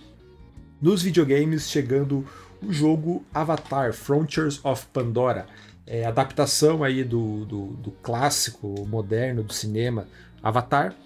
nos 0.81 1.03
videogames 1.03 1.69
chegando 1.69 2.25
o 2.63 2.73
jogo 2.73 3.25
Avatar 3.33 3.93
Frontiers 3.93 4.63
of 4.65 4.87
Pandora. 4.93 5.47
É, 5.87 6.05
adaptação 6.05 6.83
aí 6.83 7.05
do, 7.05 7.45
do, 7.45 7.67
do, 7.75 7.91
clássico 8.03 8.87
moderno 8.89 9.45
do 9.45 9.53
cinema 9.53 10.09
Avatar, 10.43 10.97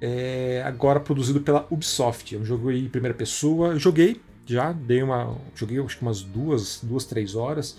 é, 0.00 0.62
agora 0.64 1.00
produzido 1.00 1.40
pela 1.40 1.66
Ubisoft. 1.70 2.34
É 2.34 2.38
um 2.38 2.44
jogo 2.44 2.70
em 2.70 2.88
primeira 2.88 3.16
pessoa. 3.16 3.70
Eu 3.70 3.80
joguei 3.80 4.20
já, 4.46 4.70
dei 4.72 5.02
uma. 5.02 5.36
Joguei 5.56 5.80
acho 5.80 5.96
que 5.96 6.02
umas 6.02 6.22
duas, 6.22 6.78
duas 6.82 7.04
três 7.04 7.34
horas 7.34 7.76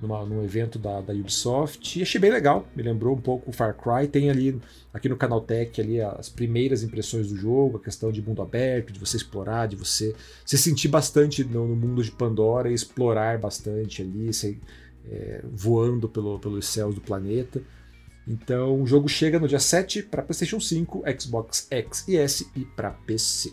numa, 0.00 0.24
num 0.24 0.44
evento 0.44 0.78
da, 0.78 1.00
da 1.00 1.12
Ubisoft 1.12 1.98
e 1.98 2.02
achei 2.02 2.20
bem 2.20 2.30
legal, 2.30 2.66
me 2.74 2.82
lembrou 2.82 3.16
um 3.16 3.20
pouco 3.20 3.50
o 3.50 3.52
Far 3.52 3.76
Cry. 3.76 4.06
Tem 4.06 4.30
ali, 4.30 4.60
aqui 4.92 5.08
no 5.08 5.16
Canal 5.16 5.40
Tech, 5.40 5.80
ali, 5.80 6.00
as 6.00 6.28
primeiras 6.28 6.82
impressões 6.82 7.28
do 7.28 7.36
jogo, 7.36 7.78
a 7.78 7.80
questão 7.80 8.12
de 8.12 8.22
mundo 8.22 8.42
aberto, 8.42 8.92
de 8.92 8.98
você 8.98 9.16
explorar, 9.16 9.66
de 9.66 9.76
você 9.76 10.14
se 10.44 10.56
sentir 10.56 10.88
bastante 10.88 11.44
no, 11.44 11.66
no 11.66 11.76
mundo 11.76 12.02
de 12.02 12.10
Pandora 12.10 12.70
e 12.70 12.74
explorar 12.74 13.38
bastante 13.38 14.02
ali, 14.02 14.30
é, 15.10 15.42
voando 15.52 16.08
pelo, 16.08 16.38
pelos 16.38 16.66
céus 16.66 16.94
do 16.94 17.00
planeta. 17.00 17.60
Então 18.26 18.82
o 18.82 18.86
jogo 18.86 19.08
chega 19.08 19.38
no 19.38 19.48
dia 19.48 19.58
7 19.58 20.02
para 20.02 20.22
PlayStation 20.22 20.60
5, 20.60 21.02
Xbox 21.18 21.66
X 21.70 22.06
e 22.06 22.16
S 22.16 22.46
e 22.54 22.64
para 22.64 22.90
PC. 22.90 23.52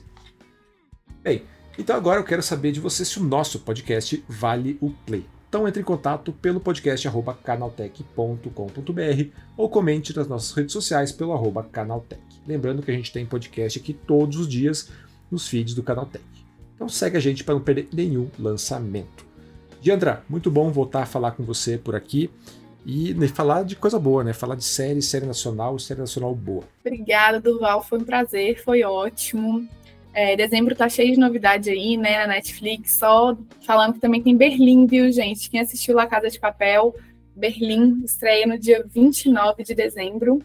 Bem, 1.24 1.43
então 1.80 1.95
agora 1.95 2.19
eu 2.19 2.26
quero 2.26 2.43
saber 2.43 2.72
de 2.72 2.80
você 2.80 3.05
se 3.05 3.19
o 3.19 3.24
nosso 3.24 3.61
podcast 3.61 4.24
vale 4.28 4.78
o 4.82 4.91
play. 4.91 5.26
Então 5.56 5.66
entre 5.66 5.82
em 5.82 5.86
contato 5.86 6.34
pelo 6.34 6.60
podcast 6.60 7.08
canaltech.com.br 7.41 9.30
ou 9.56 9.70
comente 9.70 10.14
nas 10.14 10.28
nossas 10.28 10.51
redes 10.51 10.74
sociais 10.74 11.14
pelo 11.14 11.32
arroba 11.32 11.64
canaltech. 11.64 12.22
Lembrando 12.45 12.82
que 12.82 12.91
a 12.91 12.93
gente 12.93 13.10
tem 13.14 13.26
podcast 13.26 13.80
aqui 13.80 13.93
todos 13.93 14.38
os 14.38 14.49
dias 14.49 14.89
nos 15.32 15.47
feeds 15.47 15.74
do 15.74 15.82
Canaltech. 15.82 16.26
Então 16.76 16.89
segue 16.89 17.16
a 17.16 17.22
gente 17.22 17.41
para 17.41 17.56
não 17.56 17.62
perder 17.62 17.88
nenhum 17.93 18.30
lançamento. 18.38 19.26
Diandra, 19.80 20.26
muito 20.28 20.51
bom 20.51 20.70
voltar 20.74 21.03
a 21.03 21.06
falar 21.06 21.32
com 21.32 21.43
você 21.45 21.78
por 21.78 21.95
aqui. 21.95 22.30
e 22.86 23.14
né, 23.14 23.30
falar 23.30 23.64
de 23.64 23.78
coisa 23.78 23.97
boa, 23.97 24.26
né? 24.26 24.34
Falar 24.34 24.56
de 24.56 24.64
série, 24.66 25.01
série 25.01 25.26
nacional, 25.26 25.80
série 25.80 26.01
nacional 26.01 26.36
boa. 26.36 26.66
Obrigada, 26.86 27.39
Duval. 27.39 27.82
Foi 27.82 27.97
um 27.97 28.03
prazer, 28.03 28.62
foi 28.62 28.84
ótimo. 28.84 29.66
É, 30.16 30.34
dezembro 30.34 30.74
tá 30.74 30.88
cheio 30.88 31.11
de 31.11 31.20
novidade 31.20 31.70
aí, 31.70 31.97
né, 31.97 32.20
na 32.20 32.36
Netflix, 32.36 32.93
só 32.93 33.38
falando 33.68 33.95
que 33.95 33.99
também 33.99 34.24
tem 34.24 34.38
Berlim, 34.38 34.86
viu, 34.88 35.11
gente? 35.11 35.49
Quem 35.49 35.59
assistiu 35.59 35.93
La 35.93 36.07
Casa 36.07 36.30
de 36.30 36.39
Papel, 36.39 36.95
Berlim 37.36 38.01
estreia 38.05 38.47
no 38.47 38.57
dia 38.57 38.86
29 38.89 39.61
de 39.61 39.76
dezembro. 39.76 40.41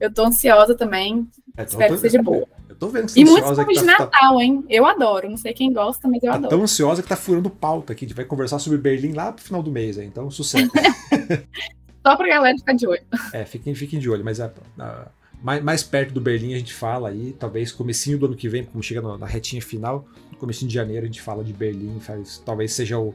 Eu 0.00 0.12
tô 0.12 0.24
ansiosa 0.24 0.74
também. 0.74 1.28
É, 1.56 1.62
Espero 1.62 1.90
tô... 1.90 1.94
que 1.94 2.00
seja 2.00 2.20
boa. 2.20 2.48
Eu 2.68 2.74
tô 2.74 2.88
vendo 2.88 3.06
que 3.06 3.12
você 3.12 3.20
E 3.20 3.24
muitos 3.24 3.56
filmes 3.56 3.78
de 3.78 3.86
tá, 3.86 3.92
Natal, 3.92 4.36
tá... 4.38 4.42
hein? 4.42 4.64
Eu 4.68 4.84
adoro. 4.84 5.30
Não 5.30 5.36
sei 5.36 5.52
quem 5.52 5.72
gosta, 5.72 6.08
mas 6.08 6.20
eu 6.20 6.30
tá 6.30 6.34
adoro. 6.38 6.50
tão 6.50 6.62
ansiosa 6.62 7.00
que 7.00 7.08
tá 7.08 7.14
furando 7.14 7.48
pauta 7.48 7.92
aqui. 7.92 8.04
A 8.04 8.08
gente 8.08 8.16
vai 8.16 8.24
conversar 8.24 8.58
sobre 8.58 8.76
Berlim 8.76 9.12
lá 9.12 9.30
pro 9.30 9.44
final 9.44 9.62
do 9.62 9.70
mês, 9.70 9.98
hein? 9.98 10.08
então 10.10 10.28
sucesso. 10.32 10.68
Só 12.04 12.16
pra 12.16 12.26
galera 12.26 12.58
ficar 12.58 12.72
de 12.72 12.88
olho. 12.88 13.02
É, 13.32 13.44
fiquem, 13.44 13.72
fiquem 13.76 14.00
de 14.00 14.10
olho, 14.10 14.24
mas 14.24 14.40
a, 14.40 14.52
a, 14.80 15.06
mais, 15.42 15.62
mais 15.62 15.82
perto 15.82 16.14
do 16.14 16.20
Berlim 16.20 16.54
a 16.54 16.58
gente 16.58 16.72
fala 16.72 17.08
aí, 17.08 17.34
talvez 17.38 17.72
comecinho 17.72 18.18
do 18.18 18.26
ano 18.26 18.36
que 18.36 18.48
vem, 18.48 18.64
como 18.64 18.82
chega 18.82 19.02
na, 19.02 19.18
na 19.18 19.26
retinha 19.26 19.60
final, 19.60 20.06
comecinho 20.38 20.68
de 20.68 20.74
janeiro 20.74 21.04
a 21.04 21.06
gente 21.06 21.22
fala 21.22 21.44
de 21.44 21.52
Berlim, 21.52 22.00
faz, 22.00 22.42
talvez 22.44 22.72
seja 22.72 22.98
o, 22.98 23.14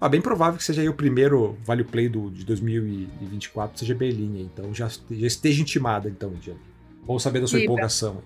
ah, 0.00 0.08
bem 0.08 0.20
provável 0.20 0.58
que 0.58 0.64
seja 0.64 0.88
o 0.90 0.94
primeiro 0.94 1.56
Vale 1.64 1.84
Play 1.84 2.08
do, 2.08 2.28
de 2.28 2.44
2024, 2.44 3.78
seja 3.78 3.94
Berlim, 3.94 4.42
então 4.42 4.74
já, 4.74 4.88
já 4.88 5.26
esteja 5.28 5.62
intimada, 5.62 6.08
então, 6.08 6.30
Diana. 6.40 6.58
Bom 7.04 7.20
saber 7.20 7.40
da 7.40 7.46
sua 7.46 7.60
Libra. 7.60 7.74
empolgação. 7.74 8.20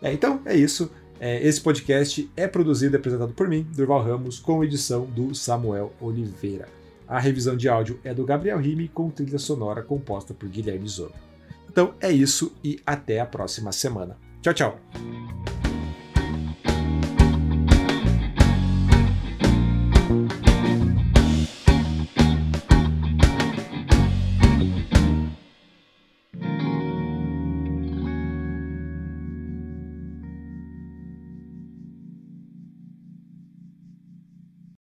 É, 0.00 0.12
então, 0.12 0.40
é 0.44 0.56
isso. 0.56 0.90
É, 1.18 1.44
esse 1.44 1.60
podcast 1.60 2.30
é 2.36 2.46
produzido 2.46 2.94
e 2.94 2.98
apresentado 2.98 3.32
por 3.32 3.48
mim, 3.48 3.66
Durval 3.74 4.00
Ramos, 4.00 4.38
com 4.38 4.62
edição 4.62 5.04
do 5.04 5.34
Samuel 5.34 5.92
Oliveira. 6.00 6.68
A 7.08 7.18
revisão 7.18 7.56
de 7.56 7.68
áudio 7.68 7.98
é 8.04 8.14
do 8.14 8.24
Gabriel 8.24 8.58
Rime, 8.58 8.86
com 8.86 9.10
trilha 9.10 9.38
sonora 9.38 9.82
composta 9.82 10.32
por 10.32 10.48
Guilherme 10.48 10.88
Zono. 10.88 11.31
Então 11.72 11.94
é 12.02 12.12
isso 12.12 12.54
e 12.62 12.78
até 12.84 13.18
a 13.18 13.24
próxima 13.24 13.72
semana. 13.72 14.18
Tchau, 14.42 14.52
tchau! 14.52 15.61